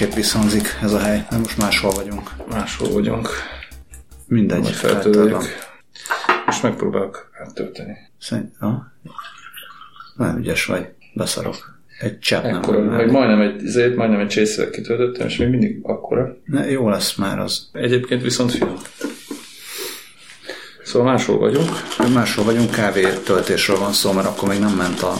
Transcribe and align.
másképp 0.00 0.18
visszhangzik 0.18 0.78
ez 0.82 0.92
a 0.92 0.98
hely, 0.98 1.26
mert 1.30 1.42
most 1.42 1.58
máshol 1.58 1.90
vagyunk. 1.90 2.30
Máshol 2.50 2.88
vagyunk. 2.92 3.28
Mindegy. 4.26 4.60
Majd 4.60 4.74
feltörjük. 4.74 5.42
Most 6.46 6.62
megpróbálok 6.62 7.30
áttölteni. 7.42 7.96
Szerint, 8.18 8.52
ha? 8.58 8.92
Nem 10.16 10.38
ügyes 10.38 10.64
vagy, 10.64 10.88
beszarok. 11.14 11.80
Egy 11.98 12.18
csepp. 12.18 12.44
Ekkora, 12.44 12.78
nem, 12.78 12.96
vagy 12.96 13.10
majdnem 13.10 13.40
egy, 13.40 13.64
ezért 13.64 13.96
majdnem 13.96 14.20
egy 14.20 14.28
csészével 14.28 14.70
kitöltöttem, 14.70 15.26
és 15.26 15.36
még 15.36 15.48
mindig 15.48 15.78
akkora. 15.82 16.36
Ne, 16.44 16.70
jó 16.70 16.88
lesz 16.88 17.14
már 17.14 17.38
az. 17.38 17.68
Egyébként 17.72 18.22
viszont 18.22 18.50
film. 18.50 18.76
Szóval 20.82 21.12
máshol 21.12 21.38
vagyunk. 21.38 21.70
Máshol 22.12 22.44
vagyunk, 22.44 22.70
kávé 22.70 23.12
töltésről 23.24 23.78
van 23.78 23.92
szó, 23.92 24.12
mert 24.12 24.26
akkor 24.26 24.48
még 24.48 24.58
nem 24.58 24.76
ment 24.76 25.02
a 25.02 25.12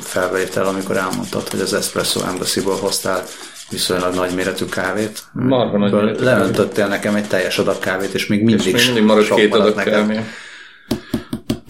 felvétel, 0.00 0.66
amikor 0.66 0.96
elmondtad, 0.96 1.48
hogy 1.48 1.60
az 1.60 1.74
Espresso 1.74 2.20
Embassy-ból 2.20 2.76
hoztál 2.76 3.24
viszonylag 3.70 4.14
nagy 4.14 4.34
méretű 4.34 4.64
kávét. 4.64 5.22
Marha 5.32 5.78
nagy 5.78 5.92
méretű 5.92 6.24
Leöntöttél 6.24 6.86
nekem 6.86 7.14
egy 7.14 7.28
teljes 7.28 7.58
adag 7.58 7.78
kávét, 7.78 8.14
és 8.14 8.26
még 8.26 8.42
mindig, 8.42 8.66
És 8.66 8.72
még 8.72 8.84
mindig 8.84 9.02
marad 9.02 9.34
két 9.34 9.54
adag 9.54 9.82
kávé. 9.82 10.20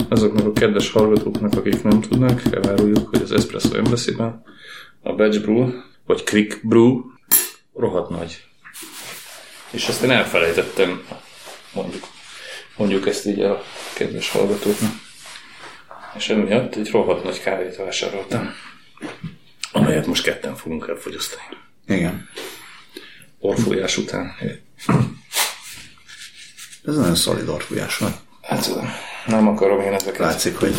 Azoknak 0.09 0.45
a 0.45 0.51
kedves 0.51 0.91
hallgatóknak, 0.91 1.53
akik 1.53 1.83
nem 1.83 2.01
tudnak, 2.01 2.41
eláruljuk, 2.51 3.09
hogy 3.09 3.21
az 3.21 3.31
Espresso 3.31 3.75
Embassy-ben 3.75 4.43
a 5.01 5.13
Batch 5.13 5.41
Brew, 5.41 5.69
vagy 6.05 6.23
Quick 6.23 6.67
Brew 6.67 7.01
rohadt 7.73 8.09
nagy. 8.09 8.43
És 9.71 9.87
ezt 9.87 10.03
én 10.03 10.11
elfelejtettem, 10.11 11.05
mondjuk, 11.73 12.03
mondjuk 12.77 13.07
ezt 13.07 13.25
így 13.25 13.41
a 13.41 13.63
kedves 13.93 14.29
hallgatóknak. 14.29 14.91
És 16.15 16.29
emiatt 16.29 16.75
egy 16.75 16.91
rohadt 16.91 17.23
nagy 17.23 17.41
kávét 17.41 17.75
vásároltam, 17.75 18.53
amelyet 19.71 20.05
most 20.05 20.23
ketten 20.23 20.55
fogunk 20.55 20.87
elfogyasztani. 20.87 21.43
Igen. 21.87 22.27
Orfújás 23.39 23.97
után. 23.97 24.31
Ez 26.85 26.95
nagyon 26.95 27.15
szolid 27.15 27.47
orfújás 27.47 27.97
van. 27.97 28.11
Hát 28.41 28.69
nem 29.27 29.47
akarom 29.47 29.79
én 29.81 29.93
ezeket. 29.93 30.17
Látszik, 30.17 30.57
hogy 30.57 30.75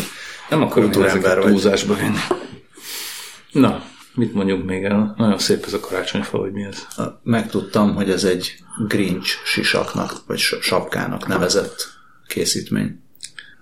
Nem 0.49 0.61
akarom 0.61 0.91
én 0.91 1.03
ezeket 1.03 1.35
vagy. 1.35 1.45
túlzásba 1.51 1.93
vinni. 1.95 2.17
Na, 3.51 3.83
mit 4.13 4.33
mondjuk 4.33 4.65
még 4.65 4.83
el? 4.83 5.13
Nagyon 5.17 5.39
szép 5.39 5.65
ez 5.65 5.73
a 5.73 5.79
karácsonyfa, 5.79 6.37
hogy 6.37 6.51
mi 6.51 6.63
ez. 6.63 6.87
megtudtam, 7.23 7.95
hogy 7.95 8.09
ez 8.09 8.23
egy 8.23 8.55
Grinch 8.87 9.45
sisaknak, 9.45 10.23
vagy 10.27 10.37
sapkának 10.39 11.27
nevezett 11.27 11.87
készítmény. 12.27 13.01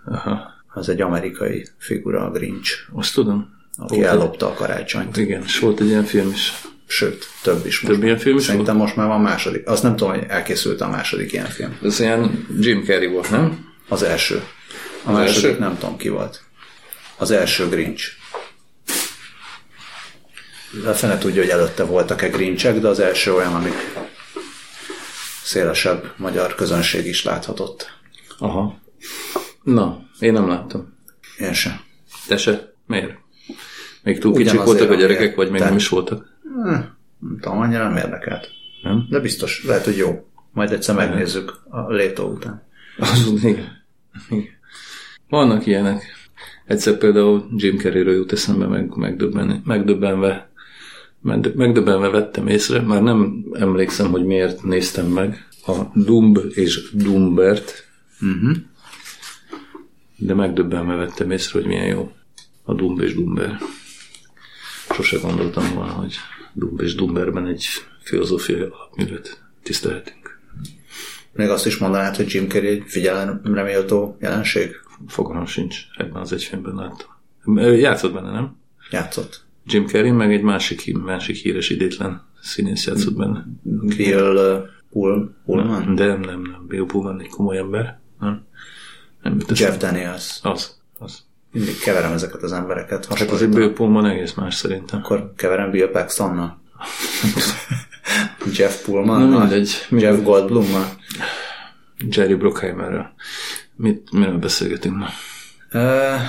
Aha, 0.05 0.39
Az 0.73 0.89
egy 0.89 1.01
amerikai 1.01 1.67
figura, 1.77 2.25
a 2.25 2.31
Grinch, 2.31 2.71
azt 2.93 3.13
tudom. 3.13 3.49
aki 3.77 3.95
Volt 3.95 4.07
ellopta 4.07 4.47
a 4.47 4.53
karácsonyt. 4.53 5.17
Igen, 5.17 5.43
és 5.43 5.59
volt 5.59 5.79
egy 5.79 5.87
ilyen 5.87 6.03
film 6.05 6.29
is. 6.31 6.53
Sőt, 6.87 7.27
több 7.41 7.65
is 7.65 7.79
most. 7.79 7.93
Több 7.93 8.03
ilyen 8.03 8.17
film 8.17 8.37
is 8.37 8.43
Szerintem 8.43 8.75
most 8.75 8.95
már 8.95 9.07
van 9.07 9.21
második. 9.21 9.67
Azt 9.67 9.83
nem 9.83 9.95
tudom, 9.95 10.13
hogy 10.13 10.23
elkészült 10.27 10.81
a 10.81 10.89
második 10.89 11.33
ilyen 11.33 11.45
film. 11.45 11.77
Ez 11.83 11.99
ilyen 11.99 12.47
Jim 12.59 12.83
Carrey 12.83 13.07
volt, 13.07 13.29
nem? 13.29 13.73
Az 13.87 14.03
első. 14.03 14.43
A 15.03 15.11
második 15.11 15.43
első? 15.43 15.59
nem 15.59 15.77
tudom 15.77 15.97
ki 15.97 16.09
volt. 16.09 16.43
Az 17.17 17.31
első 17.31 17.69
Grinch. 17.69 18.11
A 20.85 20.91
fene 20.91 21.17
tudja, 21.17 21.41
hogy 21.41 21.51
előtte 21.51 21.83
voltak-e 21.83 22.27
Grinchek, 22.27 22.79
de 22.79 22.87
az 22.87 22.99
első 22.99 23.33
olyan, 23.33 23.55
amik 23.55 23.93
szélesebb 25.43 26.13
magyar 26.17 26.55
közönség 26.55 27.05
is 27.05 27.23
láthatott. 27.23 27.91
Aha. 28.37 28.79
Na, 29.63 29.99
én 30.19 30.33
nem 30.33 30.47
láttam. 30.47 30.97
Én 31.37 31.53
sem. 31.53 31.79
Te 32.27 32.37
se? 32.37 32.73
Miért? 32.87 33.13
Még 34.03 34.19
túl 34.19 34.33
kicsik 34.33 34.51
Ugyanazért, 34.51 34.77
voltak 34.77 34.97
a 34.97 34.99
gyerekek, 34.99 35.35
vagy 35.35 35.49
még 35.49 35.61
nem 35.61 35.75
is 35.75 35.89
voltak? 35.89 36.34
Nem 36.63 37.39
tudom, 37.41 37.57
annyira 37.59 37.83
nem 37.87 37.97
érdekelt. 37.97 38.49
Nem? 38.83 39.07
De 39.09 39.19
biztos, 39.19 39.63
lehet, 39.65 39.85
hogy 39.85 39.97
jó. 39.97 40.27
Majd 40.51 40.71
egyszer 40.71 40.95
megnézzük 40.95 41.61
a 41.69 41.91
létó 41.91 42.27
után. 42.29 42.63
Az, 42.97 43.27
igen. 43.43 43.83
igen. 44.29 44.47
Vannak 45.29 45.65
ilyenek. 45.65 46.03
Egyszer 46.65 46.97
például 46.97 47.47
Jim 47.55 47.77
Carreyről 47.77 48.13
jut 48.15 48.31
eszembe, 48.31 48.67
meg, 48.67 48.95
megdöbben, 48.95 49.61
megdöbbenve, 49.65 50.49
megdö- 51.21 51.55
megdöbbenve 51.55 52.09
vettem 52.09 52.47
észre, 52.47 52.81
már 52.81 53.01
nem 53.01 53.45
emlékszem, 53.53 54.11
hogy 54.11 54.25
miért 54.25 54.63
néztem 54.63 55.05
meg 55.05 55.47
a 55.65 55.73
Dumb 55.93 56.39
és 56.53 56.91
Dumbert, 56.93 57.83
Uh-huh. 58.21 58.55
de 60.17 60.33
megdöbbenve 60.33 60.95
vettem 60.95 61.31
észre, 61.31 61.59
hogy 61.59 61.67
milyen 61.67 61.85
jó 61.85 62.11
a 62.63 62.73
Dumb 62.73 62.99
és 63.01 63.15
Dumber. 63.15 63.57
Sose 64.93 65.17
gondoltam 65.17 65.73
volna, 65.73 65.91
hogy 65.91 66.15
Dumb 66.55 66.81
és 66.81 66.95
Dumberben 66.95 67.47
egy 67.47 67.65
filozófiai 67.99 68.61
alapművet 68.61 69.43
tisztelhetünk. 69.63 70.39
Még 71.33 71.49
azt 71.49 71.65
is 71.65 71.77
mondanád, 71.77 72.15
hogy 72.15 72.33
Jim 72.33 72.47
Carrey 72.49 72.69
egy 72.69 72.83
figyelemre 72.85 73.63
méltó 73.63 74.17
jelenség? 74.19 74.75
Fogalmam 75.07 75.45
sincs, 75.45 75.77
ebben 75.97 76.21
az 76.21 76.33
egy 76.33 76.43
filmben 76.43 76.75
láttam. 76.75 77.07
Ő 77.55 77.77
Játszott 77.77 78.13
benne, 78.13 78.31
nem? 78.31 78.57
Játszott. 78.91 79.43
Jim 79.65 79.87
Carrey, 79.87 80.11
meg 80.11 80.33
egy 80.33 80.41
másik, 80.41 80.97
másik 80.97 81.35
híres 81.35 81.69
idétlen 81.69 82.23
színész 82.41 82.85
játszott 82.85 83.15
benne. 83.15 83.47
Bill 83.63 84.35
uh, 84.35 84.67
Pull, 84.91 85.35
Pullman? 85.45 85.95
De 85.95 86.05
nem, 86.05 86.19
nem, 86.19 86.41
nem. 86.41 86.65
Bill 86.67 86.85
Pullman 86.85 87.19
egy 87.19 87.29
komoly 87.29 87.57
ember. 87.57 87.99
Nem. 88.19 88.45
Nem. 89.21 89.39
Jeff 89.53 89.77
Daniels. 89.77 90.39
Az, 90.41 90.79
az. 90.97 91.24
Mindig 91.55 91.79
keverem 91.79 92.11
ezeket 92.11 92.43
az 92.43 92.51
embereket. 92.51 93.05
Hát 93.05 93.13
az 93.13 93.21
egy 93.21 93.29
hasonlítom. 93.29 93.59
Bill 93.59 93.73
Pullman 93.73 94.05
egész 94.05 94.33
más 94.33 94.55
szerintem. 94.55 94.99
Akkor 94.99 95.33
keverem 95.35 95.71
Bill 95.71 95.89
Paxtonnal. 95.91 96.61
Jeff 98.57 98.85
Na 98.85 98.91
Pullman. 98.91 99.21
mindegy. 99.21 99.87
Jeff 99.89 100.21
Goldblummal. 100.23 100.85
Jerry 102.09 102.33
Bruckheimerrel. 102.33 103.13
Mit, 103.75 104.11
miről 104.11 104.37
beszélgetünk 104.37 104.95
ma? 104.97 105.07
Uh, 105.73 106.21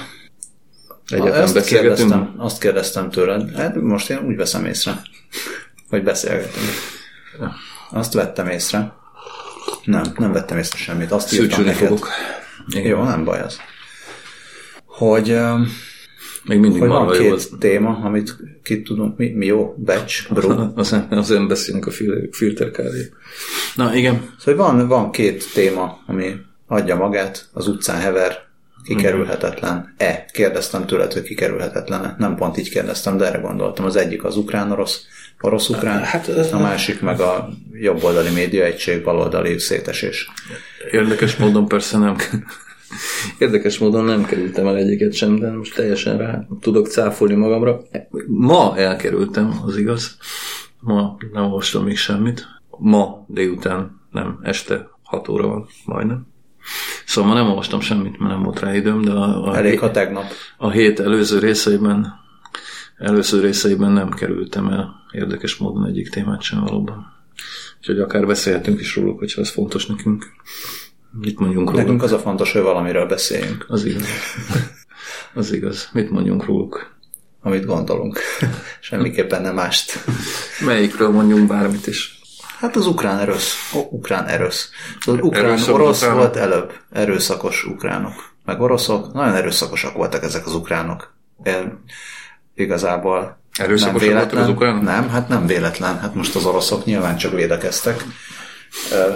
azt, 1.10 1.54
beszélgetünk? 1.54 1.96
kérdeztem, 1.96 2.34
azt 2.36 2.60
kérdeztem 2.60 3.10
tőled. 3.10 3.56
Hát 3.56 3.74
most 3.74 4.10
én 4.10 4.18
úgy 4.18 4.36
veszem 4.36 4.64
észre, 4.64 5.00
hogy 5.88 6.02
beszélgetünk. 6.02 6.66
Azt 7.90 8.12
vettem 8.12 8.48
észre. 8.48 8.92
Nem, 9.84 10.02
nem 10.16 10.32
vettem 10.32 10.58
észre 10.58 10.78
semmit. 10.78 11.12
Azt 11.12 11.32
írtam 11.32 11.64
neked. 11.64 11.86
fogok. 11.88 12.08
Igen. 12.68 12.86
Jó, 12.86 13.02
nem 13.02 13.24
baj 13.24 13.40
az. 13.40 13.60
Hogy, 14.96 15.30
um, 15.30 15.66
Még 16.44 16.58
mindig 16.58 16.80
hogy 16.80 16.88
van 16.88 17.10
két 17.10 17.32
az. 17.32 17.50
téma, 17.58 18.00
amit 18.04 18.36
ki 18.62 18.82
tudunk, 18.82 19.16
mi, 19.18 19.28
mi 19.28 19.46
jó, 19.46 19.74
batch, 19.84 20.32
brew. 20.32 20.70
Az, 20.74 20.96
az 21.10 21.28
nem 21.28 21.48
beszélünk 21.48 21.86
a 21.86 21.90
fil- 21.90 22.34
filter 22.34 22.70
kávé. 22.70 23.12
Na 23.74 23.94
igen. 23.94 24.30
Szóval 24.38 24.66
van, 24.72 24.88
van 24.88 25.10
két 25.10 25.44
téma, 25.54 25.98
ami 26.06 26.34
adja 26.66 26.96
magát, 26.96 27.48
az 27.52 27.68
utcán 27.68 28.00
hever, 28.00 28.44
kikerülhetetlen-e. 28.84 30.24
Kérdeztem 30.32 30.86
tőled, 30.86 31.12
hogy 31.12 31.22
kikerülhetetlen-e. 31.22 32.14
Nem 32.18 32.36
pont 32.36 32.58
így 32.58 32.70
kérdeztem, 32.70 33.16
de 33.16 33.26
erre 33.26 33.38
gondoltam. 33.38 33.84
Az 33.84 33.96
egyik 33.96 34.24
az 34.24 34.36
ukrán-orosz, 34.36 35.06
orosz-ukrán, 35.40 36.02
Hát, 36.02 36.28
ez- 36.28 36.52
a 36.52 36.58
másik 36.58 37.00
meg 37.00 37.20
a 37.20 37.48
jobboldali 37.72 38.30
médiaegység, 38.30 39.02
baloldali 39.02 39.58
szétesés. 39.58 40.30
Érdekes 40.90 41.36
módon 41.36 41.68
persze 41.68 41.98
nem 41.98 42.16
Érdekes 43.38 43.78
módon 43.78 44.04
nem 44.04 44.24
kerültem 44.24 44.66
el 44.66 44.76
egyiket 44.76 45.12
sem, 45.12 45.38
de 45.38 45.50
most 45.50 45.74
teljesen 45.74 46.18
rá 46.18 46.46
tudok 46.60 46.86
cáfolni 46.86 47.34
magamra. 47.34 47.82
Ma 48.26 48.76
elkerültem, 48.76 49.60
az 49.64 49.76
igaz. 49.76 50.16
Ma 50.80 51.16
nem 51.32 51.44
olvastam 51.44 51.84
még 51.84 51.96
semmit. 51.96 52.46
Ma 52.78 53.24
délután, 53.28 54.00
nem, 54.10 54.38
este 54.42 54.88
6 55.02 55.28
óra 55.28 55.46
van, 55.46 55.66
majdnem. 55.84 56.26
Szóval 57.06 57.30
ma 57.30 57.36
nem 57.36 57.48
olvastam 57.48 57.80
semmit, 57.80 58.18
mert 58.18 58.32
nem 58.32 58.42
volt 58.42 58.60
rá 58.60 58.74
időm, 58.74 59.02
de 59.02 59.10
a, 59.10 59.48
a, 59.50 59.56
Elég, 59.56 59.78
ha 59.78 59.90
tegnap. 59.90 60.24
a 60.58 60.70
hét 60.70 61.00
előző 61.00 61.38
részeiben 61.38 62.24
előző 62.98 63.40
részeiben 63.40 63.92
nem 63.92 64.10
kerültem 64.10 64.68
el 64.68 64.94
érdekes 65.12 65.56
módon 65.56 65.86
egyik 65.86 66.08
témát 66.08 66.42
sem 66.42 66.60
valóban. 66.60 67.14
Úgyhogy 67.78 67.98
akár 67.98 68.26
beszélhetünk 68.26 68.80
is 68.80 68.96
róluk, 68.96 69.18
hogyha 69.18 69.40
ez 69.40 69.50
fontos 69.50 69.86
nekünk. 69.86 70.24
Mit 71.20 71.38
mondjunk 71.38 71.66
róluk? 71.70 71.82
Nekünk 71.82 72.02
az 72.02 72.12
a 72.12 72.18
fontos, 72.18 72.52
hogy 72.52 72.62
valamiről 72.62 73.06
beszéljünk, 73.06 73.64
Az 73.68 73.84
igaz. 73.84 74.04
Az 75.34 75.52
igaz. 75.52 75.88
Mit 75.92 76.10
mondjunk 76.10 76.44
róluk? 76.44 76.94
amit 77.46 77.64
gondolunk. 77.64 78.20
Semmiképpen 78.80 79.42
nem 79.42 79.54
mást. 79.54 80.04
Melyikről 80.64 81.10
mondjunk 81.10 81.48
bármit 81.48 81.86
is? 81.86 82.20
Hát 82.58 82.76
az 82.76 82.86
ukrán 82.86 83.18
erősz. 83.18 83.54
O, 83.74 83.78
ukrán 83.90 84.26
erősz. 84.26 84.70
Az 85.06 85.14
ukrán 85.20 85.44
Erőszak 85.44 85.74
orosz 85.74 85.96
ukránok. 86.02 86.18
volt 86.18 86.36
előbb. 86.36 86.72
Erőszakos 86.92 87.64
ukránok. 87.64 88.12
Meg 88.44 88.60
oroszok. 88.60 89.12
Nagyon 89.12 89.34
erőszakosak 89.34 89.92
voltak 89.92 90.22
ezek 90.22 90.46
az 90.46 90.54
ukránok. 90.54 91.14
Én 91.44 91.82
igazából 92.54 93.38
Erőszakosak 93.58 94.12
voltak 94.12 94.38
az 94.38 94.48
ukránok? 94.48 94.82
Nem, 94.82 95.08
hát 95.08 95.28
nem 95.28 95.46
véletlen. 95.46 95.98
Hát 95.98 96.14
most 96.14 96.34
az 96.34 96.44
oroszok 96.44 96.84
nyilván 96.84 97.16
csak 97.16 97.32
védekeztek. 97.32 98.04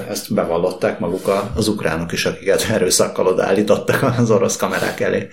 Ezt 0.09 0.35
bevallották 0.35 0.99
maguk 0.99 1.31
az 1.55 1.69
ukránok 1.69 2.13
is, 2.13 2.27
akiket 2.27 2.67
erőszakkal 2.75 3.27
odaállítottak 3.27 4.03
az 4.19 4.31
orosz 4.31 4.57
kamerák 4.57 5.01
elé. 5.01 5.29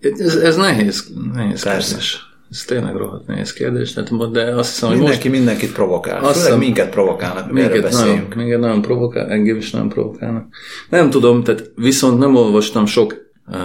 Ez, 0.00 0.36
ez 0.36 0.56
nehéz, 0.56 1.12
nehéz 1.32 1.62
Persze. 1.62 1.88
kérdés. 1.88 2.30
Ez 2.50 2.64
tényleg 2.64 2.96
rohadt 2.96 3.26
nehéz 3.26 3.52
kérdés, 3.52 3.94
de 4.32 4.42
azt 4.54 4.70
hiszem, 4.70 4.88
hogy 4.88 4.98
Mindenki 4.98 5.28
most... 5.28 5.38
mindenkit 5.38 5.72
provokál. 5.72 6.16
Azt 6.16 6.24
Főleg 6.24 6.42
hiszem- 6.44 6.58
minket 6.58 6.90
provokálnak, 6.90 7.52
Minket 7.52 7.92
nagyon, 7.92 8.26
minket 8.36 8.60
nagyon 8.60 8.82
provokál, 8.82 9.30
engem 9.30 9.56
is 9.56 9.70
nagyon 9.70 9.88
provokálnak. 9.88 10.46
Nem 10.88 11.10
tudom, 11.10 11.42
tehát 11.42 11.70
viszont 11.76 12.18
nem 12.18 12.36
olvastam 12.36 12.86
sok 12.86 13.14
uh, 13.46 13.56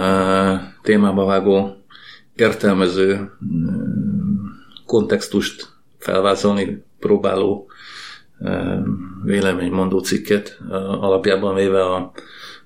témába 0.82 1.24
vágó, 1.24 1.76
értelmező 2.36 3.12
uh, 3.12 3.28
kontextust 4.86 5.68
felvázolni 5.98 6.84
próbáló 6.98 7.70
véleménymondó 9.24 9.98
cikket. 9.98 10.60
Alapjában 11.00 11.54
véve 11.54 11.84
a, 11.84 12.12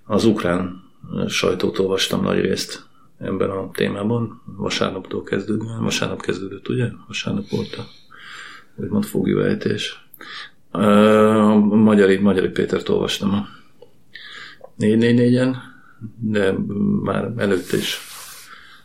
az 0.05 0.25
ukrán 0.25 0.83
sajtót 1.27 1.79
olvastam 1.79 2.23
nagy 2.23 2.41
részt 2.41 2.85
ebben 3.19 3.51
a 3.51 3.71
témában. 3.71 4.43
Vasárnaptól 4.57 5.23
kezdődően. 5.23 5.83
Vasárnap 5.83 6.23
kezdődött, 6.23 6.69
ugye? 6.69 6.89
Vasárnap 7.07 7.49
volt 7.49 7.75
a 7.75 7.83
úgymond 8.77 9.05
fogjúejtés. 9.05 10.07
A 10.71 10.81
Magyari, 11.57 12.19
Magyari 12.19 12.49
Pétert 12.49 12.89
olvastam 12.89 13.33
a 13.33 13.47
444-en, 14.79 15.55
de 16.21 16.55
már 17.03 17.33
előtte 17.37 17.77
is 17.77 17.99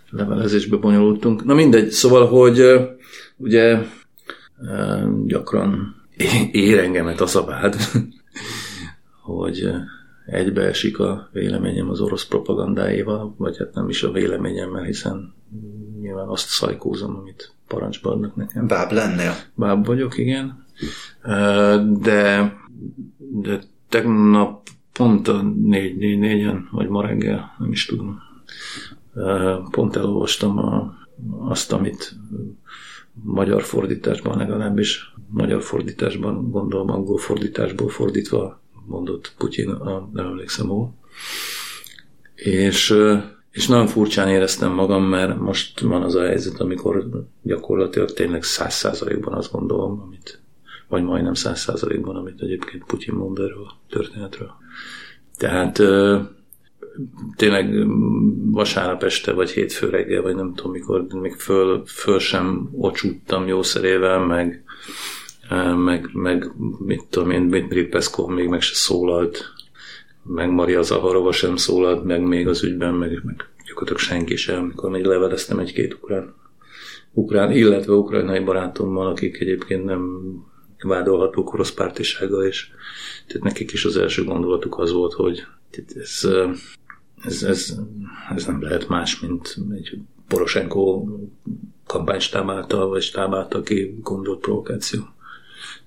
levelezésbe 0.09 0.77
bonyolultunk. 0.77 1.43
Na 1.43 1.53
mindegy, 1.53 1.89
szóval, 1.89 2.27
hogy 2.27 2.61
ugye 3.37 3.79
gyakran 5.25 5.95
ér 6.51 6.79
engemet 6.79 7.21
a 7.21 7.45
vád, 7.45 7.75
hogy 9.21 9.69
egybeesik 10.25 10.99
a 10.99 11.29
véleményem 11.31 11.89
az 11.89 11.99
orosz 11.99 12.25
propagandáival, 12.25 13.33
vagy 13.37 13.57
hát 13.57 13.73
nem 13.73 13.89
is 13.89 14.03
a 14.03 14.11
véleményemmel, 14.11 14.83
hiszen 14.83 15.33
nyilván 16.01 16.27
azt 16.27 16.47
szajkózom, 16.47 17.15
amit 17.15 17.53
parancsba 17.67 18.11
adnak 18.11 18.35
nekem. 18.35 18.67
Báb 18.67 18.91
lennél. 18.91 19.33
Báb 19.55 19.85
vagyok, 19.85 20.17
igen. 20.17 20.65
De, 22.01 22.53
de 23.17 23.59
tegnap 23.89 24.67
pont 24.93 25.27
a 25.27 25.41
4-4-en, 25.41 26.59
vagy 26.71 26.87
ma 26.87 27.01
reggel, 27.01 27.55
nem 27.59 27.71
is 27.71 27.85
tudom. 27.85 28.21
Pont 29.71 29.95
elolvastam 29.95 30.57
a, 30.57 30.95
azt, 31.39 31.71
amit 31.71 32.15
magyar 33.23 33.63
fordításban 33.63 34.37
legalábbis, 34.37 35.13
magyar 35.29 35.61
fordításban, 35.61 36.51
gondolom 36.51 36.89
angol 36.89 37.17
fordításból 37.17 37.89
fordítva 37.89 38.61
mondott 38.85 39.33
Putyin, 39.37 39.69
a, 39.69 40.09
nem 40.13 40.25
emlékszem 40.25 40.67
hol. 40.67 40.93
És, 42.35 42.95
és 43.51 43.67
nagyon 43.67 43.87
furcsán 43.87 44.29
éreztem 44.29 44.71
magam, 44.71 45.03
mert 45.03 45.39
most 45.39 45.79
van 45.79 46.03
az 46.03 46.15
a 46.15 46.25
helyzet, 46.25 46.59
amikor 46.59 47.09
gyakorlatilag 47.41 48.13
tényleg 48.13 48.43
száz 48.43 48.73
százalékban 48.73 49.33
azt 49.33 49.51
gondolom, 49.51 50.01
amit, 50.05 50.41
vagy 50.87 51.03
majdnem 51.03 51.33
száz 51.33 51.59
százalékban, 51.59 52.15
amit 52.15 52.41
egyébként 52.41 52.83
Putyin 52.85 53.13
mond 53.13 53.39
erről 53.39 53.63
a 53.63 53.77
történetről. 53.89 54.51
Tehát 55.37 55.79
tényleg 57.35 57.73
mm, 57.73 58.51
vasárnap 58.51 59.03
este, 59.03 59.31
vagy 59.33 59.49
hétfő 59.49 59.89
reggel, 59.89 60.21
vagy 60.21 60.35
nem 60.35 60.53
tudom 60.53 60.71
mikor, 60.71 61.05
még 61.21 61.33
föl, 61.33 61.83
föl 61.85 62.19
sem 62.19 62.69
ocsúttam 62.71 63.47
jószerével, 63.47 64.19
meg, 64.19 64.63
ö, 65.49 65.73
meg, 65.73 66.09
meg 66.13 66.51
mit 66.79 67.03
tudom 67.09 67.31
én, 67.31 67.47
Dmitri 67.47 67.83
Peszkov 67.83 68.29
még 68.29 68.47
meg 68.47 68.61
se 68.61 68.73
szólalt, 68.75 69.53
meg 70.23 70.49
Maria 70.49 70.81
Zaharova 70.81 71.31
sem 71.31 71.55
szólalt, 71.55 72.03
meg 72.03 72.21
még 72.21 72.47
az 72.47 72.63
ügyben, 72.63 72.93
meg, 72.93 73.21
meg 73.23 73.49
gyakorlatilag 73.67 74.01
senki 74.01 74.35
sem, 74.35 74.59
amikor 74.59 74.89
még 74.89 75.03
leveleztem 75.03 75.59
egy-két 75.59 75.93
ukrán, 75.93 76.33
ukrán, 77.13 77.51
illetve 77.51 77.93
ukrajnai 77.93 78.39
barátommal, 78.39 79.07
akik 79.07 79.39
egyébként 79.39 79.85
nem 79.85 80.19
vádolhatók 80.81 81.53
orosz 81.53 81.71
pártisággal, 81.71 82.43
és 82.43 82.67
tehát 83.27 83.43
nekik 83.43 83.71
is 83.71 83.85
az 83.85 83.97
első 83.97 84.23
gondolatuk 84.23 84.79
az 84.79 84.91
volt, 84.91 85.13
hogy 85.13 85.45
ez, 85.95 86.27
ez, 87.23 87.43
ez, 87.43 87.77
ez 88.35 88.45
nem 88.45 88.61
lehet 88.61 88.87
más, 88.87 89.19
mint 89.19 89.57
egy 89.71 89.99
Poroshenko 90.27 91.05
kampánystáb 91.85 92.49
által, 92.49 92.87
vagy 92.87 93.01
stáb 93.01 93.33
által 93.33 93.61
ki 93.61 93.97
gondolt 94.01 94.39
provokáció. 94.39 95.01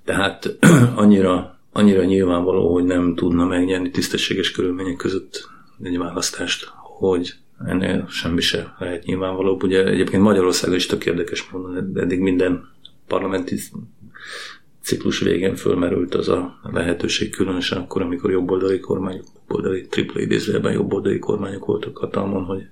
Tehát 0.04 0.56
annyira, 0.94 1.58
annyira 1.72 2.04
nyilvánvaló, 2.04 2.72
hogy 2.72 2.84
nem 2.84 3.14
tudna 3.14 3.44
megnyerni 3.44 3.90
tisztességes 3.90 4.50
körülmények 4.50 4.96
között 4.96 5.48
egy 5.82 5.98
választást, 5.98 6.70
hogy 6.74 7.34
ennél 7.66 8.06
semmi 8.08 8.40
se 8.40 8.74
lehet 8.78 9.04
nyilvánvalóbb. 9.04 9.62
Ugye 9.62 9.84
egyébként 9.86 10.22
Magyarországon 10.22 10.76
is 10.76 10.86
tök 10.86 11.06
érdekes 11.06 11.50
módon, 11.50 11.92
eddig 11.94 12.20
minden 12.20 12.68
parlamenti 13.06 13.56
ciklus 14.82 15.18
végén 15.18 15.56
fölmerült 15.56 16.14
az 16.14 16.28
a 16.28 16.60
lehetőség, 16.62 17.30
különösen 17.30 17.78
akkor, 17.78 18.02
amikor 18.02 18.30
jobboldali 18.30 18.80
kormányok, 18.80 19.24
jobboldali, 19.34 19.86
tripla 19.86 20.20
idézőjelben 20.20 20.72
jobboldali 20.72 21.18
kormányok 21.18 21.64
voltak 21.64 21.96
hatalmon, 21.96 22.44
hogy 22.44 22.62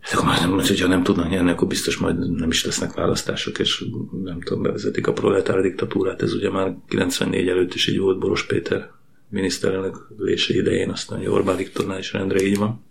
hát 0.00 0.12
akkor 0.12 0.26
már 0.26 0.40
nem, 0.40 0.50
hogyha 0.50 0.88
nem 0.88 1.02
tudnak 1.02 1.30
nyerni, 1.30 1.50
akkor 1.50 1.68
biztos 1.68 1.96
majd 1.96 2.36
nem 2.36 2.50
is 2.50 2.64
lesznek 2.64 2.92
választások, 2.92 3.58
és 3.58 3.84
nem 4.24 4.40
tudom, 4.40 4.62
bevezetik 4.62 5.06
a 5.06 5.12
proletár 5.12 5.60
diktatúrát. 5.60 6.22
Ez 6.22 6.34
ugye 6.34 6.50
már 6.50 6.76
94 6.88 7.48
előtt 7.48 7.74
is 7.74 7.86
így 7.86 7.98
volt 7.98 8.18
Boros 8.18 8.46
Péter 8.46 8.90
miniszterelnök 9.28 10.08
lése 10.18 10.54
idején, 10.54 10.90
aztán 10.90 11.18
ugye 11.18 11.30
Orbán 11.30 11.56
Viktornál 11.56 11.98
is 11.98 12.12
rendre 12.12 12.42
így 12.42 12.56
van. 12.56 12.84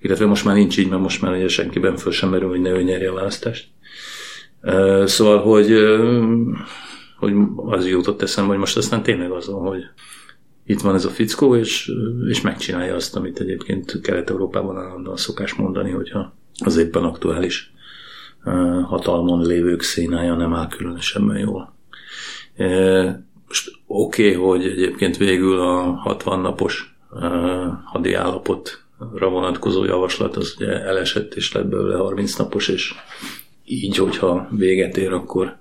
Illetve 0.00 0.26
most 0.26 0.44
már 0.44 0.54
nincs 0.54 0.78
így, 0.78 0.88
mert 0.88 1.02
most 1.02 1.22
már 1.22 1.34
ugye 1.34 1.48
senkiben 1.48 1.96
föl 1.96 2.12
sem 2.12 2.28
merül, 2.28 2.48
hogy 2.48 2.60
ne 2.60 2.70
ő 2.70 2.82
nyerje 2.82 3.10
a 3.10 3.14
választást. 3.14 3.68
Szóval, 5.04 5.38
hogy, 5.38 5.70
hogy 7.18 7.34
az 7.56 7.86
jutott 7.86 8.22
eszembe, 8.22 8.50
hogy 8.50 8.58
most 8.58 8.76
aztán 8.76 9.02
tényleg 9.02 9.30
az 9.30 9.46
van, 9.46 9.66
hogy 9.66 9.82
itt 10.66 10.80
van 10.80 10.94
ez 10.94 11.04
a 11.04 11.10
fickó, 11.10 11.56
és, 11.56 11.90
és 12.28 12.40
megcsinálja 12.40 12.94
azt, 12.94 13.16
amit 13.16 13.40
egyébként 13.40 14.00
Kelet-Európában 14.00 14.76
állandóan 14.76 15.16
szokás 15.16 15.54
mondani, 15.54 15.90
hogyha 15.90 16.36
az 16.64 16.76
éppen 16.76 17.02
aktuális 17.04 17.72
ö, 18.44 18.50
hatalmon 18.84 19.46
lévők 19.46 19.82
színája 19.82 20.34
nem 20.34 20.54
áll 20.54 20.68
különösebben 20.68 21.38
jól. 21.38 21.74
Ö, 22.56 23.08
Most 23.46 23.70
oké, 23.86 24.34
okay, 24.36 24.48
hogy 24.48 24.64
egyébként 24.64 25.16
végül 25.16 25.60
a 25.60 25.82
60 25.82 26.40
napos 26.40 26.96
ö, 27.12 27.26
hadi 27.84 28.14
állapotra 28.14 29.28
vonatkozó 29.28 29.84
javaslat 29.84 30.36
az 30.36 30.54
ugye 30.56 30.82
elesett, 30.82 31.34
és 31.34 31.52
lett 31.52 31.66
belőle 31.66 31.96
30 31.96 32.36
napos, 32.36 32.68
és 32.68 32.94
így, 33.64 33.96
hogyha 33.96 34.48
véget 34.50 34.96
ér, 34.96 35.12
akkor 35.12 35.56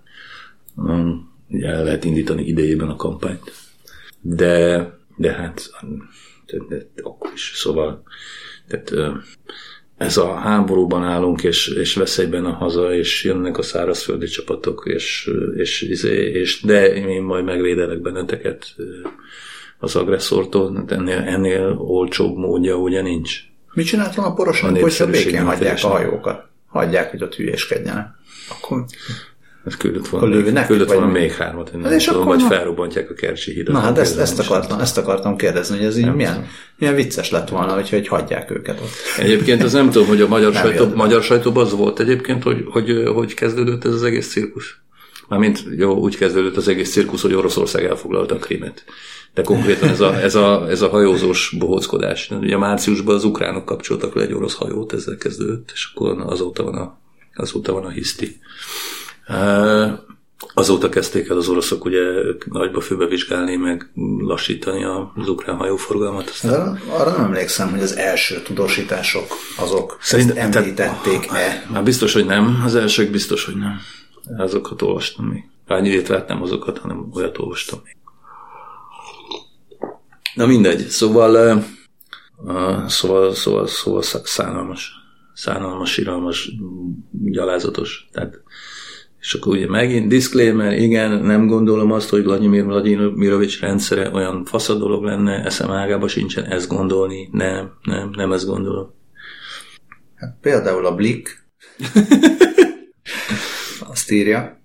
um, 0.75 1.26
ugye 1.49 1.67
el 1.67 1.83
lehet 1.83 2.03
indítani 2.03 2.43
idejében 2.43 2.89
a 2.89 2.95
kampányt. 2.95 3.51
De, 4.21 4.89
de 5.15 5.31
hát 5.31 5.69
de, 6.45 6.57
de, 6.69 6.75
de 6.95 7.01
akkor 7.03 7.31
is. 7.33 7.51
Szóval 7.55 8.03
tehát, 8.67 9.19
ez 9.97 10.17
a 10.17 10.33
háborúban 10.33 11.03
állunk, 11.03 11.43
és, 11.43 11.67
és 11.67 11.95
veszélyben 11.95 12.45
a 12.45 12.53
haza, 12.53 12.93
és 12.93 13.23
jönnek 13.23 13.57
a 13.57 13.61
szárazföldi 13.61 14.25
csapatok, 14.25 14.83
és, 14.85 15.29
és, 15.55 15.81
és, 15.81 16.61
de 16.61 16.93
én 16.93 17.21
majd 17.21 17.43
megvédelek 17.43 18.01
benneteket 18.01 18.75
az 19.79 19.95
agresszortól, 19.95 20.85
ennél, 20.87 21.17
ennél 21.17 21.77
olcsóbb 21.77 22.35
módja 22.35 22.75
ugye 22.75 23.01
nincs. 23.01 23.39
Mit 23.73 23.85
csinált 23.85 24.15
volna 24.15 24.33
A 24.33 24.35
hogyha 24.35 24.69
népszerűség 24.69 25.25
békén 25.25 25.45
hagyják 25.45 25.83
a 25.83 25.87
hajókat? 25.87 26.45
Hagyják, 26.65 27.09
hogy 27.11 27.23
ott 27.23 27.35
hülyéskedjenek. 27.35 28.07
Akkor 28.49 28.85
Ez 29.67 29.77
küldött 29.77 30.07
volna, 30.07 30.27
lőnek, 30.27 30.53
még, 30.53 30.65
küldött 30.65 30.91
volna 30.91 31.11
még 31.11 31.31
hármat, 31.31 31.67
én 31.67 31.73
Hát 31.73 31.89
nem 31.89 31.97
és 31.97 32.05
tudom, 32.05 32.21
akkor 32.21 32.33
vagy 32.33 32.43
na- 32.43 32.49
felrobbantják 32.49 33.09
a 33.09 33.13
Kercsi 33.13 33.51
hidat. 33.51 33.73
Na 33.73 33.79
hát 33.79 33.97
ezt, 33.97 34.17
ezt, 34.17 34.39
akartam, 34.39 34.79
ezt 34.79 34.97
akartam 34.97 35.35
kérdezni, 35.35 35.77
hogy 35.77 35.85
ez 35.85 35.97
így 35.97 36.05
Nem 36.05 36.15
milyen, 36.15 36.33
tudom. 36.33 36.49
milyen 36.77 36.95
vicces 36.95 37.29
lett 37.29 37.49
volna, 37.49 37.73
hogyha 37.73 37.95
hogy 37.95 38.07
hagyják 38.07 38.51
őket 38.51 38.79
ott. 38.79 39.23
Egyébként 39.23 39.63
az 39.63 39.73
nem 39.73 39.89
tudom, 39.89 40.07
hogy 40.07 40.21
a 40.21 40.27
magyar, 40.27 40.51
Nem 40.53 40.61
sajtó, 40.63 40.83
jött 40.83 40.95
magyar 40.95 41.23
sajtóban 41.23 41.65
az 41.65 41.71
volt 41.71 41.99
egyébként, 41.99 42.43
hogy, 42.43 42.63
hogy, 42.65 43.03
hogy 43.13 43.33
kezdődött 43.33 43.85
ez 43.85 43.93
az 43.93 44.03
egész 44.03 44.31
cirkusz. 44.31 44.75
Mármint 45.27 45.63
jó, 45.77 45.95
úgy 45.95 46.17
kezdődött 46.17 46.57
az 46.57 46.67
egész 46.67 46.91
cirkusz, 46.91 47.21
hogy 47.21 47.33
Oroszország 47.33 47.85
elfoglalta 47.85 48.35
a 48.35 48.37
Krímet. 48.37 48.83
De 49.33 49.41
konkrétan 49.41 49.89
ez 49.89 50.01
a, 50.01 50.21
ez 50.21 50.35
a, 50.35 50.69
ez 50.69 50.81
a 50.81 50.89
hajózós 50.89 51.55
bohóckodás. 51.59 52.31
Ugye 52.41 52.57
márciusban 52.57 53.15
az 53.15 53.23
ukránok 53.23 53.65
kapcsoltak 53.65 54.15
le 54.15 54.21
egy 54.21 54.33
orosz 54.33 54.55
hajót, 54.55 54.93
ezzel 54.93 55.17
kezdődött, 55.17 55.69
és 55.73 55.91
akkor 55.93 56.23
azóta 56.25 56.63
van 56.63 56.75
a, 56.75 56.99
azóta 57.35 57.73
van 57.73 57.85
a 57.85 57.89
hiszti. 57.89 58.39
Azóta 60.53 60.89
kezdték 60.89 61.29
el 61.29 61.37
az 61.37 61.47
oroszok 61.47 61.85
ugye 61.85 62.01
nagyba 62.45 62.81
főbe 62.81 63.05
vizsgálni, 63.05 63.55
meg 63.55 63.91
lassítani 64.17 64.83
az 65.15 65.29
ukrán 65.29 65.55
hajóforgalmat. 65.55 66.29
Aztán 66.29 66.73
De 66.73 66.93
arra 66.93 67.11
nem 67.11 67.23
emlékszem, 67.23 67.69
hogy 67.69 67.81
az 67.81 67.95
első 67.95 68.41
tudósítások 68.41 69.25
azok 69.57 69.97
Szerintem- 70.01 70.37
ezt 70.37 70.55
említették-e. 70.55 71.65
Már 71.71 71.83
biztos, 71.83 72.13
hogy 72.13 72.25
nem. 72.25 72.61
Az 72.65 72.75
elsők 72.75 73.11
biztos, 73.11 73.45
hogy 73.45 73.55
nem. 73.55 73.79
Azokat 74.37 74.81
olvastam 74.81 75.25
még. 75.25 75.43
Annyi 75.67 76.03
hát 76.07 76.27
nem 76.27 76.41
azokat, 76.41 76.77
hanem 76.77 77.09
olyat 77.13 77.37
olvastam 77.37 77.79
még. 77.83 77.95
Na 80.33 80.45
mindegy. 80.45 80.87
Szóval, 80.87 81.63
uh, 82.37 82.85
szóval, 82.87 83.33
szóval, 83.33 83.67
szóval 83.67 84.01
szá- 84.01 84.25
szánalmas. 84.25 84.91
szánalmas, 85.33 85.91
síralmas, 85.91 86.51
gyalázatos. 87.11 88.07
Tehát, 88.11 88.41
és 89.19 89.33
akkor 89.33 89.53
ugye 89.53 89.67
megint 89.67 90.07
disclaimer, 90.07 90.79
igen, 90.79 91.11
nem 91.11 91.47
gondolom 91.47 91.91
azt, 91.91 92.09
hogy 92.09 92.23
Vladimir 92.23 92.65
Vladimirovics 92.65 93.59
rendszere 93.59 94.11
olyan 94.13 94.45
fasz 94.45 94.67
dolog 94.67 95.03
lenne, 95.03 95.43
eszem 95.43 95.71
ágába 95.71 96.07
sincsen 96.07 96.45
ezt 96.45 96.67
gondolni, 96.67 97.29
nem, 97.31 97.71
nem, 97.81 98.09
nem 98.15 98.31
ezt 98.31 98.45
gondolom. 98.45 98.93
Hát 100.15 100.37
például 100.41 100.85
a 100.85 100.95
Blick 100.95 101.45
azt 103.91 104.11
írja, 104.11 104.57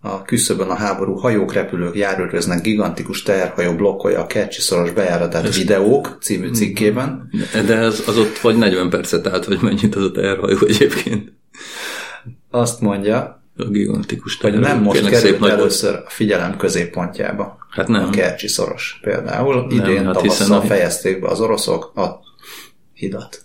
a 0.00 0.22
küszöbön 0.22 0.68
a 0.68 0.74
háború 0.74 1.14
hajók, 1.14 1.52
repülők 1.52 1.96
járőröznek, 1.96 2.62
gigantikus 2.62 3.22
teherhajó 3.22 3.74
blokkolja 3.74 4.20
a 4.20 4.26
Kercsi 4.26 4.60
szoros 4.60 4.92
bejáratát 4.92 5.44
Ez 5.44 5.56
videók 5.56 6.18
című 6.20 6.50
cikkében. 6.50 7.30
De 7.66 7.76
ez, 7.76 8.02
az 8.06 8.18
ott 8.18 8.38
vagy 8.38 8.56
40 8.56 8.90
percet 8.90 9.26
állt, 9.26 9.44
vagy 9.44 9.58
mennyit 9.62 9.94
az 9.94 10.02
a 10.02 10.10
teherhajó 10.10 10.56
egyébként. 10.66 11.32
Azt 12.50 12.80
mondja, 12.80 13.42
a 13.58 13.68
gigantikus 13.68 14.36
hogy 14.36 14.58
nem 14.58 14.82
most 14.82 15.00
került 15.00 15.20
szép 15.20 15.44
először 15.44 15.94
a 15.94 16.10
figyelem 16.10 16.56
középpontjába. 16.56 17.58
Hát 17.70 17.88
nem. 17.88 18.04
A 18.04 18.10
Kercsi 18.10 18.48
szoros 18.48 18.98
például. 19.02 19.54
Nem, 19.54 19.78
Idén 19.78 20.04
hát 20.04 20.14
tavasszal 20.14 20.58
a... 20.58 20.62
fejezték 20.62 21.20
be 21.20 21.28
az 21.28 21.40
oroszok 21.40 21.96
a 21.96 22.20
hidat. 22.92 23.42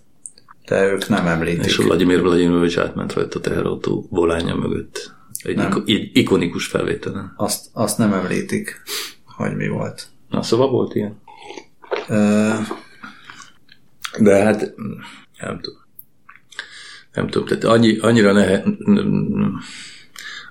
De 0.66 0.86
ők 0.86 1.08
nem 1.08 1.28
említik. 1.28 1.66
És 1.66 1.76
Vladimir 1.76 2.22
Vladimirovics 2.22 2.78
átment 2.78 3.14
rajta 3.14 3.40
a 3.40 3.42
teherautó 3.42 4.08
volánya 4.10 4.56
mögött. 4.56 5.14
Egy 5.44 5.56
nem. 5.56 5.84
ikonikus 6.14 6.66
felvételen. 6.66 7.34
Azt, 7.36 7.66
azt 7.74 7.98
nem 7.98 8.14
említik, 8.14 8.82
hogy 9.26 9.56
mi 9.56 9.68
volt. 9.68 10.08
Na, 10.30 10.42
szóval 10.42 10.70
volt 10.70 10.96
ilyen. 10.96 11.22
Uh, 12.10 12.68
De 14.20 14.44
hát 14.44 14.74
nem 15.40 15.60
tudom. 15.62 15.82
Nem 17.14 17.28
tudom, 17.28 17.48
tehát 17.48 17.64
annyi, 17.64 17.98
annyira 17.98 18.32
nehe, 18.32 18.64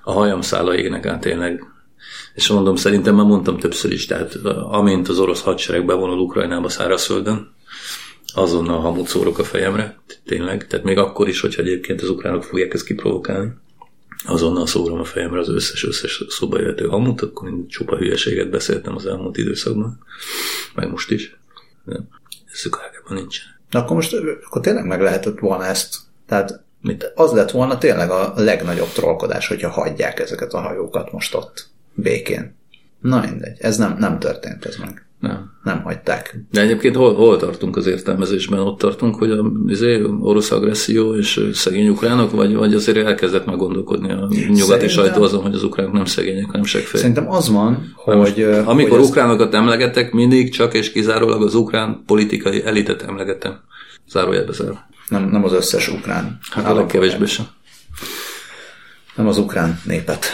a 0.03 0.11
hajam 0.11 0.41
szála 0.41 0.75
égnek 0.75 1.05
át 1.05 1.21
tényleg. 1.21 1.63
És 2.33 2.47
mondom, 2.47 2.75
szerintem 2.75 3.15
már 3.15 3.25
mondtam 3.25 3.57
többször 3.57 3.91
is, 3.91 4.05
tehát 4.05 4.35
amint 4.71 5.07
az 5.07 5.19
orosz 5.19 5.41
hadsereg 5.41 5.85
bevonul 5.85 6.19
Ukrajnába 6.19 6.69
szárazföldön, 6.69 7.53
azonnal 8.33 8.79
hamut 8.79 9.07
szórok 9.07 9.39
a 9.39 9.43
fejemre, 9.43 9.99
tényleg, 10.25 10.67
tehát 10.67 10.85
még 10.85 10.97
akkor 10.97 11.27
is, 11.27 11.41
hogyha 11.41 11.61
egyébként 11.61 12.01
az 12.01 12.09
ukránok 12.09 12.43
fogják 12.43 12.73
ezt 12.73 12.85
kiprovokálni 12.85 13.61
azonnal 14.25 14.67
szórom 14.67 14.99
a 14.99 15.03
fejemre 15.03 15.39
az 15.39 15.49
összes-összes 15.49 16.23
szóba 16.27 16.59
jöhető 16.59 16.87
hamut, 16.87 17.21
akkor 17.21 17.49
én 17.49 17.67
csupa 17.67 17.97
hülyeséget 17.97 18.49
beszéltem 18.49 18.95
az 18.95 19.05
elmúlt 19.05 19.37
időszakban, 19.37 19.99
meg 20.75 20.89
most 20.89 21.11
is. 21.11 21.37
De 21.85 21.99
szükágában 22.51 23.13
nincsen. 23.13 23.45
Na 23.69 23.79
akkor 23.79 23.95
most 23.95 24.15
akkor 24.45 24.61
tényleg 24.61 24.85
meg 24.85 25.01
lehetett 25.01 25.39
volna 25.39 25.65
ezt, 25.65 25.95
tehát 26.27 26.63
Mit? 26.83 27.11
az 27.15 27.31
lett 27.31 27.51
volna 27.51 27.77
tényleg 27.77 28.09
a 28.09 28.33
legnagyobb 28.35 28.87
trollkodás, 28.87 29.47
hogyha 29.47 29.69
hagyják 29.69 30.19
ezeket 30.19 30.53
a 30.53 30.61
hajókat 30.61 31.11
most 31.11 31.35
ott 31.35 31.67
békén. 31.93 32.55
Na 33.01 33.23
mindegy, 33.29 33.57
ez 33.59 33.77
nem, 33.77 33.95
nem 33.99 34.19
történt 34.19 34.65
ez 34.65 34.75
meg. 34.75 35.05
Nem. 35.19 35.51
Nem 35.63 35.81
hagyták. 35.81 36.39
De 36.51 36.61
egyébként 36.61 36.95
hol, 36.95 37.13
hol 37.15 37.37
tartunk 37.37 37.77
az 37.77 37.87
értelmezésben? 37.87 38.59
Ott 38.59 38.77
tartunk, 38.77 39.15
hogy 39.15 39.31
a 39.31 39.51
azért, 39.67 40.03
orosz 40.19 40.51
agresszió 40.51 41.15
és 41.15 41.49
szegény 41.53 41.87
ukránok, 41.87 42.31
vagy, 42.31 42.55
vagy 42.55 42.73
azért 42.73 42.97
elkezdett 42.97 43.45
meg 43.45 43.57
gondolkodni 43.57 44.11
a 44.11 44.27
nyugati 44.29 44.59
Szerintem... 44.59 44.87
sajtó 44.87 45.21
azon, 45.21 45.41
hogy 45.41 45.53
az 45.53 45.63
ukránok 45.63 45.93
nem 45.93 46.05
szegények, 46.05 46.45
hanem 46.45 46.63
segfej. 46.63 46.99
Szerintem 46.99 47.29
az 47.29 47.49
van, 47.49 47.93
hogy... 47.95 48.17
Most, 48.17 48.37
amikor 48.65 48.99
hogy 48.99 49.07
ukránokat 49.07 49.53
emlegetek, 49.53 50.11
mindig 50.11 50.51
csak 50.51 50.73
és 50.73 50.91
kizárólag 50.91 51.43
az 51.43 51.55
ukrán 51.55 52.03
politikai 52.05 52.63
elitet 52.65 53.01
emlegetem. 53.01 53.59
Zárójelbe 54.07 54.51
zár. 54.51 54.91
Nem, 55.13 55.29
nem 55.29 55.43
az 55.43 55.53
összes 55.53 55.87
ukrán. 55.87 56.39
Hát 56.51 56.65
a 56.65 56.73
legkevésbé 56.73 57.25
sem. 57.25 57.45
Nem 59.15 59.27
az 59.27 59.37
ukrán 59.37 59.81
népet. 59.85 60.25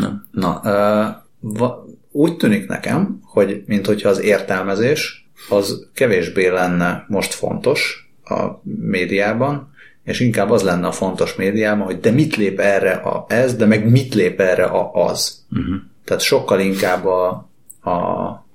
Nem. 0.00 0.26
Na, 0.30 0.60
uh, 0.64 1.14
va, 1.40 1.84
úgy 2.10 2.36
tűnik 2.36 2.68
nekem, 2.68 3.20
hogy 3.22 3.62
mint 3.66 3.86
hogyha 3.86 4.08
az 4.08 4.20
értelmezés 4.20 5.28
az 5.48 5.88
kevésbé 5.94 6.48
lenne 6.48 7.04
most 7.08 7.34
fontos 7.34 8.10
a 8.24 8.44
médiában, 8.62 9.74
és 10.04 10.20
inkább 10.20 10.50
az 10.50 10.62
lenne 10.62 10.86
a 10.86 10.92
fontos 10.92 11.34
médiában, 11.34 11.86
hogy 11.86 12.00
de 12.00 12.10
mit 12.10 12.36
lép 12.36 12.60
erre 12.60 12.92
a 12.92 13.24
ez, 13.28 13.56
de 13.56 13.66
meg 13.66 13.90
mit 13.90 14.14
lép 14.14 14.40
erre 14.40 14.64
a 14.64 14.90
az. 14.92 15.44
Uh-huh. 15.50 15.76
Tehát 16.04 16.22
sokkal 16.22 16.60
inkább 16.60 17.06
a, 17.06 17.48
a, 17.80 17.90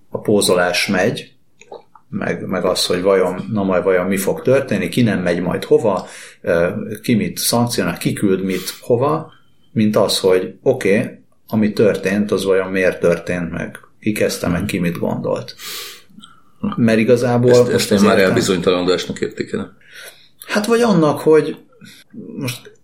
a 0.10 0.20
pózolás 0.22 0.88
megy, 0.88 1.31
meg, 2.12 2.46
meg 2.46 2.66
az, 2.66 2.86
hogy 2.86 3.02
vajon, 3.02 3.46
na 3.52 3.64
majd 3.64 3.84
vajon 3.84 4.06
mi 4.06 4.18
fog 4.18 4.42
történni, 4.42 4.90
ki 4.90 5.02
nem 5.02 5.20
megy 5.20 5.42
majd 5.42 5.64
hova, 5.64 6.08
ki 7.02 7.14
mit 7.14 7.38
szankcionál, 7.38 7.98
ki 7.98 8.14
küld 8.14 8.44
mit 8.44 8.74
hova, 8.82 9.32
mint 9.72 9.96
az, 9.96 10.20
hogy 10.20 10.56
oké, 10.62 10.98
okay, 10.98 11.20
ami 11.48 11.74
történt, 11.74 12.32
az 12.32 12.46
vajon 12.46 12.72
miért 12.72 13.00
történt 13.00 13.52
meg, 13.52 13.80
ki 14.00 14.12
kezdte 14.12 14.48
meg, 14.48 14.66
ki 14.66 14.80
mit 14.80 14.98
gondolt. 14.98 15.56
Mert 16.76 17.00
igazából... 17.00 17.52
Ezt, 17.52 17.70
ezt 17.70 17.92
én 17.92 18.02
már 18.02 18.20
elbizonytalanodásnak 18.20 19.22
értékelem. 19.22 19.78
Hát 20.48 20.66
vagy 20.66 20.82
annak, 20.82 21.20
hogy 21.20 21.58
most 22.38 22.80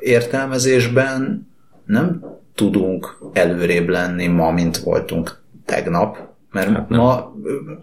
értelmezésben 0.00 1.48
nem 1.86 2.24
tudunk 2.54 3.18
előrébb 3.32 3.88
lenni 3.88 4.26
ma, 4.26 4.50
mint 4.50 4.78
voltunk 4.78 5.40
tegnap, 5.64 6.31
mert 6.52 6.68
hát 6.68 6.88
ma 6.88 7.34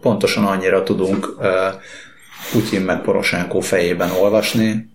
pontosan 0.02 0.46
annyira 0.46 0.84
tudunk 0.84 1.36
Putyin 2.52 2.82
meg 2.82 3.02
Poroshenko 3.02 3.60
fejében 3.60 4.12
olvasni, 4.12 4.90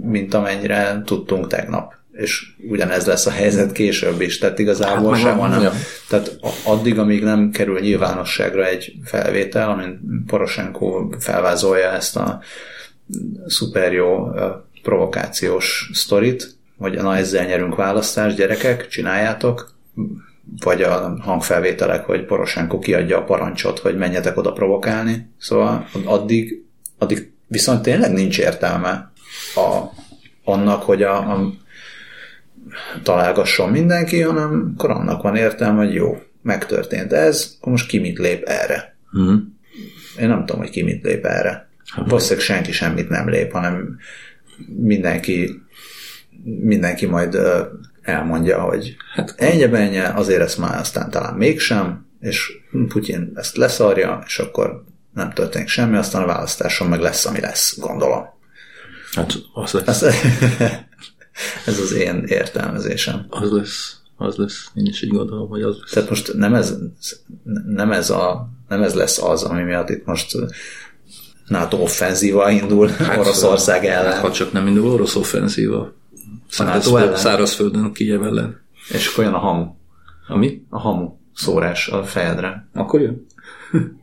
mint 0.00 0.34
amennyire 0.34 1.02
tudtunk 1.04 1.46
tegnap 1.46 1.98
és 2.12 2.46
ugyanez 2.68 3.06
lesz 3.06 3.26
a 3.26 3.30
helyzet 3.30 3.72
később 3.72 4.20
is, 4.20 4.38
tehát 4.38 4.58
igazából 4.58 5.12
hát, 5.12 5.22
sehol 5.22 5.48
nem. 5.48 5.62
Ja. 5.62 5.72
Tehát 6.08 6.38
addig, 6.64 6.98
amíg 6.98 7.22
nem 7.22 7.50
kerül 7.50 7.80
nyilvánosságra 7.80 8.66
egy 8.66 8.92
felvétel, 9.04 9.70
amin 9.70 10.24
Poroshenko 10.26 11.08
felvázolja 11.18 11.92
ezt 11.92 12.16
a 12.16 12.40
szuper 13.46 13.92
jó 13.92 14.28
provokációs 14.82 15.90
sztorit, 15.92 16.54
hogy 16.78 16.94
na 16.94 17.16
ezzel 17.16 17.44
nyerünk 17.44 17.74
választást, 17.74 18.36
gyerekek, 18.36 18.88
csináljátok, 18.88 19.72
vagy 20.64 20.82
a 20.82 21.16
hangfelvételek, 21.20 22.04
hogy 22.04 22.24
Poroshenko 22.24 22.78
kiadja 22.78 23.18
a 23.18 23.24
parancsot, 23.24 23.78
hogy 23.78 23.96
menjetek 23.96 24.36
oda 24.36 24.52
provokálni. 24.52 25.30
Szóval 25.38 25.88
addig, 26.04 26.64
addig 26.98 27.32
viszont 27.46 27.82
tényleg 27.82 28.12
nincs 28.12 28.38
értelme 28.38 29.12
a, 29.54 29.82
annak, 30.44 30.82
hogy 30.82 31.02
a, 31.02 31.16
a 31.16 31.52
találgasson 33.02 33.70
mindenki, 33.70 34.20
hanem 34.20 34.72
akkor 34.76 34.90
annak 34.90 35.22
van 35.22 35.36
értelme, 35.36 35.84
hogy 35.84 35.94
jó, 35.94 36.22
megtörtént 36.42 37.12
ez, 37.12 37.56
akkor 37.60 37.72
most 37.72 37.88
ki 37.88 37.98
mit 37.98 38.18
lép 38.18 38.44
erre. 38.44 38.96
Uh-huh. 39.12 39.40
Én 40.18 40.28
nem 40.28 40.46
tudom, 40.46 40.60
hogy 40.60 40.70
ki 40.70 40.82
mit 40.82 41.04
lép 41.04 41.24
erre. 41.24 41.68
Hát, 41.84 42.04
Valószínűleg 42.04 42.44
senki 42.44 42.72
semmit 42.72 43.08
nem 43.08 43.28
lép, 43.28 43.52
hanem 43.52 43.98
mindenki 44.76 45.62
mindenki 46.44 47.06
majd 47.06 47.38
elmondja, 48.02 48.60
hogy 48.60 48.96
hát, 49.14 49.34
ennyi 49.36 49.66
benye, 49.66 50.04
azért 50.04 50.40
ezt 50.40 50.58
már 50.58 50.78
aztán 50.78 51.10
talán 51.10 51.34
mégsem, 51.34 52.06
és 52.20 52.52
Putyin 52.88 53.32
ezt 53.34 53.56
leszarja, 53.56 54.22
és 54.26 54.38
akkor 54.38 54.84
nem 55.14 55.32
történik 55.32 55.68
semmi, 55.68 55.96
aztán 55.96 56.22
a 56.22 56.26
választáson 56.26 56.88
meg 56.88 57.00
lesz, 57.00 57.26
ami 57.26 57.40
lesz, 57.40 57.78
gondolom. 57.78 58.24
Hát 59.12 59.34
az 59.52 59.72
lesz. 59.72 60.02
Ez, 60.02 60.14
ez 61.66 61.78
az 61.78 61.92
én 61.92 62.24
értelmezésem. 62.26 63.26
Az 63.28 63.50
lesz. 63.50 63.96
Az 64.16 64.36
lesz. 64.36 64.70
Én 64.74 64.86
is 64.86 65.02
így 65.02 65.10
gondolom, 65.10 65.48
hogy 65.48 65.62
az 65.62 65.76
lesz. 65.80 65.90
Tehát 65.90 66.08
most 66.08 66.34
nem 66.34 66.54
ez, 66.54 66.74
nem 67.66 67.92
ez, 67.92 68.10
a, 68.10 68.48
nem 68.68 68.82
ez 68.82 68.94
lesz 68.94 69.22
az, 69.22 69.42
ami 69.42 69.62
miatt 69.62 69.90
itt 69.90 70.04
most 70.04 70.36
NATO 71.46 71.76
offenzíva 71.76 72.50
indul 72.50 72.88
hát, 72.88 73.18
Oroszország 73.18 73.84
ellen. 73.84 74.12
Hát, 74.12 74.20
ha 74.20 74.30
csak 74.30 74.52
nem 74.52 74.66
indul 74.66 74.90
orosz 74.90 75.14
offenzíva. 75.14 75.92
Szárazföld, 76.50 77.16
szárazföldön 77.16 77.92
Kijev 77.92 78.22
ellen. 78.22 78.60
És 78.92 79.06
akkor 79.06 79.24
jön 79.24 79.32
a 79.32 79.38
hamu. 79.38 79.74
Ami? 80.26 80.66
A 80.68 80.78
hamu 80.78 81.18
szórás 81.34 81.88
a 81.88 82.04
fejedre. 82.04 82.68
Akkor 82.72 83.00
jön. 83.00 83.26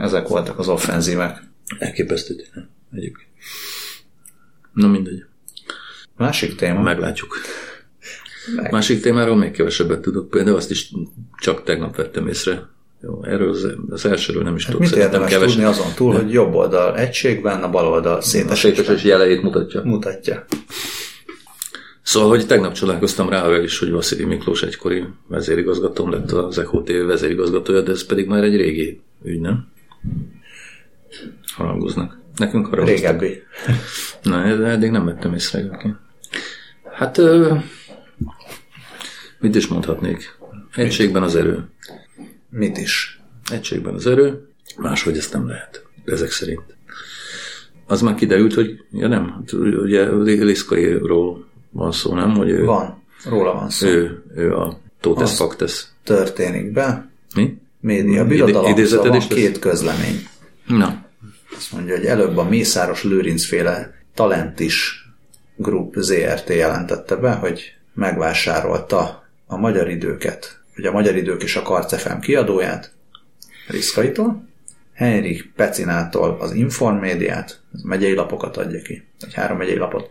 Ezek 0.00 0.28
voltak 0.28 0.58
az 0.58 0.68
offenzívek. 0.68 1.42
Elképesztő 1.78 2.34
egyébként. 2.92 3.28
Na 4.72 4.86
mindegy. 4.86 5.24
Másik 6.16 6.54
téma. 6.54 6.80
Meglátjuk. 6.80 7.36
Meg. 8.56 8.72
Másik 8.72 9.00
témáról 9.00 9.36
még 9.36 9.50
kevesebbet 9.50 10.00
tudok, 10.00 10.30
például 10.30 10.56
azt 10.56 10.70
is 10.70 10.92
csak 11.38 11.62
tegnap 11.62 11.96
vettem 11.96 12.28
észre. 12.28 12.68
Jó, 13.06 13.24
erről 13.24 13.48
az, 13.48 13.66
az 13.88 14.06
elsőről 14.06 14.42
nem 14.42 14.56
is 14.56 14.64
hát 14.64 14.74
tudok. 14.74 14.90
Mit 14.90 14.98
érdemes 14.98 15.30
keves... 15.30 15.50
tudni 15.50 15.64
azon 15.64 15.86
túl, 15.94 16.12
hogy 16.12 16.32
jobb 16.32 16.54
oldal 16.54 16.98
egységben, 16.98 17.62
a 17.62 17.70
bal 17.70 17.86
oldal 17.86 18.20
szétesésben. 18.20 18.96
A 18.96 19.00
jeleit 19.02 19.42
mutatja. 19.42 19.82
Mutatja. 19.84 20.44
Szóval, 22.02 22.28
hogy 22.28 22.46
tegnap 22.46 22.72
csodálkoztam 22.72 23.28
rá 23.28 23.42
arra 23.42 23.62
is, 23.62 23.78
hogy 23.78 23.90
Vasili 23.90 24.24
Miklós 24.24 24.62
egykori 24.62 25.04
vezérigazgatóm 25.28 26.10
lett 26.10 26.30
az 26.30 26.58
ECHO 26.58 26.82
TV 26.82 27.06
vezérigazgatója, 27.06 27.80
de 27.80 27.90
ez 27.90 28.04
pedig 28.04 28.26
már 28.26 28.44
egy 28.44 28.56
régi 28.56 29.00
ügy, 29.24 29.40
nem? 29.40 29.68
Harangoznak. 31.56 32.18
Nekünk 32.36 32.72
arra 32.72 32.84
Régebbi. 32.84 33.42
Na, 34.22 34.56
de 34.56 34.66
eddig 34.66 34.90
nem 34.90 35.04
vettem 35.04 35.34
észre 35.34 35.58
egyébként. 35.58 35.96
Hát, 36.92 37.20
mit 39.38 39.54
is 39.54 39.66
mondhatnék? 39.66 40.38
Egységben 40.74 41.22
az 41.22 41.36
erő. 41.36 41.68
Mit 42.56 42.78
is? 42.78 43.20
Egységben 43.52 43.94
az 43.94 44.06
erő, 44.06 44.48
máshogy 44.76 45.16
ezt 45.16 45.32
nem 45.32 45.46
lehet, 45.48 45.84
ezek 46.04 46.30
szerint. 46.30 46.76
Az 47.86 48.00
már 48.00 48.14
kiderült, 48.14 48.54
hogy, 48.54 48.84
ja 48.92 49.08
nem, 49.08 49.30
hát 49.30 49.52
ugye 49.52 50.04
Liszkairól 50.24 51.46
van 51.70 51.92
szó, 51.92 52.14
nem? 52.14 52.34
Hogy 52.34 52.48
ő, 52.50 52.64
Van. 52.64 53.02
Róla 53.24 53.52
van 53.52 53.70
szó. 53.70 53.86
ő, 53.86 54.22
ő 54.34 54.54
a 54.56 54.78
Tótesz 55.00 55.30
Az- 55.30 55.36
Faktes. 55.36 55.86
Történik 56.04 56.72
be. 56.72 57.08
Mi? 57.34 57.58
Média 57.80 58.12
Ide- 58.12 58.26
birodalom, 58.26 58.70
idézeted 58.70 59.12
szóval 59.12 59.28
két 59.28 59.58
közlemény. 59.58 60.26
Na, 60.66 61.04
Azt 61.56 61.72
mondja, 61.72 61.96
hogy 61.96 62.04
előbb 62.06 62.36
a 62.36 62.48
Mészáros 62.48 63.02
Lőrinc 63.04 63.44
féle 63.44 63.94
Talentis 64.14 65.08
Group 65.56 65.94
ZRT 65.98 66.48
jelentette 66.48 67.16
be, 67.16 67.32
hogy 67.32 67.74
megvásárolta 67.94 69.24
a 69.46 69.56
magyar 69.56 69.88
időket, 69.90 70.55
vagy 70.76 70.84
a 70.84 70.92
magyar 70.92 71.16
idők 71.16 71.42
és 71.42 71.56
a 71.56 71.62
Karc 71.62 71.96
FM 71.96 72.18
kiadóját, 72.18 72.92
Riszkaitól, 73.68 74.48
Henrik 74.94 75.52
Pecinától 75.56 76.36
az 76.40 76.52
Informédiát, 76.52 77.60
ez 77.74 77.80
megyei 77.82 78.14
lapokat 78.14 78.56
adja 78.56 78.82
ki, 78.82 79.06
vagy 79.20 79.34
három 79.34 79.58
megyei 79.58 79.76
lapot, 79.76 80.10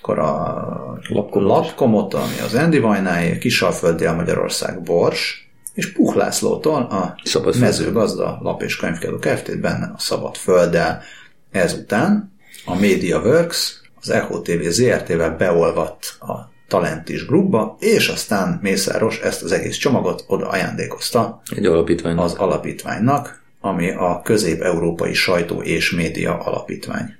akkor 0.00 0.18
a 0.18 1.00
Lapkomot. 1.08 1.48
Lapkomot, 1.48 2.14
ami 2.14 2.38
az 2.44 2.54
Andy 2.54 2.78
Vajnáé, 2.78 3.38
Kisalföldi 3.38 4.04
a 4.04 4.14
Magyarország 4.14 4.82
Bors, 4.82 5.50
és 5.74 5.92
Puch 5.92 6.16
Lászlótól 6.16 6.82
a 6.82 7.16
Szabad 7.24 7.58
mezőgazda 7.58 8.38
lap 8.42 8.62
és 8.62 8.76
könyvkiadó 8.76 9.18
Kft. 9.18 9.60
benne 9.60 9.92
a 9.94 9.98
Szabad 9.98 10.36
Földdel. 10.36 11.02
Ezután 11.50 12.32
a 12.64 12.74
MediaWorks 12.74 13.80
az 14.00 14.10
Echo 14.10 14.40
TV 14.40 14.68
ZRT-vel 14.68 15.36
beolvadt 15.36 16.16
a 16.20 16.51
Talentis 16.72 17.26
Groupba, 17.26 17.76
és 17.80 18.08
aztán 18.08 18.58
Mészáros 18.62 19.18
ezt 19.18 19.42
az 19.42 19.52
egész 19.52 19.76
csomagot 19.76 20.24
oda 20.26 20.48
ajándékozta 20.48 21.42
egy 21.56 21.66
alapítvány. 21.66 22.16
az 22.16 22.34
alapítványnak, 22.34 23.42
ami 23.60 23.90
a 23.90 24.20
Közép-Európai 24.24 25.14
Sajtó 25.14 25.62
és 25.62 25.90
Média 25.90 26.38
Alapítvány. 26.38 27.14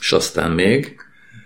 És 0.00 0.12
aztán 0.12 0.50
még 0.50 0.96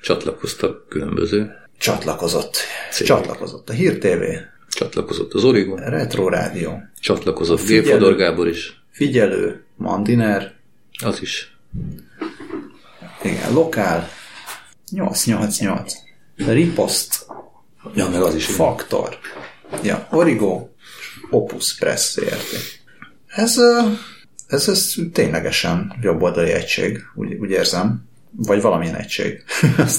csatlakoztak 0.01 0.89
különböző, 0.89 1.51
Csatlakozott. 1.79 2.57
Szép. 2.91 3.07
Csatlakozott 3.07 3.69
a 3.69 3.73
Hír 3.73 3.99
TV, 3.99 4.23
csatlakozott 4.69 5.33
az 5.33 5.45
Origo, 5.45 5.77
Retro 5.77 6.29
Rádió, 6.29 6.83
csatlakozott 7.01 7.61
Figyelő. 7.61 7.83
Gélfodor 7.83 8.17
Gábor 8.17 8.49
is, 8.49 8.83
Figyelő, 8.91 9.65
Mandiner, 9.77 10.55
az 11.05 11.23
is. 11.23 11.57
igen, 13.23 13.53
Lokál, 13.53 14.09
888, 14.91 15.95
Ripost, 16.37 17.27
Ja, 17.95 18.09
meg 18.09 18.23
az 18.23 18.35
is. 18.35 18.47
Faktor, 18.47 19.19
ja, 19.83 20.07
Origo, 20.11 20.69
Opus 21.31 21.75
Press 21.75 22.13
ZRT. 22.13 22.81
Ez, 23.27 23.59
ez, 24.47 24.69
ez 24.69 24.95
ténylegesen 25.13 25.97
jobboldali 26.01 26.51
egység, 26.51 26.99
úgy, 27.15 27.35
úgy 27.35 27.51
érzem, 27.51 28.09
vagy 28.37 28.61
valamilyen 28.61 28.95
egység. 28.95 29.45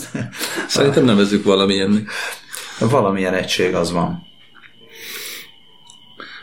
Szerintem 0.68 1.06
nevezzük 1.06 1.44
valamilyennek. 1.44 2.10
valamilyen 2.80 3.34
egység 3.34 3.76
az 3.76 3.92
van. 3.92 4.22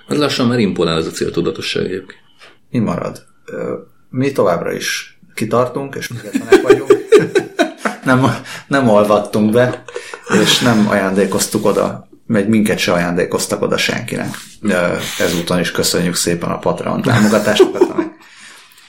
Az 0.07 0.19
lassan 0.19 0.47
már 0.47 0.59
imponál 0.59 0.99
ez 0.99 1.07
a 1.07 1.11
céltudatosság 1.11 1.85
egyébként. 1.85 2.21
Mi 2.71 2.79
marad? 2.79 3.27
Mi 4.09 4.33
továbbra 4.33 4.73
is 4.73 5.19
kitartunk, 5.35 5.95
és 5.95 6.07
függetlenek 6.07 6.63
vagyunk. 6.63 6.91
nem, 8.15 8.35
nem 8.67 8.89
olvattunk 8.89 9.53
be, 9.53 9.83
és 10.43 10.59
nem 10.59 10.89
ajándékoztuk 10.89 11.65
oda, 11.65 12.09
meg 12.27 12.49
minket 12.49 12.79
se 12.79 12.93
ajándékoztak 12.93 13.63
oda 13.63 13.77
senkinek. 13.77 14.35
Ezúton 15.19 15.61
is 15.61 15.71
köszönjük 15.71 16.15
szépen 16.15 16.51
a 16.51 16.59
Patreon 16.59 17.03
támogatásokat, 17.03 17.83
amik 17.83 18.11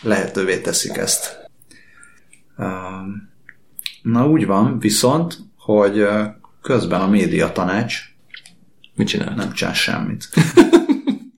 lehetővé 0.02 0.60
teszik 0.60 0.98
ezt. 0.98 1.40
Na 4.02 4.28
úgy 4.28 4.46
van, 4.46 4.80
viszont, 4.80 5.38
hogy 5.58 6.08
közben 6.62 7.02
a 7.02 7.08
média 7.08 7.52
tanács 7.52 8.00
Mit 8.96 9.08
csinál? 9.08 9.34
nem 9.36 9.54
csinál 9.54 9.74
semmit. 9.74 10.30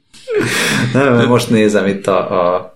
nem, 0.93 1.27
most 1.27 1.49
nézem 1.49 1.87
itt 1.87 2.07
a, 2.07 2.55
a 2.55 2.72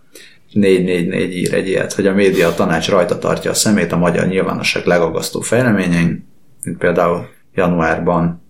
444 0.51 1.35
ír 1.35 1.53
egy 1.53 1.67
ilyet, 1.67 1.93
hogy 1.93 2.07
a 2.07 2.13
média 2.13 2.53
tanács 2.53 2.89
rajta 2.89 3.17
tartja 3.17 3.51
a 3.51 3.53
szemét 3.53 3.91
a 3.91 3.97
magyar 3.97 4.27
nyilvánosság 4.27 4.85
legagasztó 4.85 5.39
fejleményein, 5.39 6.27
mint 6.63 6.77
például 6.77 7.29
januárban, 7.53 8.41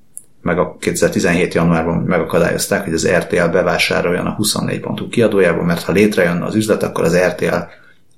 meg 0.41 0.59
a 0.59 0.77
2017 0.79 1.53
januárban 1.53 1.97
megakadályozták, 1.97 2.83
hogy 2.83 2.93
az 2.93 3.07
RTL 3.07 3.47
bevásároljon 3.51 4.25
a 4.25 4.35
24.hu 4.35 5.07
kiadójába, 5.07 5.63
mert 5.63 5.83
ha 5.83 5.91
létrejönne 5.91 6.45
az 6.45 6.55
üzlet, 6.55 6.83
akkor 6.83 7.03
az 7.03 7.17
RTL 7.17 7.55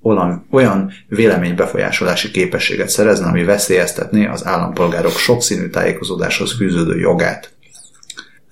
olyan, 0.01 0.45
olyan 0.51 0.91
véleménybefolyásolási 1.07 2.31
képességet 2.31 2.89
szerezne, 2.89 3.27
ami 3.27 3.43
veszélyeztetné 3.43 4.25
az 4.25 4.45
állampolgárok 4.45 5.11
sokszínű 5.11 5.67
tájékozódáshoz 5.67 6.55
fűződő 6.55 6.99
jogát. 6.99 7.53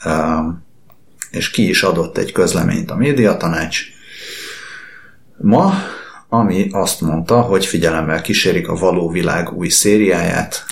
Um, 0.06 0.66
és 1.32 1.50
ki 1.50 1.70
is 1.70 1.84
adott 1.84 2.18
egy 2.18 2.32
közleményt 2.32 2.92
a 2.92 2.96
médiatanács 2.96 3.82
ma, 5.38 5.74
ami 6.30 6.68
azt 6.72 7.02
mondta, 7.02 7.42
hogy 7.42 7.66
figyelemmel 7.66 8.22
kísérik 8.22 8.68
a 8.68 8.76
való 8.76 9.10
világ 9.10 9.52
új 9.54 9.68
szériáját, 9.68 10.66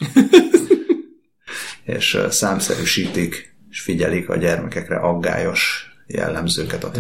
és 1.96 2.18
számszerűsítik, 2.30 3.56
és 3.70 3.80
figyelik 3.80 4.30
a 4.30 4.38
gyermekekre 4.38 4.96
aggályos 4.96 5.90
jellemzőket, 6.08 6.84
a 6.84 6.92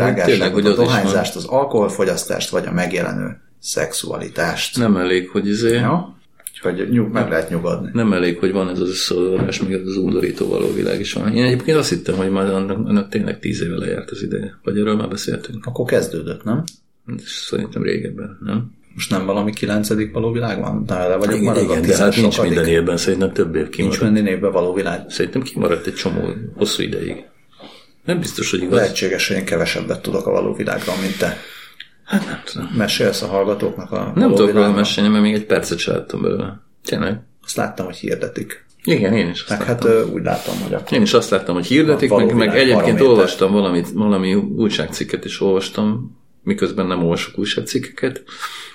hogy 0.53 0.65
a 0.65 0.73
dohányzást, 0.73 1.35
az 1.35 1.45
alkoholfogyasztást, 1.45 2.49
vagy 2.49 2.65
a 2.65 2.71
megjelenő 2.71 3.37
szexualitást. 3.59 4.77
Nem 4.77 4.97
elég, 4.97 5.29
hogy 5.29 5.47
izé, 5.47 5.75
Ja? 5.75 6.15
Úgyhogy 6.53 6.89
nyug, 6.89 7.11
meg 7.11 7.29
lehet 7.29 7.49
nyugodni. 7.49 7.89
nem 7.93 8.13
elég, 8.13 8.39
hogy 8.39 8.51
van 8.51 8.69
ez 8.69 8.79
az 8.79 8.89
összeolvadás, 8.89 9.59
még 9.61 9.87
az 9.87 9.97
undorító 9.97 10.47
való 10.47 10.73
világ 10.73 10.99
is 10.99 11.13
van. 11.13 11.33
Én 11.33 11.43
egyébként 11.43 11.77
azt 11.77 11.89
hittem, 11.89 12.15
hogy 12.15 12.29
majd 12.29 12.49
annak, 12.49 12.87
annak 12.87 13.09
tényleg 13.09 13.39
tíz 13.39 13.61
éve 13.61 13.75
lejárt 13.75 14.11
az 14.11 14.21
ideje. 14.21 14.59
Vagy 14.63 14.77
erről 14.77 14.95
már 14.95 15.09
beszéltünk. 15.09 15.65
Akkor 15.65 15.85
kezdődött, 15.85 16.43
nem? 16.43 16.63
Szerintem 17.25 17.83
régebben, 17.83 18.37
nem? 18.41 18.71
Most 18.93 19.09
nem 19.09 19.25
valami 19.25 19.53
kilencedik 19.53 20.13
való 20.13 20.31
világ 20.31 20.59
van? 20.59 20.85
De 20.85 21.07
le 21.07 21.15
vagyok 21.15 21.33
Igen, 21.33 21.43
maradva. 21.43 21.73
igen 21.77 21.87
de 21.89 21.97
hát 21.97 22.15
nincs 22.15 22.33
sokadik. 22.33 22.55
minden 22.55 22.73
évben, 22.73 22.97
szerintem 22.97 23.33
több 23.33 23.55
év 23.55 23.61
Nincs 23.61 23.75
kimaradt. 23.75 24.01
minden 24.01 24.27
évben 24.27 24.51
való 24.51 24.73
világ. 24.73 25.05
Szerintem 25.09 25.41
kimaradt 25.41 25.87
egy 25.87 25.93
csomó 25.93 26.33
hosszú 26.55 26.83
ideig. 26.83 27.23
Nem 28.05 28.19
biztos, 28.19 28.51
hogy 28.51 28.61
igaz. 28.61 28.79
Lehetséges, 28.79 29.27
hogy 29.27 29.37
én 29.37 29.45
kevesebbet 29.45 30.01
tudok 30.01 30.27
a 30.27 30.31
való 30.31 30.53
világról, 30.53 30.95
mint 31.01 31.17
te. 31.17 31.37
Hát 32.05 32.25
nem 32.25 32.41
tudom. 32.45 32.67
Mesélsz 32.77 33.21
a 33.21 33.27
hallgatóknak 33.27 33.91
a 33.91 34.11
Nem 34.15 34.29
tudok 34.29 34.53
róla 34.53 34.71
mesélni, 34.71 35.09
mert 35.09 35.23
még 35.23 35.33
egy 35.33 35.45
percet 35.45 35.77
se 35.77 35.91
láttam 35.91 36.21
belőle. 36.21 36.61
Tényleg? 36.85 37.19
Azt 37.43 37.55
láttam, 37.55 37.85
hogy 37.85 37.95
hirdetik. 37.95 38.65
Igen, 38.83 39.13
én 39.13 39.29
is 39.29 39.39
azt 39.41 39.49
Meg 39.59 39.67
láttam. 39.67 39.89
hát 39.91 40.05
úgy 40.09 40.23
látom, 40.23 40.55
hogy 40.63 40.73
akkor 40.73 40.93
Én 40.93 41.01
is 41.01 41.13
azt 41.13 41.29
láttam, 41.29 41.55
hogy 41.55 41.65
hirdetik, 41.65 42.09
meg, 42.09 42.33
meg 42.35 42.55
egyébként 42.57 43.01
olvastam 43.01 43.51
valamit, 43.51 43.89
valami 43.89 44.33
újságcikket 44.33 45.25
is 45.25 45.41
olvastam, 45.41 46.17
miközben 46.45 46.85
nem 46.85 47.03
olvasok 47.03 47.37
újságcikkeket, 47.37 48.23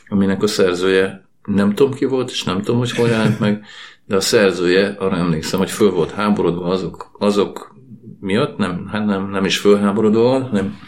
aminek 0.09 0.43
a 0.43 0.47
szerzője 0.47 1.29
nem 1.45 1.75
tudom 1.75 1.93
ki 1.93 2.05
volt, 2.05 2.31
és 2.31 2.43
nem 2.43 2.63
tudom, 2.63 2.79
hogy 2.79 2.91
hol 2.91 3.09
jelent 3.09 3.41
meg, 3.41 3.65
de 4.07 4.17
a 4.17 4.21
szerzője, 4.21 4.97
arra 4.99 5.17
emlékszem, 5.17 5.59
hogy 5.59 5.71
föl 5.71 5.91
volt 5.91 6.11
háborodva 6.11 6.65
azok, 6.65 7.17
azok 7.19 7.75
miatt, 8.21 8.57
nem, 8.57 8.87
hát 8.87 9.07
nem, 9.07 9.31
nem 9.31 9.45
is 9.45 9.59
fölháborodva, 9.59 10.43
hanem 10.43 10.79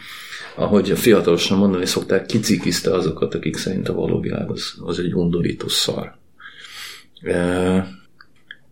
ahogy 0.55 0.91
a 0.91 0.95
fiatalosan 0.95 1.57
mondani 1.57 1.85
szokták, 1.85 2.25
kicikizte 2.25 2.93
azokat, 2.93 3.35
akik 3.35 3.57
szerint 3.57 3.89
a 3.89 3.93
való 3.93 4.19
világ 4.19 4.49
az, 4.49 4.73
az 4.79 4.99
egy 4.99 5.13
undorító 5.13 5.67
szar. 5.67 6.15
E, 7.21 7.35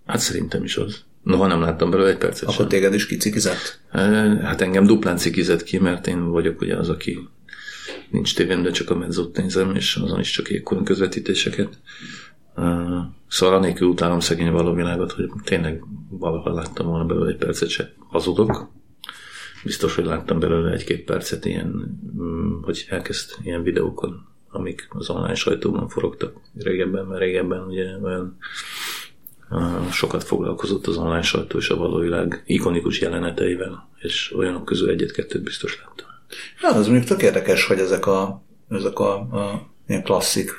hát 0.06 0.20
szerintem 0.20 0.64
is 0.64 0.78
az. 0.78 1.04
Noha 1.24 1.48
nem 1.48 1.62
láttam 1.62 1.90
belőle 1.90 2.10
egy 2.10 2.18
percet 2.18 2.40
sem. 2.40 2.50
akkor 2.50 2.68
téged 2.68 2.94
is 2.94 3.06
kicikizett. 3.06 3.80
Hát 4.42 4.62
engem 4.62 4.86
duplán 4.86 5.18
cikizett 5.18 5.64
ki, 5.64 5.78
mert 5.78 6.08
én 6.08 6.30
vagyok 6.30 6.62
ugye 6.62 6.78
az, 6.78 6.90
aki 6.90 7.20
nincs 8.12 8.36
tévém, 8.36 8.62
de 8.62 8.72
csak 8.72 8.90
a 8.90 8.96
mezzót 8.96 9.38
nézem, 9.38 9.76
és 9.76 9.96
azon 9.96 10.20
is 10.20 10.32
csak 10.32 10.50
ékkor 10.50 10.84
közvetítéseket. 10.84 11.80
Szóval 13.28 13.56
anélkül 13.56 13.88
utálom 13.88 14.20
szegény 14.20 14.52
való 14.52 14.74
világot, 14.74 15.12
hogy 15.12 15.30
tényleg 15.44 15.84
valahol 16.10 16.54
láttam 16.54 16.88
volna 16.88 17.06
belőle 17.06 17.30
egy 17.30 17.38
percet 17.38 17.70
se. 17.70 17.94
Hazudok. 18.10 18.70
Biztos, 19.64 19.96
hogy 19.96 20.06
láttam 20.06 20.40
belőle 20.40 20.72
egy-két 20.72 21.04
percet 21.04 21.46
ilyen, 21.46 22.00
mm, 22.22 22.62
hogy 22.62 22.86
elkezd 22.90 23.32
ilyen 23.44 23.64
videókon, 23.64 24.28
amik 24.50 24.88
az 24.90 25.10
online 25.10 25.36
sajtóban 25.36 25.88
forogtak 25.88 26.36
régebben, 26.56 27.06
mert 27.06 27.22
régebben 27.22 27.64
ugye 27.64 27.98
olyan 28.02 28.38
sokat 29.92 30.24
foglalkozott 30.24 30.88
az 30.88 30.98
online 30.98 31.22
sajtó 31.22 31.58
és 31.58 31.70
a 31.70 31.76
való 31.76 32.00
világ 32.00 32.44
ikonikus 32.46 33.02
jeleneteivel, 33.02 33.90
és 33.98 34.34
olyanok 34.36 34.66
közül 34.66 34.90
egyet-kettőt 34.90 35.44
biztos 35.44 35.80
láttam. 35.80 36.11
Hát 36.56 36.76
az 36.76 36.88
mondjuk 36.88 37.08
tök 37.08 37.22
érdekes, 37.22 37.66
hogy 37.66 37.80
ezek 37.80 38.06
a, 38.06 38.44
ezek 38.70 39.00
a, 39.00 39.14
a 39.14 39.72
ilyen 39.88 40.04
klasszik 40.04 40.52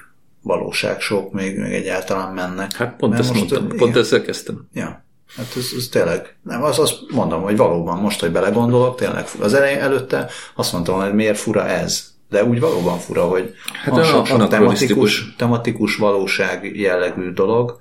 valóságsók 0.42 1.32
még, 1.32 1.58
még 1.58 1.72
egyáltalán 1.72 2.34
mennek. 2.34 2.72
Hát 2.72 2.96
pont 2.96 3.12
Mert 3.12 3.24
ezt 3.24 3.34
most, 3.34 3.50
mondtam, 3.50 3.64
igen. 3.64 3.76
pont 3.76 3.96
ezzel 3.96 4.22
kezdtem. 4.22 4.68
Ja, 4.72 5.04
hát 5.36 5.46
ez, 5.56 5.70
ez 5.76 5.88
tényleg, 5.88 6.36
nem, 6.42 6.62
az, 6.62 6.78
azt 6.78 7.00
mondom, 7.10 7.42
hogy 7.42 7.56
valóban 7.56 7.98
most, 7.98 8.20
hogy 8.20 8.32
belegondolok, 8.32 8.96
tényleg. 8.96 9.26
Az 9.40 9.54
elején 9.54 9.78
előtte 9.78 10.30
azt 10.54 10.72
mondtam, 10.72 11.00
hogy 11.00 11.14
miért 11.14 11.38
fura 11.38 11.66
ez, 11.66 12.10
de 12.28 12.44
úgy 12.44 12.60
valóban 12.60 12.98
fura, 12.98 13.24
hogy 13.24 13.54
Hát 13.84 13.94
olyan 13.94 14.06
sok, 14.06 14.26
sok 14.26 14.48
tematikus, 14.48 15.34
tematikus 15.36 15.96
valóság 15.96 16.76
jellegű 16.76 17.30
dolog, 17.30 17.80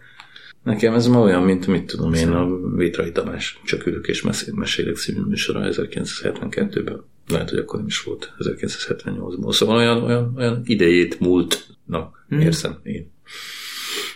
Nekem 0.63 0.93
ez 0.93 1.07
ma 1.07 1.19
olyan, 1.19 1.43
mint 1.43 1.67
mit 1.67 1.85
tudom 1.85 2.13
én, 2.13 2.31
a 2.31 2.47
Vétrai 2.75 3.11
Tamás 3.11 3.59
Csak 3.65 3.85
ülök 3.85 4.07
és 4.07 4.21
mesél- 4.21 4.55
mesélek 4.55 4.95
című 4.95 5.21
műsora 5.21 5.59
1972-ben. 5.63 7.03
Lehet, 7.31 7.49
hogy 7.49 7.59
akkor 7.59 7.79
nem 7.79 7.87
is 7.87 8.03
volt 8.03 8.33
1978-ban. 8.39 9.51
Szóval 9.51 9.75
olyan, 9.75 10.03
olyan, 10.03 10.33
olyan 10.37 10.61
idejét 10.63 11.19
múltnak 11.19 12.25
hmm. 12.29 12.39
érzem 12.39 12.79
én. 12.83 13.11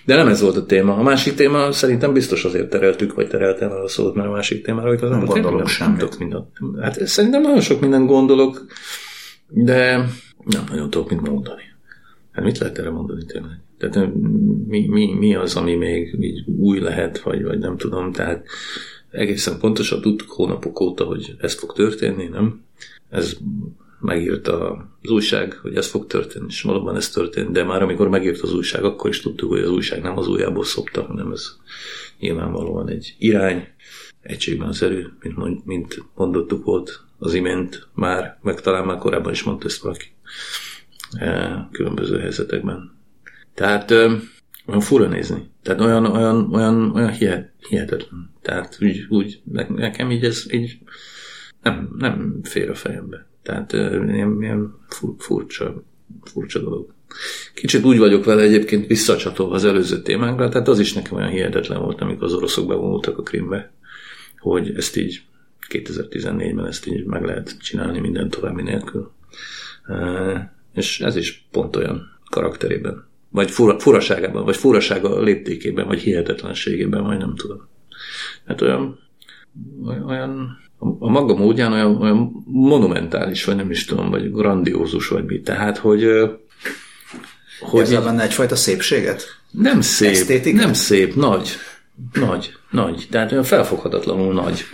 De 0.05 0.15
nem 0.15 0.27
ez 0.27 0.41
volt 0.41 0.55
a 0.55 0.65
téma. 0.65 0.95
A 0.95 1.03
másik 1.03 1.33
téma 1.33 1.71
szerintem 1.71 2.13
biztos 2.13 2.45
azért 2.45 2.69
tereltük, 2.69 3.13
vagy 3.13 3.27
tereltem 3.27 3.71
el 3.71 3.81
a 3.81 3.87
szót, 3.87 4.15
mert 4.15 4.27
a 4.27 4.31
másik 4.31 4.63
témára 4.63 4.87
hogy 4.87 5.09
Nem 5.09 5.25
gondolok 5.25 5.57
nem, 5.57 5.65
semmit. 5.65 5.99
tudok 5.99 6.17
mindent. 6.17 6.47
Hát 6.81 7.07
szerintem 7.07 7.41
nagyon 7.41 7.61
sok 7.61 7.81
mindent 7.81 8.07
gondolok, 8.07 8.65
de 9.49 9.95
nem 10.45 10.63
nagyon 10.69 10.89
tudok 10.89 11.09
mit 11.09 11.21
mondani. 11.21 11.61
Hát 12.31 12.45
mit 12.45 12.57
lehet 12.57 12.77
erre 12.77 12.89
mondani 12.89 13.25
tényleg? 13.25 13.59
Tehát 13.77 14.13
mi, 14.67 14.87
mi, 14.87 15.13
mi 15.13 15.35
az, 15.35 15.55
ami 15.55 15.75
még 15.75 16.17
így 16.19 16.43
új 16.57 16.79
lehet, 16.79 17.19
vagy, 17.19 17.43
vagy 17.43 17.59
nem 17.59 17.77
tudom, 17.77 18.11
tehát 18.11 18.45
egészen 19.11 19.59
pontosan 19.59 20.01
tudtuk 20.01 20.31
hónapok 20.31 20.79
óta, 20.79 21.03
hogy 21.03 21.35
ez 21.39 21.53
fog 21.53 21.73
történni, 21.73 22.27
nem? 22.27 22.63
Ez 23.09 23.37
megírta 23.99 24.69
az 25.01 25.09
újság, 25.09 25.53
hogy 25.53 25.75
ez 25.75 25.87
fog 25.87 26.07
történni, 26.07 26.45
és 26.47 26.61
valóban 26.61 26.95
ez 26.95 27.09
történt, 27.09 27.51
de 27.51 27.63
már 27.63 27.81
amikor 27.81 28.09
megírt 28.09 28.41
az 28.41 28.53
újság, 28.53 28.83
akkor 28.83 29.09
is 29.09 29.21
tudtuk, 29.21 29.49
hogy 29.49 29.59
az 29.59 29.69
újság 29.69 30.01
nem 30.01 30.17
az 30.17 30.27
ujjából 30.27 30.63
szopta, 30.63 31.03
hanem 31.03 31.31
ez 31.31 31.55
nyilvánvalóan 32.19 32.89
egy 32.89 33.15
irány, 33.17 33.67
egységben 34.21 34.67
az 34.67 34.83
erő, 34.83 35.13
mint, 35.19 35.65
mint 35.65 36.03
mondottuk 36.15 36.65
volt 36.65 37.03
az 37.17 37.33
imént 37.33 37.87
már, 37.93 38.39
meg 38.41 38.61
talán 38.61 38.85
már 38.85 38.97
korábban 38.97 39.31
is 39.31 39.43
mondta 39.43 39.65
ezt 39.65 39.81
valaki 39.81 40.05
eh, 41.11 41.65
különböző 41.71 42.19
helyzetekben. 42.19 42.91
Tehát 43.53 43.91
olyan 44.65 44.81
fura 44.81 45.07
nézni. 45.07 45.49
Tehát 45.61 45.81
olyan, 45.81 46.05
olyan, 46.05 46.53
olyan, 46.53 46.91
olyan 46.95 47.11
hihet, 47.11 47.51
hihetetlen. 47.69 48.29
Tehát 48.41 48.77
úgy, 48.81 49.05
úgy, 49.09 49.41
ne- 49.43 49.69
nekem 49.69 50.11
így 50.11 50.23
ez 50.23 50.45
így 50.51 50.77
nem, 51.65 51.95
nem 51.97 52.39
fér 52.43 52.69
a 52.69 52.75
fejembe. 52.75 53.27
Tehát 53.43 53.73
ilyen, 53.73 54.37
ilyen 54.41 54.75
fur, 54.87 55.13
furcsa, 55.17 55.83
furcsa 56.23 56.59
dolog. 56.59 56.93
Kicsit 57.53 57.83
úgy 57.83 57.97
vagyok 57.97 58.25
vele 58.25 58.41
egyébként 58.41 58.87
visszacsatolva 58.87 59.55
az 59.55 59.65
előző 59.65 60.01
témánkra, 60.01 60.49
tehát 60.49 60.67
az 60.67 60.79
is 60.79 60.93
nekem 60.93 61.17
olyan 61.17 61.29
hihetetlen 61.29 61.81
volt, 61.81 62.01
amikor 62.01 62.23
az 62.23 62.33
oroszok 62.33 62.67
bevonultak 62.67 63.17
a 63.17 63.21
Krimbe, 63.21 63.71
hogy 64.37 64.73
ezt 64.75 64.97
így 64.97 65.21
2014-ben 65.69 66.65
ezt 66.65 66.87
így 66.87 67.05
meg 67.05 67.23
lehet 67.23 67.57
csinálni 67.61 67.99
minden 67.99 68.29
további 68.29 68.61
nélkül. 68.61 69.11
És 70.73 71.01
ez 71.01 71.15
is 71.15 71.47
pont 71.51 71.75
olyan 71.75 72.19
karakterében, 72.29 73.07
vagy 73.29 73.51
fura, 73.51 73.79
furaságában, 73.79 74.43
vagy 74.43 74.55
furasága 74.55 75.21
léptékében, 75.21 75.87
vagy 75.87 75.99
hihetetlenségében, 75.99 77.03
vagy 77.03 77.17
nem 77.17 77.35
tudom. 77.35 77.67
Hát 78.45 78.61
olyan, 78.61 78.99
olyan 80.07 80.63
a 80.79 81.09
maga 81.09 81.35
módján 81.35 81.71
olyan, 81.73 82.01
olyan 82.01 82.43
monumentális, 82.45 83.45
vagy 83.45 83.55
nem 83.55 83.71
is 83.71 83.85
tudom, 83.85 84.09
vagy 84.09 84.31
grandiózus, 84.31 85.07
vagy 85.07 85.25
mi. 85.25 85.41
Tehát, 85.41 85.77
hogy, 85.77 86.07
hogy 87.59 87.79
Érzel 87.79 88.03
benne 88.03 88.23
egyfajta 88.23 88.55
szépséget? 88.55 89.23
nem 89.51 89.81
szép, 89.81 90.09
Esztétika? 90.11 90.57
nem 90.57 90.73
szép, 90.73 91.15
nagy, 91.15 91.49
nagy, 92.13 92.53
nagy, 92.71 93.07
tehát 93.11 93.31
olyan 93.31 93.43
felfoghatatlanul 93.43 94.33
nagy. 94.33 94.65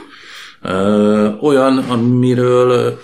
Ö, 0.61 1.29
olyan, 1.41 1.77
amiről, 1.77 2.99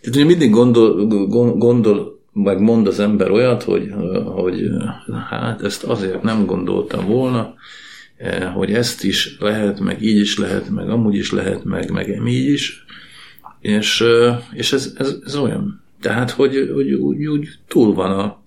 tehát 0.00 0.16
ugye 0.16 0.24
mindig 0.24 0.50
gondol, 0.50 1.06
gon- 1.06 1.58
gondol, 1.58 2.20
meg 2.32 2.60
mond 2.60 2.86
az 2.86 2.98
ember 3.00 3.30
olyat, 3.30 3.62
hogy, 3.62 3.88
hogy 4.24 4.60
hát 5.30 5.62
ezt 5.62 5.82
azért 5.84 6.22
nem 6.22 6.46
gondoltam 6.46 7.06
volna, 7.06 7.54
hogy 8.54 8.72
ezt 8.72 9.04
is 9.04 9.36
lehet, 9.38 9.80
meg 9.80 10.02
így 10.02 10.20
is 10.20 10.38
lehet, 10.38 10.70
meg 10.70 10.90
amúgy 10.90 11.14
is 11.14 11.32
lehet, 11.32 11.64
meg, 11.64 11.90
meg 11.90 12.26
így 12.26 12.48
is, 12.48 12.84
és, 13.60 14.00
ö, 14.00 14.32
és 14.52 14.72
ez, 14.72 14.92
ez, 14.96 15.16
ez 15.24 15.36
olyan. 15.36 15.82
Tehát, 16.00 16.30
hogy, 16.30 16.70
hogy 16.74 16.92
úgy, 16.92 17.26
úgy 17.26 17.48
túl 17.68 17.94
van 17.94 18.18
a, 18.18 18.42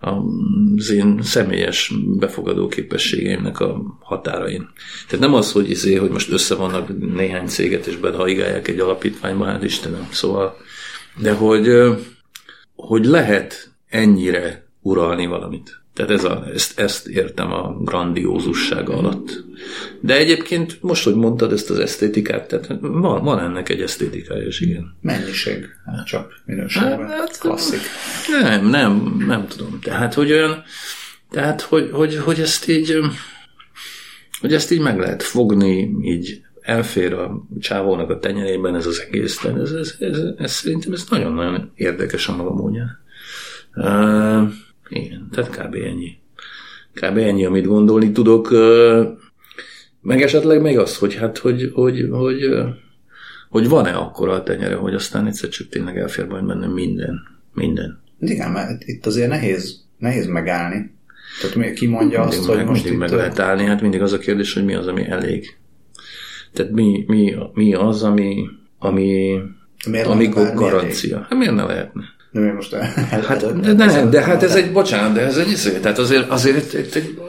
az 0.00 0.90
én 0.90 1.22
személyes 1.22 1.92
befogadó 2.18 2.68
képességeimnek 2.68 3.60
a 3.60 3.98
határain. 4.00 4.68
Tehát 5.08 5.24
nem 5.24 5.34
az, 5.34 5.52
hogy, 5.52 5.70
izé, 5.70 5.94
hogy 5.94 6.10
most 6.10 6.32
összevannak 6.32 7.14
néhány 7.14 7.46
céget, 7.46 7.86
és 7.86 7.96
bedaigálják 7.96 8.68
egy 8.68 8.78
alapítványba, 8.78 9.44
hát 9.44 9.64
Istenem, 9.64 10.08
szóval, 10.10 10.56
de 11.20 11.32
hogy, 11.32 11.68
ö, 11.68 11.94
hogy 12.74 13.04
lehet 13.04 13.70
ennyire 13.88 14.66
uralni 14.80 15.26
valamit. 15.26 15.81
Tehát 15.94 16.10
ez 16.10 16.24
a, 16.24 16.44
ezt, 16.54 16.78
ezt 16.78 17.06
értem 17.06 17.52
a 17.52 17.76
grandiózusság 17.80 18.88
alatt. 18.88 19.44
De 20.00 20.16
egyébként 20.16 20.82
most, 20.82 21.04
hogy 21.04 21.14
mondtad 21.14 21.52
ezt 21.52 21.70
az 21.70 21.78
esztétikát, 21.78 22.48
tehát 22.48 22.80
van, 22.80 23.24
van 23.24 23.38
ennek 23.38 23.68
egy 23.68 23.80
esztétikája 23.80 24.46
is, 24.46 24.60
igen. 24.60 24.96
Mennyiség, 25.00 25.68
hát 25.86 26.06
csak 26.06 26.42
minőségben. 26.44 27.08
Hát, 27.08 27.38
Klasszik. 27.38 27.80
Nem, 28.42 28.66
nem, 28.66 29.22
nem 29.26 29.46
tudom. 29.46 29.78
Tehát, 29.82 30.14
hogy 30.14 30.32
olyan, 30.32 30.62
tehát, 31.30 31.60
hogy, 31.60 31.90
hogy, 31.92 32.16
hogy 32.16 32.40
ezt 32.40 32.68
így, 32.68 32.98
hogy 34.40 34.54
ezt 34.54 34.70
így 34.70 34.80
meg 34.80 34.98
lehet 34.98 35.22
fogni, 35.22 35.90
így 36.02 36.40
elfér 36.60 37.12
a 37.12 37.46
csávónak 37.60 38.10
a 38.10 38.18
tenyerében 38.18 38.74
ez 38.74 38.86
az 38.86 39.00
egész. 39.06 39.36
Tehát 39.36 39.58
ez, 39.58 39.70
ez, 39.70 39.96
ez, 39.98 40.18
ez, 40.38 40.52
szerintem 40.52 40.92
ez 40.92 41.04
nagyon-nagyon 41.10 41.72
érdekes 41.74 42.28
a 42.28 42.36
maga 42.36 42.52
módján. 42.52 43.00
Uh, 43.74 44.52
igen, 44.92 45.28
tehát 45.32 45.50
kb. 45.50 45.74
ennyi. 45.74 46.16
Kb. 46.92 47.16
ennyi, 47.16 47.44
amit 47.44 47.66
gondolni 47.66 48.12
tudok. 48.12 48.50
Meg 50.00 50.22
esetleg 50.22 50.60
még 50.60 50.78
az, 50.78 50.98
hogy 50.98 51.14
hát, 51.14 51.38
hogy, 51.38 51.70
hogy, 51.74 52.08
hogy, 52.10 52.38
hogy 53.48 53.68
van-e 53.68 53.92
akkora 53.92 54.32
a 54.32 54.42
tenyere, 54.42 54.74
hogy 54.74 54.94
aztán 54.94 55.26
egyszer 55.26 55.48
csak 55.48 55.68
tényleg 55.68 55.98
elfér 55.98 56.26
majd 56.26 56.44
benne 56.44 56.66
minden. 56.66 57.20
Minden. 57.54 58.00
Igen, 58.20 58.50
mert 58.50 58.82
itt 58.84 59.06
azért 59.06 59.28
nehéz, 59.28 59.84
nehéz 59.98 60.26
megállni. 60.26 60.94
Tehát 61.40 61.72
ki 61.72 61.86
mondja 61.86 62.20
azt, 62.20 62.30
mindig, 62.30 62.48
hogy 62.48 62.56
meg, 62.56 62.66
most 62.66 62.84
mindig 62.84 63.02
itt... 63.02 63.08
meg 63.08 63.18
lehet 63.18 63.38
állni, 63.38 63.64
hát 63.64 63.80
mindig 63.80 64.02
az 64.02 64.12
a 64.12 64.18
kérdés, 64.18 64.54
hogy 64.54 64.64
mi 64.64 64.74
az, 64.74 64.86
ami 64.86 65.06
elég. 65.06 65.56
Tehát 66.52 66.72
mi, 66.72 67.04
mi, 67.06 67.34
mi 67.52 67.74
az, 67.74 68.02
ami, 68.02 68.48
ami, 68.78 69.38
Miért 69.88 70.06
ami 70.06 70.26
garancia. 70.54 71.18
Hát 71.18 71.38
miért 71.38 71.54
ne 71.54 71.64
lehetne? 71.64 72.04
De 72.32 72.40
mi 72.40 72.50
most 72.50 72.72
el, 72.72 72.82
Hát, 73.22 73.60
de, 73.60 73.72
de, 73.72 74.06
de 74.06 74.22
hát 74.22 74.42
ez 74.42 74.54
egy, 74.54 74.72
bocsánat, 74.72 75.12
de 75.12 75.20
ez 75.20 75.36
egy 75.36 75.50
izé, 75.50 75.80
tehát 75.80 75.98
azért, 75.98 76.30
azért 76.30 76.74
egy, 76.74 76.88
egy, 76.96 77.20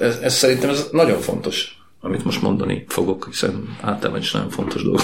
ez, 0.00 0.18
ez, 0.22 0.34
szerintem 0.34 0.70
ez 0.70 0.88
nagyon 0.92 1.20
fontos, 1.20 1.78
amit 2.00 2.24
most 2.24 2.42
mondani 2.42 2.84
fogok, 2.88 3.26
hiszen 3.30 3.76
általában 3.80 4.20
is 4.20 4.32
nagyon 4.32 4.50
fontos 4.50 4.82
dolog. 4.82 5.00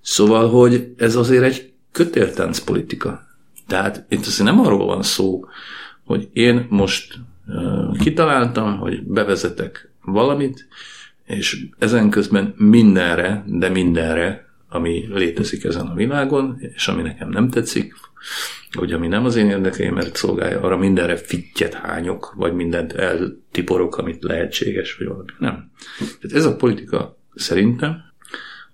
Szóval, 0.00 0.50
hogy 0.50 0.92
ez 0.96 1.16
azért 1.16 1.44
egy 1.44 1.72
kötéltánc 1.92 2.58
politika. 2.58 3.26
Tehát 3.66 4.04
itt 4.08 4.26
azért 4.26 4.48
nem 4.48 4.60
arról 4.60 4.86
van 4.86 5.02
szó, 5.02 5.44
hogy 6.04 6.28
én 6.32 6.66
most 6.68 7.18
uh, 7.46 7.98
kitaláltam, 7.98 8.78
hogy 8.78 9.02
bevezetek 9.02 9.90
valamit, 10.04 10.68
és 11.26 11.66
ezen 11.78 12.10
közben 12.10 12.54
mindenre, 12.56 13.44
de 13.46 13.68
mindenre, 13.68 14.49
ami 14.70 15.08
létezik 15.12 15.64
ezen 15.64 15.86
a 15.86 15.94
világon, 15.94 16.56
és 16.74 16.88
ami 16.88 17.02
nekem 17.02 17.28
nem 17.28 17.48
tetszik, 17.48 17.94
hogy 18.72 18.92
ami 18.92 19.06
nem 19.06 19.24
az 19.24 19.36
én 19.36 19.48
érdekeimet 19.48 20.16
szolgálja, 20.16 20.60
arra 20.60 20.76
mindenre 20.76 21.16
fittyet 21.16 21.74
hányok, 21.74 22.32
vagy 22.36 22.54
mindent 22.54 22.92
eltiporok, 22.92 23.96
amit 23.96 24.22
lehetséges, 24.22 24.96
vagy 24.96 25.06
valami. 25.06 25.30
Nem. 25.38 25.70
Tehát 25.98 26.36
ez 26.36 26.44
a 26.44 26.56
politika 26.56 27.18
szerintem 27.34 28.02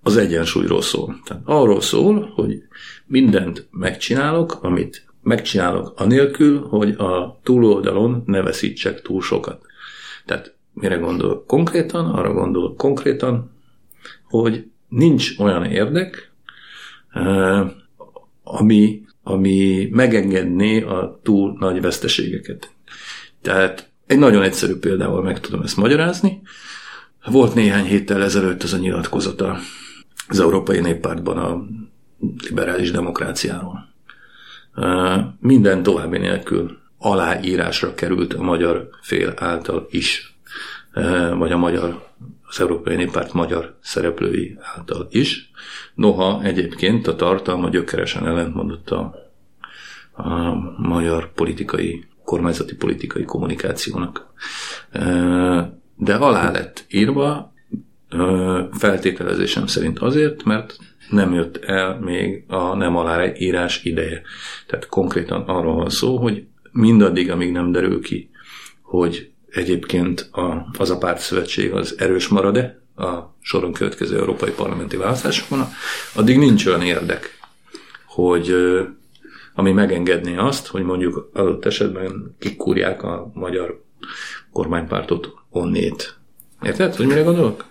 az 0.02 0.16
egyensúlyról 0.16 0.82
szól. 0.82 1.20
Tehát 1.24 1.42
arról 1.44 1.80
szól, 1.80 2.32
hogy 2.34 2.62
mindent 3.06 3.66
megcsinálok, 3.70 4.58
amit 4.62 5.06
megcsinálok 5.22 5.92
anélkül, 5.96 6.60
hogy 6.60 6.90
a 6.90 7.40
túloldalon 7.42 8.22
ne 8.26 8.42
veszítsek 8.42 9.02
túl 9.02 9.22
sokat. 9.22 9.62
Tehát 10.26 10.54
mire 10.72 10.96
gondolok 10.96 11.46
konkrétan? 11.46 12.06
Arra 12.06 12.32
gondolok 12.32 12.76
konkrétan, 12.76 13.50
hogy 14.24 14.64
nincs 14.88 15.38
olyan 15.38 15.64
érdek, 15.64 16.32
ami, 18.42 19.02
ami 19.22 19.88
megengedné 19.90 20.80
a 20.80 21.20
túl 21.22 21.56
nagy 21.58 21.80
veszteségeket. 21.80 22.70
Tehát 23.42 23.90
egy 24.06 24.18
nagyon 24.18 24.42
egyszerű 24.42 24.74
példával 24.74 25.22
meg 25.22 25.40
tudom 25.40 25.62
ezt 25.62 25.76
magyarázni. 25.76 26.42
Volt 27.24 27.54
néhány 27.54 27.84
héttel 27.84 28.22
ezelőtt 28.22 28.62
az 28.62 28.72
a 28.72 28.78
nyilatkozata 28.78 29.58
az 30.28 30.40
Európai 30.40 30.80
Néppártban 30.80 31.38
a 31.38 31.66
liberális 32.48 32.90
demokráciáról. 32.90 33.88
Minden 35.40 35.82
további 35.82 36.18
nélkül 36.18 36.78
aláírásra 36.98 37.94
került 37.94 38.34
a 38.34 38.42
magyar 38.42 38.88
fél 39.02 39.32
által 39.36 39.86
is, 39.90 40.35
vagy 41.38 41.52
a 41.52 41.56
magyar, 41.56 42.06
az 42.42 42.60
Európai 42.60 42.96
Néppárt 42.96 43.32
magyar 43.32 43.76
szereplői 43.80 44.58
által 44.76 45.06
is. 45.10 45.50
Noha 45.94 46.42
egyébként 46.42 47.06
a 47.06 47.16
tartalma 47.16 47.68
gyökeresen 47.68 48.26
ellentmondott 48.26 48.90
a, 48.90 49.14
a 50.12 50.54
magyar 50.78 51.32
politikai, 51.32 52.04
kormányzati 52.24 52.74
politikai 52.74 53.24
kommunikációnak. 53.24 54.26
De 55.96 56.14
alá 56.14 56.50
lett 56.50 56.84
írva, 56.88 57.52
feltételezésem 58.72 59.66
szerint 59.66 59.98
azért, 59.98 60.44
mert 60.44 60.78
nem 61.10 61.34
jött 61.34 61.56
el 61.56 61.98
még 62.00 62.44
a 62.48 62.74
nem 62.74 62.96
aláírás 62.96 63.84
ideje. 63.84 64.22
Tehát 64.66 64.86
konkrétan 64.86 65.42
arról 65.42 65.74
van 65.74 65.90
szó, 65.90 66.16
hogy 66.16 66.46
mindaddig, 66.72 67.30
amíg 67.30 67.52
nem 67.52 67.72
derül 67.72 68.02
ki, 68.02 68.30
hogy 68.82 69.30
egyébként 69.56 70.28
a, 70.32 70.66
az 70.78 70.90
a 70.90 70.98
pártszövetség 70.98 71.72
az 71.72 71.94
erős 71.98 72.28
marad-e 72.28 72.80
a 72.96 73.34
soron 73.40 73.72
következő 73.72 74.18
európai 74.18 74.50
parlamenti 74.50 74.96
választásokon, 74.96 75.64
addig 76.14 76.38
nincs 76.38 76.66
olyan 76.66 76.82
érdek, 76.82 77.38
hogy 78.06 78.54
ami 79.54 79.72
megengedné 79.72 80.36
azt, 80.36 80.66
hogy 80.66 80.82
mondjuk 80.82 81.30
adott 81.32 81.64
esetben 81.64 82.36
kikúrják 82.38 83.02
a 83.02 83.30
magyar 83.34 83.82
kormánypártot 84.52 85.34
onnét. 85.50 86.16
Érted, 86.62 86.94
hogy 86.94 87.06
mire 87.06 87.22
gondolok? 87.22 87.64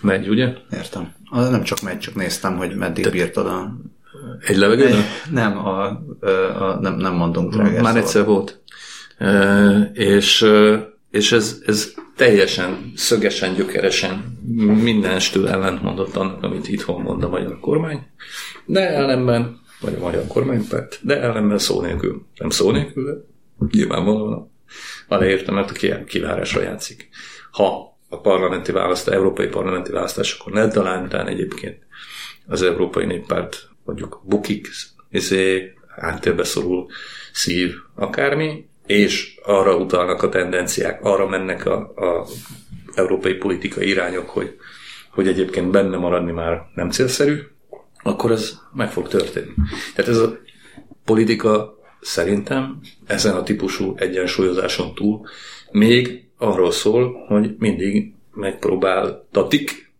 Megy, 0.00 0.28
ugye? 0.28 0.54
Értem. 0.72 1.14
Nem 1.30 1.62
csak 1.62 1.80
megy, 1.80 1.98
csak 1.98 2.14
néztem, 2.14 2.56
hogy 2.56 2.76
meddig 2.76 3.04
Te 3.04 3.10
bírtad 3.10 3.46
a... 3.46 3.76
Egy 4.46 4.56
levegőn? 4.56 4.96
Nem, 5.30 5.58
a, 5.58 5.84
a, 6.58 6.78
nem, 6.80 6.94
nem 6.94 7.14
mondunk 7.14 7.52
drágás. 7.52 7.82
Már 7.82 7.96
egyszer 7.96 8.24
volt. 8.24 8.61
És, 9.92 10.46
és 11.10 11.32
ez, 11.32 11.62
ez 11.66 11.94
teljesen, 12.16 12.92
szögesen, 12.96 13.54
gyökeresen 13.54 14.38
mindenestől 14.82 15.48
ellentmondott 15.48 16.16
annak, 16.16 16.42
amit 16.42 16.68
itthon 16.68 17.00
mond 17.00 17.22
a 17.22 17.28
magyar 17.28 17.60
kormány, 17.60 18.06
de 18.64 18.88
ellenben, 18.88 19.60
vagy 19.80 19.94
a 19.94 20.02
magyar 20.02 20.26
kormánypárt, 20.26 20.98
de 21.02 21.20
ellenben 21.20 21.58
szó 21.58 21.80
nélkül. 21.80 22.26
Nem 22.38 22.50
szó 22.50 22.70
nélkül, 22.70 23.04
de 23.04 23.12
nyilvánvalóan 23.70 24.50
aláértem, 25.08 25.54
mert 25.54 25.70
a 25.70 26.04
kivárásra 26.04 26.62
játszik. 26.62 27.08
Ha 27.50 27.96
a 28.08 28.20
parlamenti 28.20 28.72
választás, 28.72 29.14
európai 29.14 29.46
parlamenti 29.46 29.90
választásokon 29.90 30.52
ne 30.52 30.68
talán 30.68 31.26
egyébként 31.28 31.86
az 32.46 32.62
Európai 32.62 33.04
Néppárt 33.04 33.68
mondjuk 33.84 34.20
bukik, 34.24 34.68
izé, 35.10 35.74
háttérbe 35.96 36.44
szorul 36.44 36.86
szív, 37.32 37.74
akármi, 37.94 38.68
és 38.86 39.38
arra 39.42 39.76
utalnak 39.76 40.22
a 40.22 40.28
tendenciák, 40.28 41.04
arra 41.04 41.28
mennek 41.28 41.66
a, 41.66 41.76
a 41.96 42.26
európai 42.94 43.34
politikai 43.34 43.88
irányok, 43.88 44.28
hogy, 44.28 44.56
hogy 45.10 45.28
egyébként 45.28 45.70
benne 45.70 45.96
maradni 45.96 46.32
már 46.32 46.62
nem 46.74 46.90
célszerű, 46.90 47.38
akkor 48.02 48.30
ez 48.30 48.58
meg 48.74 48.90
fog 48.90 49.08
történni. 49.08 49.54
Tehát 49.94 50.10
ez 50.10 50.18
a 50.18 50.38
politika 51.04 51.78
szerintem 52.00 52.80
ezen 53.06 53.34
a 53.34 53.42
típusú 53.42 53.94
egyensúlyozáson 53.96 54.94
túl 54.94 55.26
még 55.70 56.24
arról 56.36 56.70
szól, 56.70 57.24
hogy 57.26 57.54
mindig 57.58 58.12
megpróbáltatik 58.34 59.92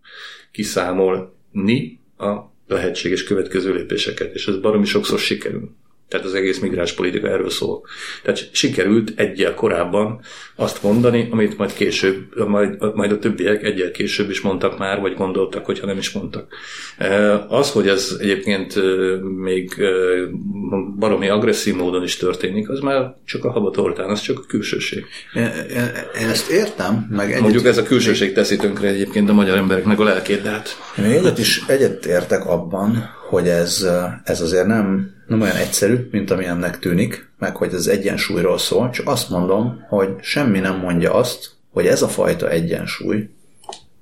kiszámolni 0.52 2.00
a 2.18 2.36
lehetséges 2.66 3.24
következő 3.24 3.72
lépéseket, 3.74 4.34
és 4.34 4.46
ez 4.46 4.60
baromi 4.60 4.84
sokszor 4.84 5.18
sikerül. 5.18 5.74
Tehát 6.12 6.26
az 6.26 6.34
egész 6.34 6.58
migránspolitika 6.58 7.28
erről 7.28 7.50
szól. 7.50 7.82
Tehát 8.22 8.48
sikerült 8.52 9.12
egyel 9.16 9.54
korábban 9.54 10.20
azt 10.56 10.82
mondani, 10.82 11.28
amit 11.30 11.58
majd 11.58 11.72
később, 11.72 12.48
majd, 12.48 12.94
majd 12.94 13.12
a 13.12 13.18
többiek 13.18 13.62
egyel 13.62 13.90
később 13.90 14.30
is 14.30 14.40
mondtak 14.40 14.78
már, 14.78 15.00
vagy 15.00 15.14
gondoltak, 15.14 15.64
hogyha 15.64 15.86
nem 15.86 15.98
is 15.98 16.10
mondtak. 16.10 16.54
E, 16.98 17.44
az, 17.48 17.70
hogy 17.70 17.88
ez 17.88 18.16
egyébként 18.20 18.76
e, 18.76 18.80
még 19.42 19.74
e, 19.78 19.88
baromi 20.98 21.28
agresszív 21.28 21.76
módon 21.76 22.02
is 22.02 22.16
történik, 22.16 22.68
az 22.68 22.80
már 22.80 23.14
csak 23.24 23.44
a 23.44 23.50
habatortán, 23.50 24.10
az 24.10 24.20
csak 24.20 24.38
a 24.38 24.46
külsőség. 24.48 25.04
Én 26.20 26.28
ezt 26.28 26.50
értem, 26.50 27.06
meg 27.10 27.30
egyet... 27.30 27.40
Mondjuk 27.40 27.66
ez 27.66 27.78
a 27.78 27.82
külsőség 27.82 28.32
teszi 28.32 28.56
tönkre 28.56 28.88
egyébként 28.88 29.30
a 29.30 29.32
magyar 29.32 29.56
embereknek 29.56 30.00
a 30.00 30.04
lelkét, 30.04 30.42
de 30.42 30.50
hát... 30.50 30.76
Én 30.98 31.04
egyet 31.04 31.38
is 31.38 31.62
egyet 31.66 32.06
értek 32.06 32.46
abban, 32.46 33.20
hogy 33.32 33.48
ez, 33.48 33.86
ez 34.24 34.40
azért 34.40 34.66
nem, 34.66 35.10
nem 35.32 35.40
olyan 35.40 35.56
egyszerű, 35.56 36.08
mint 36.10 36.30
amilyennek 36.30 36.78
tűnik, 36.78 37.30
meg 37.38 37.56
hogy 37.56 37.74
ez 37.74 37.86
egyensúlyról 37.86 38.58
szól, 38.58 38.90
csak 38.90 39.08
azt 39.08 39.28
mondom, 39.28 39.84
hogy 39.88 40.14
semmi 40.20 40.58
nem 40.58 40.78
mondja 40.78 41.14
azt, 41.14 41.50
hogy 41.70 41.86
ez 41.86 42.02
a 42.02 42.08
fajta 42.08 42.50
egyensúly, 42.50 43.28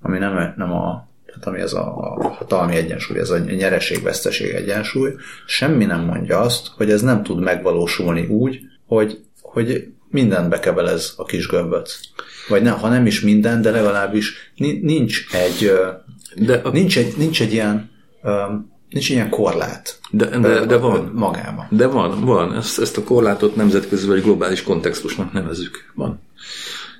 ami 0.03 0.19
nem, 0.19 0.55
nem 0.57 0.73
a 0.73 1.09
tehát 1.27 1.47
ami 1.47 1.61
ez 1.61 1.73
a, 1.73 2.16
a 2.16 2.29
hatalmi 2.29 2.77
egyensúly, 2.77 3.19
ez 3.19 3.31
a 3.31 3.38
nyereségveszteség 3.38 4.55
egyensúly, 4.55 5.14
semmi 5.47 5.85
nem 5.85 6.05
mondja 6.05 6.40
azt, 6.40 6.69
hogy 6.77 6.90
ez 6.90 7.03
nem 7.03 7.23
tud 7.23 7.40
megvalósulni 7.40 8.27
úgy, 8.27 8.61
hogy, 8.87 9.21
hogy 9.43 9.93
mindent 10.09 10.49
bekebelez 10.49 11.14
a 11.16 11.25
kis 11.25 11.47
gömböt. 11.47 11.99
Vagy 12.49 12.62
nem, 12.62 12.79
ha 12.79 12.88
nem 12.88 13.07
is 13.07 13.21
minden, 13.21 13.62
de 13.62 13.71
legalábbis 13.71 14.53
nincs 14.83 15.27
egy, 15.33 15.73
de 16.47 16.55
a... 16.55 16.71
nincs 16.71 16.99
egy, 16.99 17.14
nincs 17.16 17.43
egy 17.43 17.53
ilyen 17.53 17.90
Nincs 18.90 19.09
ilyen 19.09 19.31
korlát. 19.31 19.98
De, 20.11 20.38
de, 20.38 20.66
de 20.66 20.76
van. 20.76 21.11
Magában. 21.14 21.66
De 21.70 21.87
van, 21.87 22.24
van. 22.24 22.55
Ezt, 22.55 22.79
ezt 22.79 22.96
a 22.96 23.05
korlátot 23.05 23.57
nemzetközi 23.57 24.07
vagy 24.07 24.22
globális 24.22 24.62
kontextusnak 24.62 25.33
nevezzük. 25.33 25.92
Van. 25.94 26.20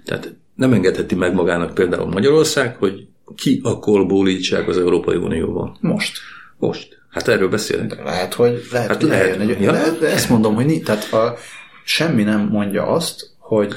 Tehát 0.05 0.35
nem 0.55 0.73
engedheti 0.73 1.15
meg 1.15 1.35
magának 1.35 1.75
például 1.75 2.07
Magyarország, 2.07 2.77
hogy 2.77 3.07
ki 3.37 3.61
a 3.63 3.79
kolbólítsák 3.79 4.69
az 4.69 4.79
Európai 4.79 5.17
Unióban. 5.17 5.77
Most. 5.81 6.19
Most. 6.59 6.99
Hát 7.11 7.29
erről 7.29 7.49
beszélünk. 7.49 7.95
De 7.95 8.03
lehet, 8.03 8.35
hogy 8.35 8.67
lehet, 8.73 8.89
hát 8.89 9.01
hogy 9.01 9.11
lehet. 9.11 9.41
Egy, 9.41 9.61
ja? 9.61 9.73
de, 9.73 9.91
de 10.01 10.11
ezt 10.11 10.29
mondom, 10.29 10.55
hogy 10.55 10.83
tehát 10.83 11.13
a, 11.13 11.37
semmi 11.85 12.23
nem 12.23 12.49
mondja 12.51 12.87
azt, 12.87 13.31
hogy, 13.39 13.73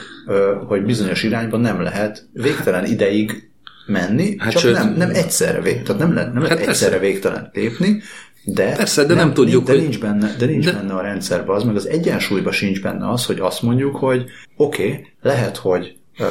hogy 0.67 0.83
bizonyos 0.83 1.23
irányban 1.23 1.61
nem 1.61 1.81
lehet 1.81 2.27
végtelen 2.33 2.85
ideig 2.85 3.51
menni, 3.85 4.35
hát 4.37 4.51
csak 4.51 4.61
sőt, 4.61 4.73
nem, 4.73 4.93
nem 4.93 5.09
egyszerre 5.09 5.61
vég, 5.61 5.81
tehát 5.81 6.01
nem 6.01 6.13
lehet, 6.13 6.33
nem 6.33 6.41
hát 6.41 6.51
lehet 6.51 6.67
egyszerre 6.67 6.99
végtelen 6.99 7.49
lépni, 7.53 8.01
de, 8.43 8.75
persze, 8.75 9.01
de 9.01 9.13
nem, 9.13 9.25
nem 9.25 9.33
tudjuk, 9.33 9.65
de 9.65 9.71
hogy... 9.71 9.81
nincs 9.81 9.99
benne, 9.99 10.35
de 10.37 10.45
nincs 10.45 10.65
de... 10.65 10.71
benne 10.71 10.93
a 10.93 11.01
rendszerben 11.01 11.55
az, 11.55 11.63
meg 11.63 11.75
az 11.75 11.87
egyensúlyban 11.87 12.53
sincs 12.53 12.81
benne 12.81 13.09
az, 13.09 13.25
hogy 13.25 13.39
azt 13.39 13.61
mondjuk, 13.61 13.95
hogy 13.95 14.25
oké, 14.57 14.87
okay, 14.87 15.07
lehet, 15.21 15.57
hogy 15.57 15.95
uh, 16.19 16.27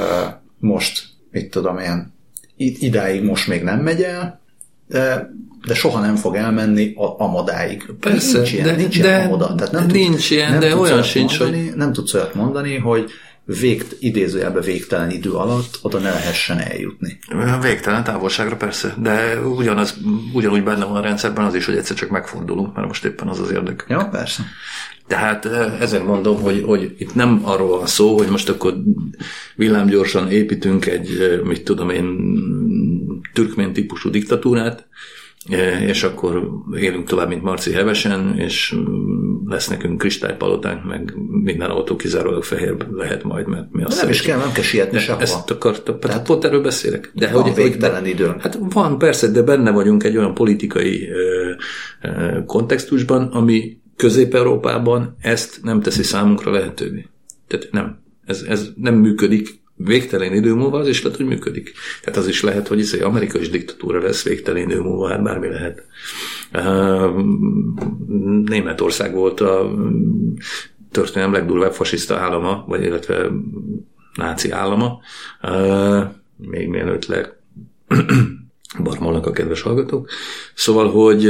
most, 0.59 1.05
mit 1.31 1.51
tudom 1.51 1.79
én, 1.79 2.13
idáig 2.57 3.23
most 3.23 3.49
még 3.49 3.63
nem 3.63 3.81
megy 3.81 4.03
el, 4.03 4.41
de, 4.89 5.31
de 5.67 5.75
soha 5.75 6.01
nem 6.01 6.17
fog 6.17 6.35
elmenni 6.37 6.93
a, 6.95 7.21
a 7.23 7.27
modáig. 7.27 7.85
Persze, 8.01 8.37
nincs 8.37 8.53
ilyen, 8.53 8.67
de, 8.67 8.77
nincs 8.77 9.01
de, 9.01 9.09
ilyen 9.09 9.29
moda. 9.29 9.55
Tehát 9.55 9.73
nem 9.73 9.87
nincs 9.87 10.11
tudsz, 10.11 10.31
ilyen, 10.31 10.51
nem 10.51 10.61
de 10.61 10.77
olyan 10.77 11.03
sincs, 11.03 11.39
mondani, 11.39 11.67
hogy... 11.67 11.77
Nem 11.77 11.93
tudsz 11.93 12.15
olyat 12.15 12.35
mondani, 12.35 12.77
hogy 12.77 13.11
végt, 13.61 13.97
idézőjelbe 14.01 14.61
végtelen 14.61 15.11
idő 15.11 15.31
alatt 15.31 15.79
oda 15.83 15.99
ne 15.99 16.11
lehessen 16.11 16.59
eljutni. 16.59 17.19
Végtelen 17.61 18.05
távolságra 18.05 18.57
persze, 18.57 18.95
de 19.03 19.41
ugyanaz, 19.41 19.97
ugyanúgy 20.33 20.63
benne 20.63 20.85
van 20.85 20.97
a 20.97 21.01
rendszerben 21.01 21.45
az 21.45 21.55
is, 21.55 21.67
hogy 21.67 21.77
egyszer 21.77 21.97
csak 21.97 22.11
megfordulunk, 22.11 22.75
mert 22.75 22.87
most 22.87 23.05
éppen 23.05 23.29
az 23.29 23.41
az 23.41 23.51
érdek. 23.51 23.85
Ja, 23.89 24.09
persze. 24.11 24.43
Tehát 25.07 25.47
eh, 25.47 25.81
ezen 25.81 26.03
mondom, 26.03 26.41
hogy, 26.41 26.63
hogy 26.67 26.95
itt 26.99 27.15
nem 27.15 27.41
arról 27.45 27.69
van 27.69 27.87
szó, 27.87 28.17
hogy 28.17 28.29
most 28.29 28.49
akkor 28.49 28.75
villámgyorsan 29.57 30.31
építünk 30.31 30.87
egy, 30.87 31.21
eh, 31.21 31.41
mit 31.41 31.65
tudom 31.65 31.91
én, 31.91 32.19
türkmén 33.33 33.73
típusú 33.73 34.11
diktatúrát, 34.11 34.87
és 35.87 36.03
akkor 36.03 36.49
élünk 36.77 37.09
tovább, 37.09 37.29
mint 37.29 37.43
Marci 37.43 37.73
Hevesen, 37.73 38.39
és 38.39 38.75
lesz 39.53 39.69
nekünk 39.69 39.99
kristálypalotánk, 39.99 40.85
meg 40.85 41.15
minden 41.43 41.71
autó 41.71 41.97
kizárólag 41.97 42.45
fehér 42.45 42.77
lehet 42.91 43.23
majd, 43.23 43.47
mert 43.47 43.67
mi 43.71 43.83
azt 43.83 44.01
Nem 44.01 44.11
is 44.11 44.23
kell, 44.23 44.39
nem 44.39 44.53
kell 44.53 44.63
sietni 44.63 44.99
sehova. 44.99 45.23
Ezt 45.23 45.51
akartam, 45.51 45.99
tehát 45.99 46.27
pont 46.27 46.45
erről 46.45 46.63
beszélek. 46.63 47.11
De 47.15 47.31
van 47.33 47.43
hogy, 47.43 47.55
végtelen 47.55 48.07
időn. 48.07 48.41
Hát 48.41 48.59
van, 48.61 48.99
persze, 48.99 49.29
de 49.29 49.43
benne 49.43 49.71
vagyunk 49.71 50.05
egy 50.05 50.17
olyan 50.17 50.35
politikai 50.35 51.09
ö, 51.09 51.51
ö, 52.03 52.45
kontextusban, 52.47 53.23
ami 53.23 53.81
Közép-Európában 53.97 55.17
ezt 55.21 55.61
nem 55.63 55.81
teszi 55.81 56.03
számunkra 56.03 56.51
lehetővé. 56.51 57.07
Tehát 57.49 57.69
nem. 57.71 58.01
Ez, 58.27 58.45
ez 58.49 58.69
nem 58.77 58.95
működik 58.95 59.61
végtelen 59.85 60.35
idő 60.35 60.55
múlva 60.55 60.79
az 60.79 60.89
is 60.89 61.03
lehet, 61.03 61.19
hogy 61.19 61.27
működik. 61.27 61.73
Tehát 62.03 62.19
az 62.19 62.29
is 62.29 62.43
lehet, 62.43 62.69
hogy 62.69 62.81
ez 62.81 62.93
egy 62.93 63.01
amerikai 63.01 63.47
diktatúra 63.47 64.03
lesz 64.03 64.23
végtelen 64.23 64.63
idő 64.63 64.81
múlva, 64.81 65.09
hát 65.09 65.23
bármi 65.23 65.49
lehet. 65.49 65.87
Németország 68.45 69.15
volt 69.15 69.41
a 69.41 69.75
történelem 70.91 71.33
legdurvább 71.33 71.73
fasiszta 71.73 72.17
állama, 72.17 72.65
vagy 72.67 72.83
illetve 72.83 73.31
náci 74.15 74.51
állama, 74.51 75.01
még 76.37 76.69
mielőtt 76.69 77.07
le 77.07 77.39
barmolnak 78.83 79.27
a 79.27 79.31
kedves 79.31 79.63
hallgatók. 79.63 80.09
Szóval, 80.55 80.91
hogy 80.91 81.29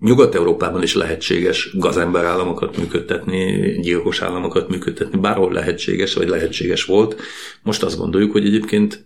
Nyugat-Európában 0.00 0.82
is 0.82 0.94
lehetséges 0.94 1.76
gazember 1.78 2.24
államokat 2.24 2.76
működtetni, 2.76 3.70
gyilkos 3.80 4.20
államokat 4.20 4.68
működtetni, 4.68 5.18
bárhol 5.18 5.52
lehetséges, 5.52 6.14
vagy 6.14 6.28
lehetséges 6.28 6.84
volt. 6.84 7.20
Most 7.62 7.82
azt 7.82 7.98
gondoljuk, 7.98 8.32
hogy 8.32 8.46
egyébként 8.46 9.04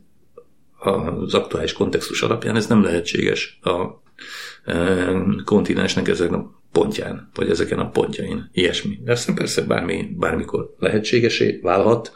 az 0.79 1.35
aktuális 1.35 1.73
kontextus 1.73 2.23
alapján 2.23 2.57
ez 2.57 2.67
nem 2.67 2.83
lehetséges 2.83 3.59
a 3.63 4.03
kontinensnek 5.45 6.09
ezeken 6.09 6.35
a 6.35 6.53
pontján, 6.73 7.31
vagy 7.35 7.51
ezeken 7.51 7.79
a 7.79 7.89
pontjain, 7.89 8.49
ilyesmi. 8.53 9.01
De 9.05 9.13
aztán 9.13 9.35
persze 9.35 9.63
bármi, 9.63 10.15
bármikor 10.19 10.75
lehetségesé 10.79 11.61
válhat. 11.63 12.13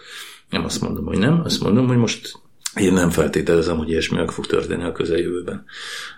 Nem 0.50 0.64
azt 0.64 0.80
mondom, 0.80 1.04
hogy 1.04 1.18
nem, 1.18 1.40
azt 1.44 1.62
mondom, 1.62 1.86
hogy 1.86 1.96
most 1.96 2.40
én 2.74 2.92
nem 2.92 3.10
feltételezem, 3.10 3.76
hogy 3.76 3.90
ilyesmi 3.90 4.16
meg 4.16 4.30
fog 4.30 4.46
történni 4.46 4.84
a 4.84 4.92
közeljövőben. 4.92 5.64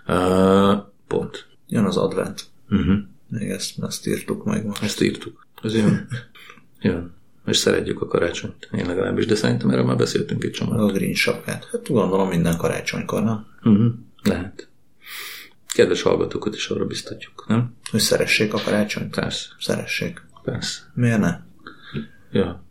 Uh, 0.07 0.79
pont. 1.07 1.47
Jön 1.69 1.85
az 1.85 1.97
advent. 1.97 2.45
Uh-huh. 2.71 2.97
Még 3.29 3.49
ezt, 3.49 3.83
ezt 3.83 4.07
írtuk 4.07 4.45
meg 4.45 4.67
most. 4.67 4.83
Ezt 4.83 5.03
írtuk. 5.03 5.47
Ez 5.63 5.75
jön. 5.75 6.09
jön. 6.81 7.15
És 7.47 7.57
szeretjük 7.57 8.01
a 8.01 8.07
karácsonyt. 8.07 8.69
Én 8.73 8.87
legalábbis, 8.87 9.27
de 9.27 9.35
szerintem 9.35 9.71
erről 9.71 9.85
már 9.85 9.97
beszéltünk 9.97 10.45
egy 10.45 10.51
csomót. 10.51 10.91
A 10.91 10.93
green 10.93 11.15
sapkát. 11.15 11.69
Hát 11.73 11.89
gondolom 11.89 12.29
minden 12.29 12.57
karácsonykor, 12.57 13.23
nem? 13.23 13.47
Uh-huh. 13.63 13.93
Lehet. 14.23 14.70
Kedves 15.75 16.03
hallgatókat 16.03 16.55
is 16.55 16.69
arra 16.69 16.87
biztatjuk, 16.87 17.45
nem? 17.49 17.75
Hogy 17.91 18.01
szeressék 18.01 18.55
a 18.55 18.61
karácsonyt. 18.65 19.15
Persze. 19.15 19.47
Szeressék. 19.61 20.23
Persze. 20.43 20.81
Miért 20.95 21.19
ne? 21.21 21.39
Ja. 22.31 22.65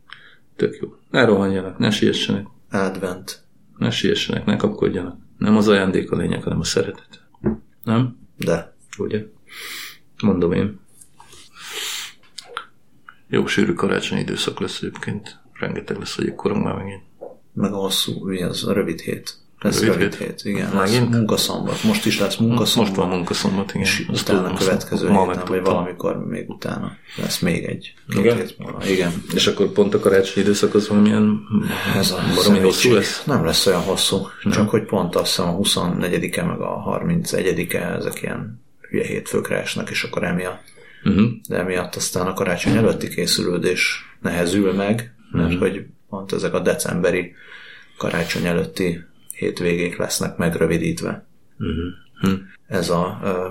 Tök 0.56 0.78
jó. 0.82 0.96
Ne 1.10 1.26
rohanjanak, 1.26 1.78
ne 1.78 1.92
siessenek. 1.92 2.48
Advent. 2.72 3.44
Ne 3.78 3.90
siessenek, 3.90 4.46
ne 4.46 4.56
kapkodjanak. 4.56 5.18
Nem 5.38 5.58
az 5.58 5.68
ajándék 5.68 6.12
a 6.12 6.16
lényeg, 6.16 6.44
hanem 6.44 6.60
a 6.60 6.64
szeretet. 6.64 7.24
Nem? 7.84 8.18
De. 8.38 8.76
Ugye? 8.98 9.26
Mondom 10.22 10.52
én. 10.52 10.80
Jó 13.28 13.48
sűrű 13.48 13.74
karácsonyi 13.74 14.22
időszak 14.22 14.60
lesz 14.60 14.82
egyébként. 14.82 15.40
Rengeteg 15.54 15.98
lesz 15.98 16.18
egyik 16.18 16.42
már 16.42 16.76
megint. 16.76 17.04
Meg 17.54 17.74
a 17.74 17.78
hosszú, 17.78 18.26
mi 18.26 18.44
az, 18.44 18.68
a 18.68 18.74
rövid 18.74 19.00
hét. 19.00 19.38
Lesz 19.62 19.80
Rövid 19.82 19.94
rövid, 20.00 20.16
hét. 20.16 20.28
hét. 20.28 20.42
igen. 20.54 20.70
Megint? 20.70 21.02
Lesz 21.10 21.16
munkaszombat. 21.18 21.84
Most 21.84 22.06
is 22.06 22.20
lesz 22.20 22.36
munkaszombat. 22.36 22.90
Most 22.90 23.02
van 23.08 23.16
munkaszombat, 23.18 23.70
igen. 23.70 23.82
És 23.82 24.06
Azt 24.12 24.22
utána 24.22 24.40
a 24.40 24.44
tudom, 24.44 24.58
következő 24.58 25.10
ma 25.10 25.26
héten, 25.32 25.46
vagy 25.48 25.62
valamikor 25.62 26.26
még 26.28 26.50
utána 26.50 26.92
lesz 27.18 27.40
még 27.40 27.64
egy. 27.64 27.94
Igen? 28.18 28.36
hét 28.38 28.56
múlva. 28.58 28.86
Igen. 28.86 29.12
És 29.34 29.48
akkor 29.48 29.72
pont 29.72 29.94
a 29.94 30.00
karácsonyi 30.00 30.46
időszak 30.46 30.74
az 30.76 30.88
valamilyen 30.88 31.40
Ez 31.96 32.12
a 32.12 32.20
baromi 32.36 32.60
hosszú 32.60 32.94
lesz? 32.94 33.24
Nem 33.24 33.46
lesz 33.46 33.66
olyan 33.66 33.82
hosszú, 33.82 34.28
csak 34.52 34.70
hogy 34.70 34.84
pont 34.86 35.16
azt 35.16 35.36
hiszem 35.36 35.50
a 35.50 35.58
24-e 35.58 36.44
meg 36.44 36.60
a 36.60 37.00
31-e 37.04 37.96
ezek 37.96 38.22
ilyen 38.22 38.62
hülye 38.90 39.06
hétfőkre 39.06 39.56
esnek, 39.62 39.90
és 39.90 40.04
akkor 40.04 40.24
emiatt. 40.24 40.62
Uh-huh. 41.04 41.26
De 41.48 41.58
emiatt 41.58 41.96
aztán 41.96 42.28
a 42.28 42.34
karácsony 42.34 42.76
előtti 42.76 43.08
készülődés 43.10 44.06
nehezül 44.22 44.74
meg, 44.74 45.14
mert 45.32 45.50
Mhm. 45.50 45.60
hogy 45.60 45.86
pont 46.10 46.32
ezek 46.34 46.54
a 46.54 46.60
decemberi 46.60 47.34
karácsony 47.98 48.46
előtti 48.46 49.04
hétvégék 49.40 49.98
lesznek 49.98 50.38
megrövidítve. 50.38 51.28
Uh-huh. 51.60 52.40
Ez 52.68 52.90
a 52.90 53.20
ö, 53.24 53.48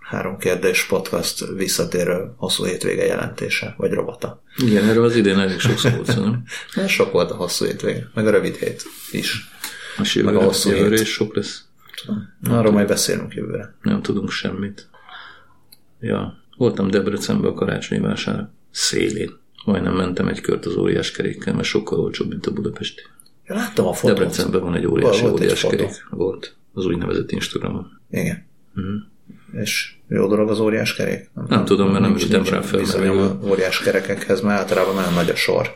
három 0.00 0.38
kérdés 0.38 0.86
podcast 0.86 1.46
visszatérő 1.56 2.32
hosszú 2.36 2.64
hétvége 2.64 3.04
jelentése, 3.04 3.74
vagy 3.76 3.92
robata. 3.92 4.42
Igen, 4.56 4.88
erről 4.88 5.04
az 5.04 5.16
idén 5.16 5.38
elég 5.38 5.58
sok 5.58 5.78
szó 5.78 5.90
volt. 5.90 6.16
De 6.74 6.88
sok 6.98 7.12
volt 7.12 7.30
a 7.30 7.34
hosszú 7.34 7.64
hétvége, 7.64 8.10
meg 8.14 8.26
a 8.26 8.30
rövid 8.30 8.56
hét 8.56 8.82
is. 9.10 9.50
Most 9.98 10.14
Meg 10.14 10.24
a 10.24 10.28
jövőre, 10.28 10.44
hosszú 10.46 10.70
jövőre 10.70 10.96
hét. 10.96 11.00
is 11.00 11.12
sok 11.12 11.34
lesz. 11.34 11.64
Arról 12.44 12.72
majd 12.72 12.88
beszélünk 12.88 13.34
jövőre. 13.34 13.74
Nem 13.82 14.02
tudunk 14.02 14.30
semmit. 14.30 14.88
Ja, 16.00 16.38
voltam 16.56 16.90
Debrecenben 16.90 17.50
a 17.50 17.54
karácsonyi 17.54 18.00
vásár 18.00 18.50
szélén. 18.70 19.30
Majdnem 19.64 19.94
mentem 19.94 20.28
egy 20.28 20.40
kört 20.40 20.66
az 20.66 20.76
óriás 20.76 21.10
kerékkel, 21.10 21.54
mert 21.54 21.66
sokkal 21.66 21.98
olcsóbb, 21.98 22.28
mint 22.28 22.46
a 22.46 22.52
budapesti. 22.52 23.02
Ja, 23.46 23.54
láttam 23.54 23.86
a 23.86 23.92
fotót. 23.92 24.16
Debrecenben 24.16 24.60
van 24.60 24.74
egy 24.74 24.86
óriási 24.86 25.20
Volt 25.22 25.34
egy 25.34 25.42
óriás 25.42 25.60
fotó. 25.60 25.76
kerék. 25.76 26.06
Volt. 26.10 26.56
Az 26.74 26.86
úgynevezett 26.86 27.30
Instagramon. 27.30 28.00
Igen. 28.10 28.46
Mhm. 28.74 28.86
És 29.60 29.94
jó 30.08 30.26
dolog 30.28 30.50
az 30.50 30.60
óriás 30.60 30.94
kerék? 30.94 31.30
Nem 31.48 31.64
tudom, 31.64 31.88
mert 31.88 32.00
nem 32.00 32.12
ültem 32.12 32.28
nincs 32.30 32.50
rá 32.50 32.60
fel, 32.60 32.78
Bizonyom 32.78 33.18
az 33.18 33.48
óriás 33.48 33.78
kerekekhez, 33.80 34.40
mert 34.40 34.58
általában 34.58 34.94
nagyon 34.94 35.12
nagy 35.14 35.30
a 35.30 35.34
sor. 35.34 35.70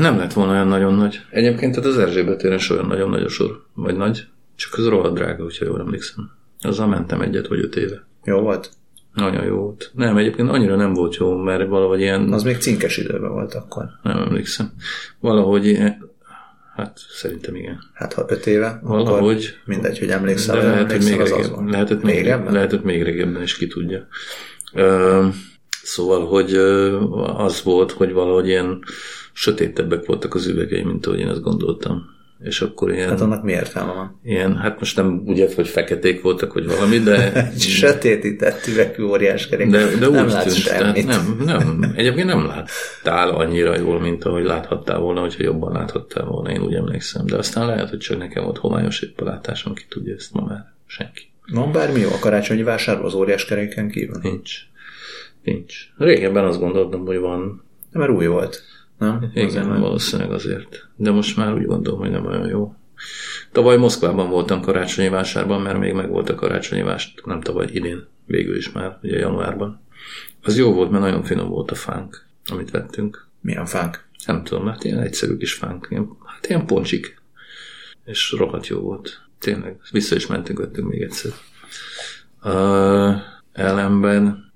Nem 0.00 0.16
lett 0.18 0.32
volna 0.32 0.52
olyan 0.52 0.66
nagyon 0.68 0.94
nagy. 0.94 1.20
Egyébként 1.30 1.74
tehát 1.74 1.88
az 1.88 1.98
Erzsébet 1.98 2.38
téren 2.38 2.56
is 2.56 2.70
olyan 2.70 2.86
nagyon 2.86 3.10
nagy 3.10 3.22
a 3.22 3.28
sor. 3.28 3.64
Vagy 3.74 3.96
nagy. 3.96 4.26
Csak 4.56 4.72
az 4.78 4.86
rohadt 4.86 5.14
drága, 5.14 5.42
hogyha 5.42 5.64
jól 5.64 5.80
emlékszem. 5.80 6.30
Azzal 6.60 6.86
mentem 6.86 7.20
egyet 7.20 7.46
vagy 7.46 7.58
öt 7.58 7.76
éve. 7.76 8.06
Jó 8.24 8.40
volt? 8.40 8.70
Nagyon 9.14 9.44
jó 9.44 9.56
volt. 9.56 9.90
Nem, 9.94 10.16
egyébként 10.16 10.48
annyira 10.48 10.76
nem 10.76 10.92
volt 10.92 11.16
jó, 11.16 11.36
mert 11.36 11.68
valahogy 11.68 12.00
ilyen... 12.00 12.32
Az 12.32 12.42
még 12.42 12.56
cinkes 12.56 12.96
időben 12.96 13.32
volt 13.32 13.54
akkor. 13.54 13.84
Nem 14.02 14.18
emlékszem. 14.18 14.72
Valahogy. 15.20 15.78
Hát 16.76 16.98
szerintem 17.10 17.54
igen. 17.54 17.78
Hát 17.92 18.12
ha 18.12 18.24
öt 18.28 18.46
éve, 18.46 18.80
Valahogy. 18.82 19.44
akkor 19.44 19.54
mindegy, 19.64 19.98
hogy 19.98 20.08
emlékszel, 20.10 20.56
De 20.60 20.66
lehet, 20.66 20.92
hogy 20.92 21.04
még 21.04 21.20
régebben. 21.20 21.64
Lehetett 21.66 22.02
még, 22.02 22.14
Régebben? 22.14 22.52
lehetett 22.52 22.84
még 22.84 23.02
régebben 23.02 23.42
is, 23.42 23.56
ki 23.56 23.66
tudja. 23.66 24.06
Ö, 24.72 25.26
szóval, 25.82 26.26
hogy 26.26 26.54
az 27.36 27.62
volt, 27.62 27.92
hogy 27.92 28.12
valahogy 28.12 28.46
ilyen 28.46 28.82
sötétebbek 29.32 30.06
voltak 30.06 30.34
az 30.34 30.46
üvegei, 30.46 30.82
mint 30.82 31.06
ahogy 31.06 31.18
én 31.18 31.28
azt 31.28 31.42
gondoltam. 31.42 32.12
És 32.44 32.60
akkor 32.60 32.92
ilyen, 32.92 33.08
Hát 33.08 33.20
annak 33.20 33.42
mi 33.42 33.52
értelme 33.52 33.92
van? 33.92 34.20
ilyen 34.24 34.56
hát 34.56 34.78
most 34.78 34.96
nem 34.96 35.22
úgy, 35.26 35.52
hogy 35.54 35.68
feketék 35.68 36.22
voltak, 36.22 36.52
vagy 36.52 36.66
valami, 36.66 36.98
de 36.98 37.32
sötétített 37.58 38.66
üvegű 38.66 39.02
óriás 39.02 39.48
kerék. 39.48 39.70
De, 39.70 39.96
de 39.98 40.08
nem 40.08 40.24
úgy 40.26 40.38
tűnt, 40.38 40.54
semmit. 40.54 41.06
nem, 41.06 41.40
nem, 41.44 41.92
egyébként 41.96 42.26
nem 42.26 42.46
láttál 42.46 43.28
annyira 43.30 43.78
jól, 43.78 44.00
mint 44.00 44.24
ahogy 44.24 44.44
láthattál 44.44 44.98
volna, 44.98 45.20
hogyha 45.20 45.42
jobban 45.42 45.72
láthattál 45.72 46.24
volna, 46.24 46.50
én 46.50 46.62
úgy 46.62 46.74
emlékszem. 46.74 47.26
De 47.26 47.36
aztán 47.36 47.66
lehet, 47.66 47.88
hogy 47.88 47.98
csak 47.98 48.18
nekem 48.18 48.44
volt 48.44 48.58
homályos 48.58 49.00
épp 49.00 49.20
a 49.20 49.24
látásom, 49.24 49.74
ki 49.74 49.84
tudja 49.88 50.14
ezt 50.14 50.32
ma 50.32 50.44
már. 50.48 50.72
Senki. 50.86 51.22
Van 51.52 51.72
bármi 51.72 52.00
jó 52.00 52.08
a 52.08 52.18
karácsonyi 52.20 52.62
vásárban 52.62 53.06
az 53.06 53.14
óriás 53.14 53.44
keréken 53.44 53.88
kívül? 53.90 54.18
Nincs. 54.22 54.52
Nincs. 55.42 55.74
Régebben 55.96 56.44
azt 56.44 56.58
gondoltam, 56.60 57.06
hogy 57.06 57.18
van. 57.18 57.64
De 57.92 57.98
mert 57.98 58.10
új 58.10 58.26
volt. 58.26 58.62
Nem? 58.98 59.16
Azért 59.16 59.50
Igen, 59.50 59.68
már- 59.68 59.80
valószínűleg 59.80 60.32
azért. 60.32 60.88
De 60.96 61.10
most 61.10 61.36
már 61.36 61.54
úgy 61.54 61.66
gondolom, 61.66 62.00
hogy 62.00 62.10
nem 62.10 62.26
olyan 62.26 62.48
jó. 62.48 62.74
Tavaly 63.52 63.76
Moszkvában 63.76 64.30
voltam 64.30 64.60
karácsonyi 64.60 65.08
vásárban, 65.08 65.60
mert 65.60 65.78
még 65.78 65.92
meg 65.92 66.10
volt 66.10 66.28
a 66.28 66.34
karácsonyi 66.34 66.82
vásár, 66.82 67.12
nem 67.24 67.40
tavaly, 67.40 67.68
idén, 67.72 68.06
végül 68.26 68.56
is 68.56 68.72
már, 68.72 68.98
ugye 69.02 69.18
januárban. 69.18 69.80
Az 70.42 70.58
jó 70.58 70.72
volt, 70.72 70.90
mert 70.90 71.02
nagyon 71.02 71.22
finom 71.22 71.48
volt 71.48 71.70
a 71.70 71.74
fánk, 71.74 72.26
amit 72.46 72.70
vettünk. 72.70 73.28
Milyen 73.40 73.66
fánk? 73.66 74.08
Nem 74.26 74.44
tudom, 74.44 74.66
hát 74.66 74.84
ilyen 74.84 75.00
egyszerű 75.00 75.36
kis 75.36 75.52
fánk, 75.52 75.86
ilyen, 75.90 76.08
hát 76.24 76.46
ilyen 76.46 76.66
poncsik. 76.66 77.22
És 78.04 78.34
rohadt 78.38 78.66
jó 78.66 78.80
volt. 78.80 79.22
Tényleg, 79.38 79.80
vissza 79.90 80.14
is 80.14 80.26
mentünk, 80.26 80.58
vettünk 80.58 80.88
még 80.88 81.02
egyszer. 81.02 81.32
Uh, 82.44 83.14
ellenben, 83.52 84.52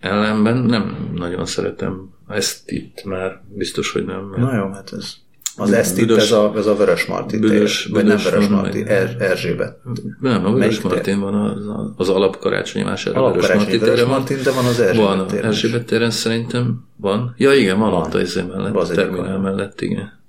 ellenben 0.00 0.56
nem 0.56 1.10
nagyon 1.14 1.46
szeretem 1.46 2.11
ezt 2.34 2.70
itt 2.70 3.04
már, 3.04 3.40
biztos, 3.48 3.90
hogy 3.90 4.04
nem. 4.04 4.20
Mert 4.20 4.42
Na 4.42 4.56
jó, 4.56 4.70
hát 4.70 4.92
ez... 4.92 5.14
Az 5.56 5.72
ezt 5.72 5.98
itt, 5.98 6.10
ez 6.10 6.32
a, 6.32 6.52
ez 6.56 6.66
a 6.66 6.74
Vörös 6.76 7.06
Marti 7.06 7.38
Büdös- 7.38 7.82
tér, 7.82 7.92
vagy 7.92 8.04
nem 8.04 8.16
Vörös 8.24 8.46
Marti, 8.48 8.82
er, 8.86 9.16
Erzsébet. 9.18 9.76
Nem, 10.20 10.44
a 10.46 10.52
Vörös? 10.52 10.80
Martin 10.80 11.20
van 11.20 11.34
az, 11.34 11.64
az 11.96 12.08
alap 12.08 12.38
karácsonyi 12.38 12.84
vásár. 12.84 13.16
a 13.16 13.20
Vörös 13.20 13.48
Alapkarácsonyi 13.48 13.78
Martin 13.78 13.80
Vörös 13.80 13.94
téren. 13.98 14.10
Martin, 14.10 14.42
de 14.42 14.50
van 14.52 14.64
az 14.64 14.80
Erzsébet 14.80 15.06
Van, 15.16 15.26
téren. 15.26 15.44
Erzsébet 15.44 15.86
téren 15.86 16.10
szerintem 16.10 16.84
van. 16.96 17.34
Ja 17.36 17.52
igen, 17.52 17.78
van, 17.78 17.90
Van. 17.90 18.02
ott 18.02 18.14
a 18.14 18.20
izé 18.20 18.42
mellett, 18.42 18.72
Bazilika. 18.72 19.02
terminál 19.02 19.38
mellett, 19.38 19.80
igen. 19.80 20.20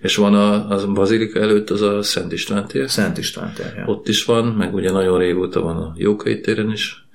És 0.00 0.16
van 0.16 0.34
a, 0.34 0.68
az 0.68 0.84
Bazilika 0.84 1.40
előtt 1.40 1.70
az 1.70 1.82
a 1.82 2.02
Szent 2.02 2.32
István 2.32 2.66
tér. 2.66 2.90
Szent 2.90 3.18
István 3.18 3.52
tér, 3.54 3.72
ja. 3.76 3.84
Ott 3.86 4.08
is 4.08 4.24
van, 4.24 4.44
meg 4.44 4.74
ugye 4.74 4.90
nagyon 4.90 5.18
régóta 5.18 5.60
van 5.60 5.76
a 5.76 5.92
Jókai 5.96 6.40
téren 6.40 6.70
is, 6.70 7.06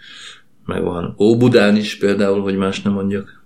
meg 0.65 0.84
van 0.84 1.15
Óbudán 1.19 1.76
is 1.76 1.97
például, 1.97 2.41
hogy 2.41 2.55
más 2.57 2.82
nem 2.82 2.93
mondjak. 2.93 3.43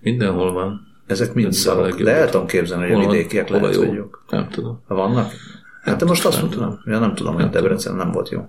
Mindenhol 0.00 0.52
van. 0.52 0.86
Ezek 1.06 1.34
mind 1.34 1.52
szarok. 1.52 2.02
De 2.02 2.10
el 2.14 2.30
tudom 2.30 2.46
képzelni, 2.46 2.82
hogy 2.84 2.92
a 2.92 2.96
Hol 2.96 3.10
vidékiek 3.10 3.48
lehet, 3.48 3.74
jó? 3.74 3.80
hogy 3.80 3.94
jók. 3.94 4.24
Nem 4.30 4.48
tudom. 4.48 4.82
Ha 4.86 4.94
vannak? 4.94 5.32
Hát 5.82 5.98
de 5.98 6.04
most 6.04 6.24
azt 6.26 6.40
mondtam, 6.40 6.80
ja, 6.84 6.98
nem 6.98 7.14
tudom, 7.14 7.34
hogy 7.34 7.48
Debrecen 7.48 7.94
nem 7.94 8.10
volt 8.10 8.28
jó. 8.28 8.48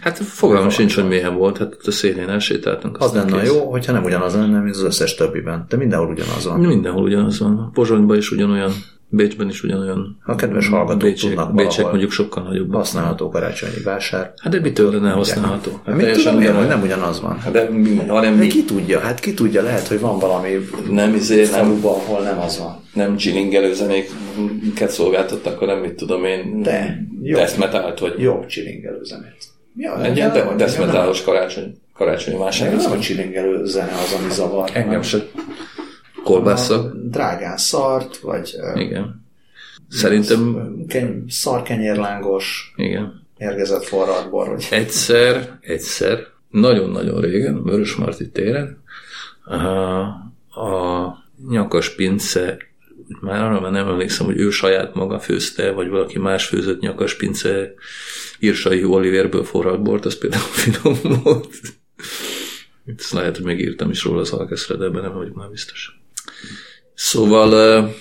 Hát 0.00 0.18
fogalmam 0.18 0.68
sincs, 0.68 0.94
hogy 0.94 1.08
milyen 1.08 1.36
volt, 1.36 1.58
hát 1.58 1.76
a 1.84 1.90
szélén 1.90 2.28
elsétáltunk. 2.28 3.00
Az 3.00 3.12
lenne 3.12 3.40
kész. 3.40 3.52
jó, 3.52 3.70
hogyha 3.70 3.92
nem 3.92 4.04
ugyanaz 4.04 4.34
lenne, 4.34 4.60
mint 4.60 4.74
az 4.74 4.82
összes 4.82 5.14
többiben. 5.14 5.64
De 5.68 5.76
mindenhol 5.76 6.08
ugyanaz 6.08 6.44
van. 6.46 6.60
Mindenhol 6.60 7.02
ugyanaz 7.02 7.38
van. 7.38 7.70
Pozsonyban 7.72 8.16
is 8.16 8.30
ugyanolyan, 8.30 8.72
Bécsben 9.16 9.48
is 9.48 9.62
ugyanolyan. 9.62 10.18
A 10.24 10.34
kedves 10.34 10.68
hallgatók 10.68 10.98
Bécsiek, 10.98 11.34
tudnak 11.34 11.52
valahol 11.54 11.88
mondjuk 11.90 12.10
sokkal 12.10 12.42
nagyobb. 12.42 12.74
használható 12.74 13.28
karácsonyi 13.28 13.82
vásár. 13.84 14.32
Hát 14.42 14.52
de 14.52 14.60
mitől 14.60 14.92
lenne 14.92 15.10
használható? 15.10 15.80
Hát 15.86 15.96
mit 15.96 16.12
tudom 16.12 16.40
én, 16.40 16.54
hogy 16.54 16.66
nem 16.66 16.82
ugyanaz 16.82 17.20
van. 17.20 17.38
Hát 17.38 17.52
de, 17.52 17.68
mi- 17.70 17.96
hanem 18.08 18.34
mi? 18.34 18.46
ki 18.46 18.64
tudja, 18.64 19.00
hát 19.00 19.20
ki 19.20 19.34
tudja, 19.34 19.62
lehet, 19.62 19.86
hogy 19.86 20.00
van 20.00 20.18
valami 20.18 20.48
Nem, 20.90 21.14
izé, 21.14 21.46
nem, 21.50 21.78
ahol 21.82 22.20
nem 22.20 22.38
az 22.40 22.58
van. 22.58 22.80
nem 22.94 23.16
csilingelő 23.16 23.72
zenéket 23.74 24.90
szolgáltattak, 24.90 25.58
hanem 25.58 25.78
mit 25.78 25.94
tudom 25.94 26.24
én, 26.24 26.62
De, 26.62 27.06
death 27.22 27.58
metalt, 27.58 27.98
vagy 27.98 28.14
Jobb 28.18 28.46
csilingelő 28.46 28.98
zenét. 29.02 29.44
Ja, 29.76 30.04
egy 30.04 30.16
ilyen 30.16 30.32
death 30.56 30.78
metalos 30.78 31.22
karácsony 31.22 31.74
karácsonyi 31.94 32.38
vásár. 32.38 32.72
Ez 32.72 32.86
a 32.86 32.98
csilingelő 32.98 33.64
zene 33.64 33.92
az, 33.92 34.16
ami 34.20 34.32
zavar. 34.32 34.70
Engem 34.72 35.02
se 35.02 35.18
kolbásza. 36.26 36.92
Drágán 37.04 37.56
szart, 37.56 38.16
vagy 38.16 38.54
ö, 38.58 38.78
Igen. 38.80 39.24
Szerintem, 39.88 40.74
keny- 40.88 41.24
szarkenyérlángos, 41.28 42.72
igen. 42.76 43.26
érgezett 43.38 43.84
forradbor, 43.84 44.48
vagy 44.48 44.66
Egyszer, 44.70 45.58
egyszer, 45.60 46.26
nagyon-nagyon 46.50 47.20
régen, 47.20 47.62
Vörösmarty 47.62 48.30
téren, 48.32 48.82
a, 49.44 49.60
a 50.60 51.24
nyakas 51.48 51.94
pince, 51.94 52.56
már 53.20 53.42
arra 53.42 53.60
már 53.60 53.70
nem 53.70 53.88
emlékszem, 53.88 54.26
hogy 54.26 54.38
ő 54.38 54.50
saját 54.50 54.94
maga 54.94 55.18
főzte, 55.18 55.70
vagy 55.70 55.88
valaki 55.88 56.18
más 56.18 56.46
főzött 56.46 56.80
nyakas 56.80 57.14
pince 57.14 57.74
írsai 58.38 58.84
olivérből 58.84 59.44
forralt 59.44 59.82
bort, 59.82 60.04
az 60.04 60.18
például 60.18 60.42
finom 60.62 61.22
volt. 61.22 61.48
Ezt 62.96 63.12
lehet, 63.12 63.36
hogy 63.36 63.44
megírtam 63.44 63.90
is 63.90 64.04
róla 64.04 64.20
az 64.20 64.30
alkeszre, 64.32 64.76
de 64.76 64.84
ebben 64.84 65.02
nem 65.02 65.14
vagyok 65.14 65.34
már 65.34 65.48
biztos. 65.48 66.00
Szóval, 66.94 67.94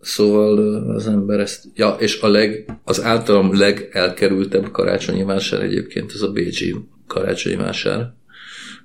szóval 0.00 0.58
az 0.90 1.06
ember 1.06 1.40
ezt, 1.40 1.64
ja, 1.74 1.96
és 1.98 2.20
a 2.20 2.28
leg, 2.28 2.78
az 2.84 3.02
általam 3.02 3.58
legelkerültebb 3.58 4.70
karácsonyi 4.70 5.22
vásár 5.22 5.62
egyébként 5.62 6.12
az 6.12 6.22
a 6.22 6.32
Bécsi 6.32 6.76
karácsonyi 7.06 7.56
vásár, 7.56 8.12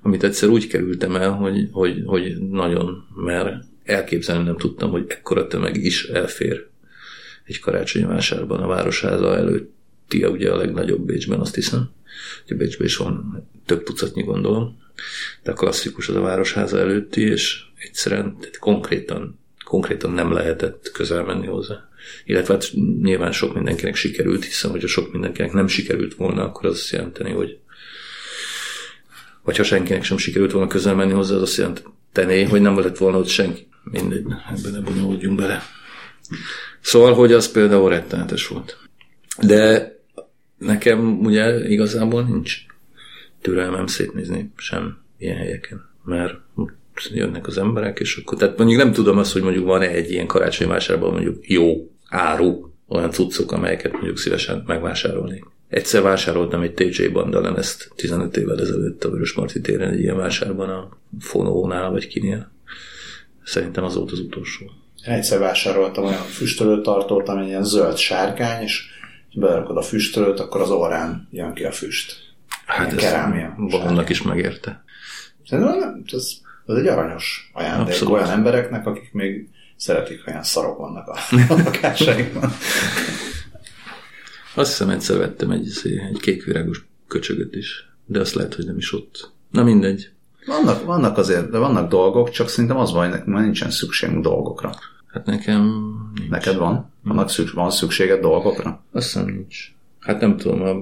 amit 0.02 0.24
egyszer 0.24 0.48
úgy 0.48 0.66
kerültem 0.66 1.16
el, 1.16 1.30
hogy, 1.30 1.68
hogy, 1.72 2.02
hogy 2.04 2.38
nagyon, 2.50 3.04
mert 3.14 3.64
elképzelni 3.84 4.44
nem 4.44 4.56
tudtam, 4.56 4.90
hogy 4.90 5.04
ekkora 5.08 5.46
tömeg 5.46 5.76
is 5.76 6.04
elfér 6.04 6.68
egy 7.44 7.60
karácsonyi 7.60 8.04
vásárban 8.04 8.62
a 8.62 8.66
Városháza 8.66 9.36
előtti, 9.36 10.24
ugye 10.24 10.50
a 10.50 10.56
legnagyobb 10.56 11.06
Bécsben, 11.06 11.40
azt 11.40 11.54
hiszem. 11.54 11.90
Ugye 12.44 12.54
Bécsben 12.54 12.86
is 12.86 12.96
van 12.96 13.46
több 13.66 13.82
tucatnyi 13.82 14.22
gondolom, 14.22 14.78
de 15.42 15.50
a 15.50 15.54
klasszikus 15.54 16.08
az 16.08 16.14
a 16.14 16.20
Városháza 16.20 16.78
előtti, 16.78 17.20
és 17.20 17.62
egyszerűen 17.80 18.36
tehát 18.40 18.58
konkrétan, 18.58 19.38
konkrétan 19.64 20.10
nem 20.10 20.32
lehetett 20.32 20.90
közel 20.92 21.24
menni 21.24 21.46
hozzá. 21.46 21.88
Illetve 22.24 22.52
hát 22.52 22.70
nyilván 23.02 23.32
sok 23.32 23.54
mindenkinek 23.54 23.94
sikerült, 23.94 24.44
hiszen 24.44 24.70
hogyha 24.70 24.88
sok 24.88 25.12
mindenkinek 25.12 25.52
nem 25.52 25.66
sikerült 25.66 26.14
volna, 26.14 26.44
akkor 26.44 26.66
az 26.66 26.76
azt 26.76 26.90
jelenteni, 26.90 27.30
hogy 27.30 27.58
vagy 29.42 29.56
ha 29.56 29.62
senkinek 29.62 30.04
sem 30.04 30.16
sikerült 30.16 30.52
volna 30.52 30.68
közel 30.68 30.94
menni 30.94 31.12
hozzá, 31.12 31.34
az 31.34 31.42
azt 31.42 31.56
jelenteni, 31.56 32.42
hogy 32.42 32.60
nem 32.60 32.78
lett 32.78 32.98
volna 32.98 33.18
ott 33.18 33.28
senki. 33.28 33.68
Mindegy, 33.84 34.24
ebben 34.26 34.72
ne 34.72 34.80
bonyolódjunk 34.80 35.36
bele. 35.36 35.62
Szóval, 36.80 37.14
hogy 37.14 37.32
az 37.32 37.52
például 37.52 37.88
rettenetes 37.88 38.46
volt. 38.46 38.78
De 39.42 39.94
nekem 40.58 41.20
ugye 41.20 41.68
igazából 41.68 42.22
nincs 42.22 42.56
türelmem 43.40 43.86
szétnézni 43.86 44.52
sem 44.56 44.98
ilyen 45.18 45.36
helyeken, 45.36 45.88
mert 46.04 46.34
jönnek 47.12 47.46
az 47.46 47.58
emberek, 47.58 47.98
és 47.98 48.16
akkor, 48.16 48.38
tehát 48.38 48.58
mondjuk 48.58 48.82
nem 48.82 48.92
tudom 48.92 49.18
azt, 49.18 49.32
hogy 49.32 49.42
mondjuk 49.42 49.64
van-e 49.64 49.88
egy 49.88 50.10
ilyen 50.10 50.26
karácsonyi 50.26 50.70
vásárban 50.70 51.12
mondjuk 51.12 51.48
jó 51.48 51.90
áru, 52.08 52.70
olyan 52.88 53.10
cuccok, 53.10 53.52
amelyeket 53.52 53.92
mondjuk 53.92 54.18
szívesen 54.18 54.62
megvásárolnék. 54.66 55.44
Egyszer 55.68 56.02
vásároltam 56.02 56.62
egy 56.62 56.74
TJ 56.74 57.06
Bandalen 57.06 57.58
ezt 57.58 57.90
15 57.96 58.36
évvel 58.36 58.60
ezelőtt 58.60 59.04
a 59.04 59.10
Vörösmarty 59.10 59.60
téren 59.60 59.90
egy 59.90 60.00
ilyen 60.00 60.16
vásárban 60.16 60.70
a 60.70 60.88
Fonónál 61.20 61.90
vagy 61.90 62.06
kinél. 62.06 62.52
Szerintem 63.44 63.84
az 63.84 63.94
volt 63.94 64.10
az 64.10 64.18
utolsó. 64.18 64.70
Egyszer 65.02 65.38
vásároltam 65.38 66.04
olyan 66.04 66.22
füstölőtartót, 66.22 67.28
ami 67.28 67.46
ilyen 67.46 67.64
zöld 67.64 67.96
sárkány, 67.96 68.62
és 68.62 68.84
berakod 69.34 69.76
a 69.76 69.82
füstölőt, 69.82 70.40
akkor 70.40 70.60
az 70.60 70.70
orrán 70.70 71.28
jön 71.30 71.54
ki 71.54 71.64
a 71.64 71.72
füst. 71.72 72.16
Hát 72.66 72.86
Ilyen 72.86 72.98
ez 72.98 73.04
kerámia. 73.04 73.54
Bolondnak 73.58 74.08
is 74.08 74.22
megérte. 74.22 74.84
Szerintem 75.48 76.04
ez, 76.12 76.32
ez 76.66 76.76
egy 76.76 76.86
aranyos 76.86 77.50
ajándék 77.54 77.86
Abszolút. 77.86 78.14
olyan 78.14 78.30
embereknek, 78.30 78.86
akik 78.86 79.12
még 79.12 79.48
szeretik, 79.76 80.24
ha 80.24 80.30
olyan 80.30 80.42
szarok 80.42 80.78
vannak 80.78 81.08
a 81.08 81.16
lakásaikban. 81.64 82.50
Azt 84.54 84.70
hiszem 84.70 84.88
egyszer 84.90 85.18
vettem 85.18 85.50
egy, 85.50 85.68
egy 86.10 86.20
kékvirágos 86.20 86.84
köcsögöt 87.08 87.54
is, 87.54 87.88
de 88.06 88.20
azt 88.20 88.34
lehet, 88.34 88.54
hogy 88.54 88.66
nem 88.66 88.76
is 88.76 88.92
ott. 88.92 89.32
Na 89.50 89.62
mindegy. 89.62 90.10
Vannak, 90.46 90.84
vannak 90.84 91.18
azért, 91.18 91.50
de 91.50 91.58
vannak 91.58 91.90
dolgok, 91.90 92.30
csak 92.30 92.48
szerintem 92.48 92.78
az 92.78 92.92
van, 92.92 93.00
hogy 93.00 93.10
nekünk 93.10 93.34
már 93.34 93.42
nincsen 93.42 93.70
szükségünk 93.70 94.22
dolgokra. 94.22 94.74
Hát 95.06 95.26
nekem 95.26 95.62
nincs. 96.14 96.30
Neked 96.30 96.56
van? 96.56 96.92
Vannak 97.04 97.30
szükség, 97.30 97.54
van 97.54 97.70
szükséged 97.70 98.20
dolgokra? 98.20 98.84
Azt 98.92 99.12
hiszem 99.12 99.26
nincs. 99.26 99.72
Hát 100.00 100.20
nem 100.20 100.36
tudom, 100.36 100.62
a 100.62 100.76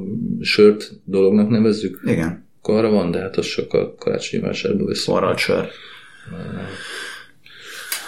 sört 0.44 0.92
dolognak 1.04 1.48
nevezzük, 1.48 2.00
Igen. 2.04 2.46
Akkor 2.68 2.84
arra 2.84 2.94
van, 2.94 3.10
de 3.10 3.20
hát 3.20 3.36
az 3.36 3.58
a 3.68 3.94
karácsonyi 3.98 4.42
vásárba 4.42 4.84
vesz. 4.84 5.04
Forralt 5.04 5.38
sör. 5.38 5.68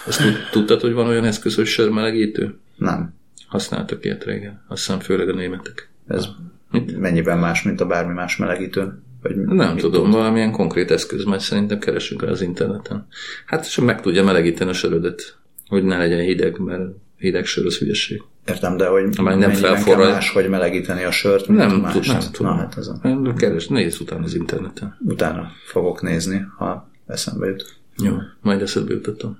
Azt 0.07 0.21
tud- 0.23 0.51
tudtad, 0.51 0.81
hogy 0.81 0.93
van 0.93 1.07
olyan 1.07 1.25
eszköz, 1.25 1.55
hogy 1.55 1.67
sörmelegítő? 1.67 2.59
Nem. 2.77 3.15
Használtak 3.47 4.05
ilyet 4.05 4.25
régen. 4.25 4.65
Azt 4.69 4.85
hiszem 4.87 5.01
főleg 5.01 5.29
a 5.29 5.35
németek. 5.35 5.91
Ez 6.07 6.27
Mit? 6.71 6.99
mennyiben 6.99 7.39
más, 7.39 7.63
mint 7.63 7.81
a 7.81 7.87
bármi 7.87 8.13
más 8.13 8.37
melegítő? 8.37 9.03
Vagy 9.23 9.37
Nem 9.37 9.77
tudom, 9.77 10.05
tud? 10.05 10.13
valamilyen 10.13 10.53
konkrét 10.53 10.91
eszköz, 10.91 11.25
majd 11.25 11.41
szerintem 11.41 11.79
keresünk 11.79 12.23
rá 12.23 12.31
az 12.31 12.43
interneten. 12.43 13.07
Hát 13.47 13.71
csak 13.73 13.85
meg 13.85 14.01
tudja 14.01 14.25
melegíteni 14.25 14.71
a 14.71 14.73
sörödet, 14.73 15.37
hogy 15.69 15.85
ne 15.85 15.99
legyen 15.99 16.21
hideg, 16.21 16.59
mert 16.59 16.83
hideg 17.21 17.45
sör 17.45 17.67
az 17.67 17.79
hülyeség. 17.79 18.23
Értem, 18.49 18.77
de 18.77 18.87
hogy 18.87 19.05
Amely 19.17 19.37
nem 19.37 19.53
felforrad. 19.53 20.05
kell 20.05 20.13
más, 20.15 20.31
hogy 20.31 20.49
melegíteni 20.49 21.03
a 21.03 21.11
sört, 21.11 21.47
mint 21.47 21.61
Nem, 21.61 21.77
más. 21.77 21.93
tud, 21.93 22.07
nem 22.07 22.21
tudom. 22.33 22.53
Na, 22.53 22.59
hát 22.59 22.77
ez 22.77 22.87
a, 22.87 23.33
Keres, 23.37 23.69
nézz 23.69 24.01
utána 24.01 24.25
az 24.25 24.35
interneten. 24.35 24.97
utána 25.05 25.51
fogok 25.67 26.03
nézni, 26.03 26.43
ha 26.57 26.91
eszembe 27.07 27.47
jut. 27.47 27.75
Jó, 28.03 28.17
majd 28.41 28.63
eszedbe 28.63 28.93
jutatom. 28.93 29.39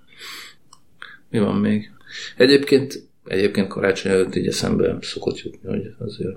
Mi 1.31 1.39
van 1.39 1.57
még? 1.57 1.91
Egyébként, 2.37 3.03
egyébként 3.25 3.69
karácsony 3.69 4.13
előtt 4.13 4.35
így 4.35 4.47
eszembe 4.47 4.97
szokott 5.01 5.39
jutni, 5.43 5.69
hogy 5.69 5.95
azért 5.99 6.37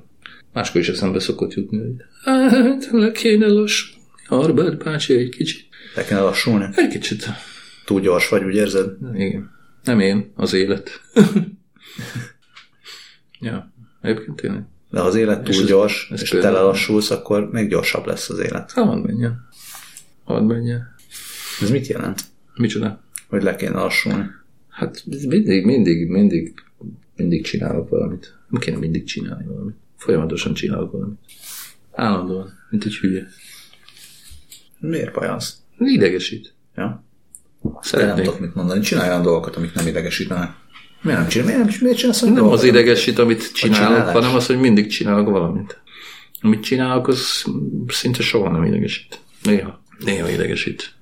máskor 0.54 0.82
is 0.82 0.90
eszembe 0.90 1.20
szokott 1.20 1.54
jutni, 1.54 1.78
hogy 1.78 1.96
hát 2.24 2.90
le 2.92 3.12
kéne 3.12 3.48
lassulni. 3.48 4.02
Harbert 4.26 4.84
bácsi 4.84 5.14
egy 5.18 5.30
kicsit. 5.30 5.66
Le 5.96 6.04
kéne 6.06 6.20
lassulni? 6.20 6.66
Egy 6.76 6.88
kicsit. 6.88 7.26
Túl 7.86 8.02
gyors 8.02 8.30
vagy, 8.30 8.44
úgy 8.44 8.56
érzed? 8.56 8.92
Igen. 9.14 9.52
Nem 9.84 10.00
én, 10.00 10.32
az 10.36 10.54
élet. 10.54 10.90
ja, 13.40 13.74
egyébként 14.02 14.36
tényleg. 14.36 14.64
De 14.90 15.00
ha 15.00 15.06
az 15.06 15.16
élet 15.16 15.44
túl 15.44 15.62
ez- 15.62 15.68
gyors, 15.68 16.10
ez 16.12 16.22
és 16.22 16.30
például- 16.30 16.54
te 16.56 16.60
lelassulsz, 16.62 17.12
akkor 17.12 17.50
még 17.52 17.70
gyorsabb 17.70 18.06
lesz 18.06 18.30
az 18.30 18.40
élet. 18.40 18.72
Hát, 18.72 18.86
hadd 18.86 18.98
menjen. 19.06 19.48
Hadd 20.24 20.44
menjen. 20.44 20.96
Ez 21.62 21.70
mit 21.70 21.88
jelent? 21.88 22.24
Micsoda? 22.56 23.04
Hogy 23.28 23.44
le 23.44 23.56
kéne 23.56 23.76
lassulni? 23.76 24.26
Hát 24.70 25.04
mindig, 25.06 25.66
mindig, 25.66 26.08
mindig, 26.10 26.54
mindig 27.16 27.44
csinálok 27.46 27.90
valamit. 27.90 28.38
Nem 28.50 28.62
kéne 28.62 28.78
mindig 28.78 29.04
csinálni 29.04 29.46
valamit. 29.46 29.76
Folyamatosan 29.98 30.54
csinálok 30.54 30.92
valamit. 30.92 31.20
Állandóan, 31.92 32.54
mint 32.70 32.86
egy 32.86 32.96
hülye. 32.96 33.28
Miért 34.80 35.14
baj 35.14 35.28
az? 35.28 35.62
Idegesít. 35.80 36.54
Ja? 36.76 37.04
Én 37.64 37.72
nem 37.72 37.82
Szeretnék. 37.82 38.26
tudok 38.26 38.40
mit 38.40 38.56
mondani. 38.56 38.82
Csinálj 38.82 39.10
olyan 39.10 39.22
dolgokat, 39.22 39.56
amik 39.56 39.74
nem 39.74 39.88
idegesítenek. 39.88 40.52
Miért 41.02 41.20
nem 41.20 41.28
csinálsz? 41.28 41.50
Miért, 41.52 41.70
nem, 41.70 41.78
miért 41.82 41.98
csinálsz 41.98 42.22
olyan 42.22 42.34
Nem 42.34 42.48
az 42.48 42.64
idegesít, 42.64 43.20
amit 43.20 43.54
csinálok, 43.54 44.08
hanem 44.08 44.36
az, 44.36 44.46
hogy 44.46 44.60
mindig 44.60 44.88
csinálok 44.88 45.30
valamit. 45.30 45.82
Amit 46.42 46.64
csinálok, 46.64 47.08
az 47.08 47.44
szinte 47.88 48.24
soha 48.24 48.52
nem 48.52 48.64
idegesít. 48.64 49.20
Néha. 49.44 49.84
Néha 50.00 50.30
idegesít. 50.30 50.94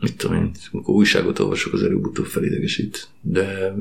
Mit 0.00 0.16
tudom 0.16 0.36
én, 0.36 0.50
amikor 0.72 0.94
újságot 0.94 1.38
olvasok, 1.38 1.72
az 1.72 1.82
előbb-utóbb 1.82 2.26
felidegesít. 2.26 3.08
De 3.20 3.74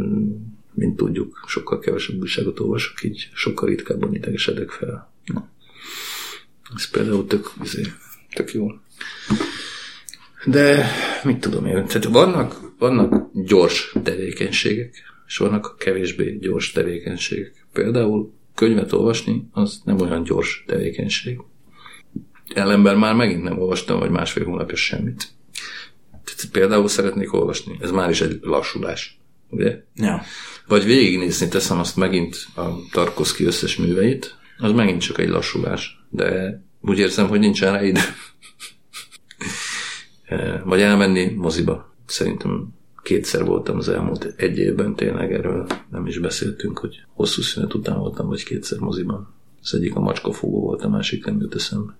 mint 0.73 0.95
tudjuk, 0.95 1.43
sokkal 1.47 1.79
kevesebb 1.79 2.19
újságot 2.21 2.59
olvasok, 2.59 3.03
így 3.03 3.29
sokkal 3.33 3.69
ritkábban 3.69 4.15
idegesedek 4.15 4.69
fel. 4.69 5.13
Na. 5.25 5.49
Ez 6.75 6.89
például 6.89 7.27
tök, 7.27 7.53
izé, 7.63 7.81
tök 8.33 8.53
jó. 8.53 8.67
De 10.45 10.85
mit 11.23 11.39
tudom 11.39 11.65
én, 11.65 11.85
tehát 11.85 12.03
vannak, 12.03 12.73
vannak 12.79 13.29
gyors 13.33 13.95
tevékenységek, 14.03 14.93
és 15.27 15.37
vannak 15.37 15.75
kevésbé 15.79 16.37
gyors 16.41 16.71
tevékenységek. 16.71 17.65
Például 17.73 18.33
könyvet 18.55 18.93
olvasni, 18.93 19.47
az 19.51 19.81
nem 19.83 19.99
olyan 19.99 20.23
gyors 20.23 20.63
tevékenység. 20.67 21.39
Ellenben 22.53 22.97
már 22.97 23.15
megint 23.15 23.43
nem 23.43 23.59
olvastam, 23.59 23.99
vagy 23.99 24.09
másfél 24.09 24.45
hónapja 24.45 24.75
semmit. 24.75 25.27
Tehát 26.11 26.51
például 26.51 26.87
szeretnék 26.87 27.33
olvasni, 27.33 27.77
ez 27.81 27.91
már 27.91 28.09
is 28.09 28.21
egy 28.21 28.39
lassulás, 28.41 29.19
ugye? 29.49 29.83
Ja. 29.95 30.21
Vagy 30.67 30.85
végignézni, 30.85 31.47
teszem 31.47 31.79
azt 31.79 31.95
megint 31.95 32.47
a 32.55 32.67
Tarkovsky 32.91 33.45
összes 33.45 33.75
műveit, 33.75 34.35
az 34.57 34.71
megint 34.71 35.01
csak 35.01 35.17
egy 35.17 35.29
lassulás. 35.29 36.05
De 36.09 36.59
úgy 36.81 36.99
érzem, 36.99 37.27
hogy 37.27 37.39
nincsen 37.39 37.73
rá 37.73 37.83
idő. 37.83 38.01
Eh, 40.25 40.61
Vagy 40.63 40.81
elmenni 40.81 41.29
moziba. 41.29 41.93
Szerintem 42.05 42.73
kétszer 43.03 43.45
voltam 43.45 43.77
az 43.77 43.89
elmúlt 43.89 44.33
egy 44.37 44.57
évben, 44.57 44.95
tényleg 44.95 45.33
erről 45.33 45.67
nem 45.91 46.05
is 46.05 46.17
beszéltünk, 46.19 46.79
hogy 46.79 47.03
hosszú 47.13 47.41
szünet 47.41 47.73
után 47.73 47.97
voltam, 47.97 48.27
vagy 48.27 48.43
kétszer 48.43 48.79
moziban. 48.79 49.33
Az 49.61 49.73
egyik 49.73 49.95
a 49.95 49.99
macskafogó 49.99 50.59
volt, 50.61 50.83
a 50.83 50.89
másik 50.89 51.25
nem 51.25 51.39
jut 51.39 51.55
eszembe. 51.55 51.97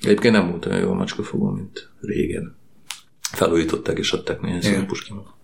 Egyébként 0.00 0.34
nem 0.34 0.50
volt 0.50 0.66
olyan 0.66 0.80
jó 0.80 0.90
a 0.90 0.94
macskafogó, 0.94 1.50
mint 1.50 1.88
régen. 2.00 2.56
Felújították 3.20 3.98
és 3.98 4.12
adták 4.12 4.40
néhány 4.40 4.60
szó 4.60 4.84
Puskimnak. 4.86 5.34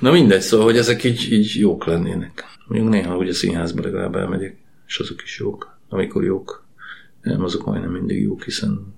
Na 0.00 0.10
mindegy, 0.10 0.40
szóval, 0.40 0.66
hogy 0.66 0.76
ezek 0.76 1.04
így, 1.04 1.32
így 1.32 1.54
jók 1.58 1.84
lennének. 1.84 2.44
Mondjuk 2.66 2.90
néha 2.90 3.16
ugye 3.16 3.32
színházba 3.32 3.82
legalább 3.82 4.14
elmegyek, 4.14 4.56
és 4.86 4.98
azok 4.98 5.22
is 5.22 5.38
jók. 5.38 5.78
Amikor 5.88 6.24
jók, 6.24 6.64
nem 7.22 7.44
azok 7.44 7.64
majdnem 7.64 7.90
mindig 7.90 8.22
jók, 8.22 8.42
hiszen 8.42 8.94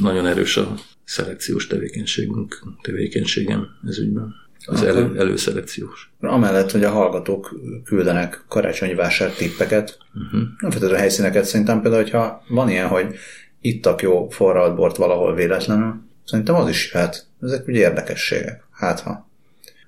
nagyon 0.00 0.26
erős 0.26 0.56
a 0.56 0.74
szelekciós 1.04 1.66
tevékenységünk, 1.66 2.62
tevékenységem 2.82 3.66
ez 3.86 3.98
ügyben. 3.98 4.34
Az 4.66 4.82
elő, 4.82 5.18
előszelekciós. 5.18 6.12
Amellett, 6.20 6.70
hogy 6.70 6.84
a 6.84 6.90
hallgatók 6.90 7.60
küldenek 7.84 8.44
karácsonyi 8.48 8.94
vásár 8.94 9.30
tippeket, 9.30 9.98
uh-huh. 10.14 10.40
nem 10.40 10.70
feltétlenül 10.70 10.96
helyszíneket, 10.96 11.44
szerintem 11.44 11.80
például, 11.80 12.02
hogyha 12.02 12.42
van 12.48 12.68
ilyen, 12.68 12.88
hogy 12.88 13.14
ittak 13.60 14.02
jó 14.02 14.28
forralt 14.28 14.76
bort 14.76 14.96
valahol 14.96 15.34
véletlenül, 15.34 15.94
szerintem 16.24 16.54
az 16.54 16.68
is 16.68 16.92
jöhet. 16.92 17.26
Ezek 17.40 17.66
ugye 17.66 17.78
érdekességek. 17.78 18.64
Hát 18.70 19.00
ha. 19.00 19.28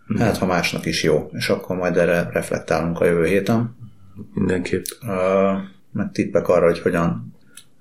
Uh-huh. 0.08 0.26
Hát 0.26 0.36
ha 0.36 0.46
másnak 0.46 0.86
is 0.86 1.02
jó, 1.02 1.30
és 1.32 1.48
akkor 1.48 1.76
majd 1.76 1.96
erre 1.96 2.30
reflektálunk 2.32 3.00
a 3.00 3.04
jövő 3.04 3.26
héten. 3.26 3.76
Mindenképp. 4.34 4.84
Uh, 5.02 5.08
meg 5.92 6.10
tippek 6.12 6.48
arra, 6.48 6.64
hogy 6.64 6.80
hogyan 6.80 7.34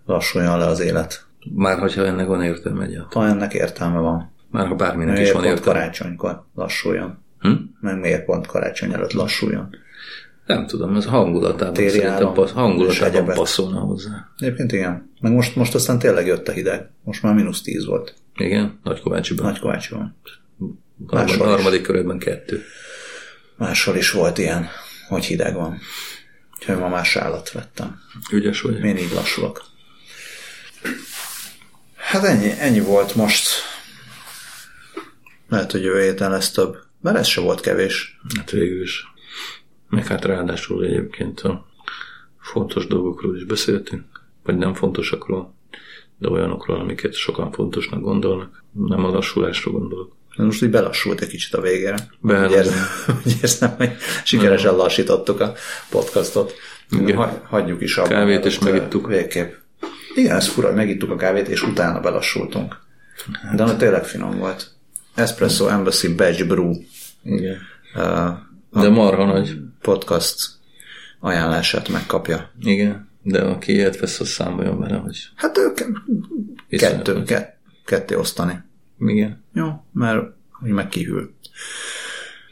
lassuljon 0.05 0.57
le 0.57 0.65
az 0.65 0.79
élet. 0.79 1.25
Már 1.55 1.79
hogyha 1.79 2.05
ennek 2.05 2.27
van 2.27 2.43
értelme 2.43 2.83
egyáltalán. 2.83 3.27
Ha 3.29 3.35
ennek 3.35 3.53
értelme 3.53 3.99
van. 3.99 4.31
Már 4.49 4.67
ha 4.67 4.75
bárminek 4.75 5.13
miért 5.13 5.27
is 5.27 5.33
van 5.33 5.43
értelme. 5.43 5.79
karácsonykor 5.79 6.43
lassuljon? 6.55 7.23
Hm? 7.39 7.51
Meg 7.81 7.99
miért 7.99 8.25
pont 8.25 8.47
karácsony 8.47 8.93
előtt 8.93 9.13
lassuljon? 9.13 9.69
Nem 10.45 10.67
tudom, 10.67 10.95
ez 10.95 11.05
hangulatában 11.05 11.73
Téri 11.73 11.89
szerintem 11.89 12.33
passz, 12.33 12.51
hangulatában 12.51 13.35
passzolna 13.35 13.79
hozzá. 13.79 14.31
Egyébként 14.37 14.71
igen. 14.71 15.11
Meg 15.21 15.31
most, 15.31 15.55
most 15.55 15.75
aztán 15.75 15.99
tényleg 15.99 16.25
jött 16.25 16.47
a 16.47 16.51
hideg. 16.51 16.89
Most 17.03 17.23
már 17.23 17.33
mínusz 17.33 17.61
10 17.61 17.85
volt. 17.85 18.13
Igen, 18.35 18.79
Nagykovácsiban. 18.83 19.45
Nagy... 19.45 19.53
Nagykovácsiban. 19.53 20.15
Máshol 21.07 21.47
harmadik 21.47 21.81
körökben 21.81 22.17
kettő. 22.17 22.61
Máshol 23.57 23.95
is 23.95 24.11
volt 24.11 24.37
ilyen, 24.37 24.67
hogy 25.07 25.25
hideg 25.25 25.55
van. 25.55 25.79
Úgyhogy 26.59 26.77
ma 26.77 26.87
más 26.87 27.15
állat 27.15 27.51
vettem. 27.51 27.99
Ügyes 28.31 28.61
vagy. 28.61 28.83
Én 28.83 28.97
így 28.97 29.11
lassulok. 29.13 29.63
Hát 32.13 32.23
ennyi, 32.23 32.51
ennyi 32.59 32.79
volt 32.79 33.15
most. 33.15 33.47
Lehet, 35.49 35.71
hogy 35.71 35.83
jövő 35.83 36.01
héten 36.01 36.31
lesz 36.31 36.51
több. 36.51 36.77
Mert 37.01 37.17
ez 37.17 37.27
se 37.27 37.41
volt 37.41 37.61
kevés. 37.61 38.19
Hát 38.37 38.51
végül 38.51 38.81
is. 38.81 39.05
Meg 39.89 40.07
hát 40.07 40.25
ráadásul 40.25 40.85
egyébként 40.85 41.39
a 41.39 41.65
fontos 42.39 42.87
dolgokról 42.87 43.35
is 43.35 43.43
beszéltünk, 43.43 44.03
vagy 44.43 44.57
nem 44.57 44.73
fontosakról, 44.73 45.53
de 46.17 46.29
olyanokról, 46.29 46.79
amiket 46.79 47.13
sokan 47.13 47.51
fontosnak 47.51 48.01
gondolnak. 48.01 48.63
Nem 48.71 49.05
a 49.05 49.09
lassulásról 49.09 49.79
gondolok. 49.79 50.15
De 50.37 50.43
most 50.43 50.63
úgy 50.63 50.69
belassult 50.69 51.21
egy 51.21 51.27
kicsit 51.29 51.53
a 51.53 51.61
végére. 51.61 51.95
Be- 52.19 52.45
Úgy 52.45 52.51
érzem, 52.51 52.83
úgy 53.25 53.35
érzem, 53.41 53.73
hogy 53.77 53.91
sikeresen 54.23 54.75
lassítottuk 54.75 55.39
a 55.39 55.53
podcastot. 55.89 56.53
Igen. 56.89 57.15
Ha, 57.15 57.41
hagyjuk 57.47 57.81
is 57.81 57.97
abban. 57.97 58.09
Kávét 58.09 58.45
is 58.45 58.59
megittuk. 58.59 59.07
Végképp. 59.07 59.53
Igen, 60.15 60.35
ez 60.35 60.47
fura, 60.47 60.71
megittuk 60.73 61.09
a 61.11 61.15
kávét, 61.15 61.47
és 61.47 61.61
utána 61.61 61.99
belassultunk. 61.99 62.79
De 63.55 63.63
annak 63.63 63.77
tényleg 63.77 64.05
finom 64.05 64.37
volt. 64.37 64.71
Espresso 65.15 65.67
Embassy 65.67 66.15
Badge 66.15 66.45
Brew 66.45 66.73
Igen. 67.23 67.57
uh, 67.95 68.29
De 68.81 68.89
marha 68.89 69.25
nagy. 69.25 69.57
podcast 69.81 70.35
ajánlását 71.19 71.89
megkapja. 71.89 72.51
Igen. 72.59 73.09
De 73.21 73.41
aki 73.41 73.71
ilyet 73.73 73.99
vesz, 73.99 74.19
az 74.19 74.27
számoljon 74.27 74.79
vele, 74.79 74.95
hogy 74.97 75.17
Hát 75.35 75.57
ők 75.57 75.77
kettő, 76.69 77.23
ke, 77.23 77.59
ketté 77.85 78.15
osztani. 78.15 78.61
igen. 78.99 79.43
Jó, 79.53 79.83
mert 79.93 80.21
úgy 80.63 80.69
meg 80.69 80.87
kihűl. 80.89 81.33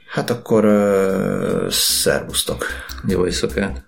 Hát 0.10 0.30
akkor 0.30 0.66
uh, 0.66 1.70
szervusztok. 1.70 2.66
Jó 3.08 3.26
éjszakát. 3.26 3.84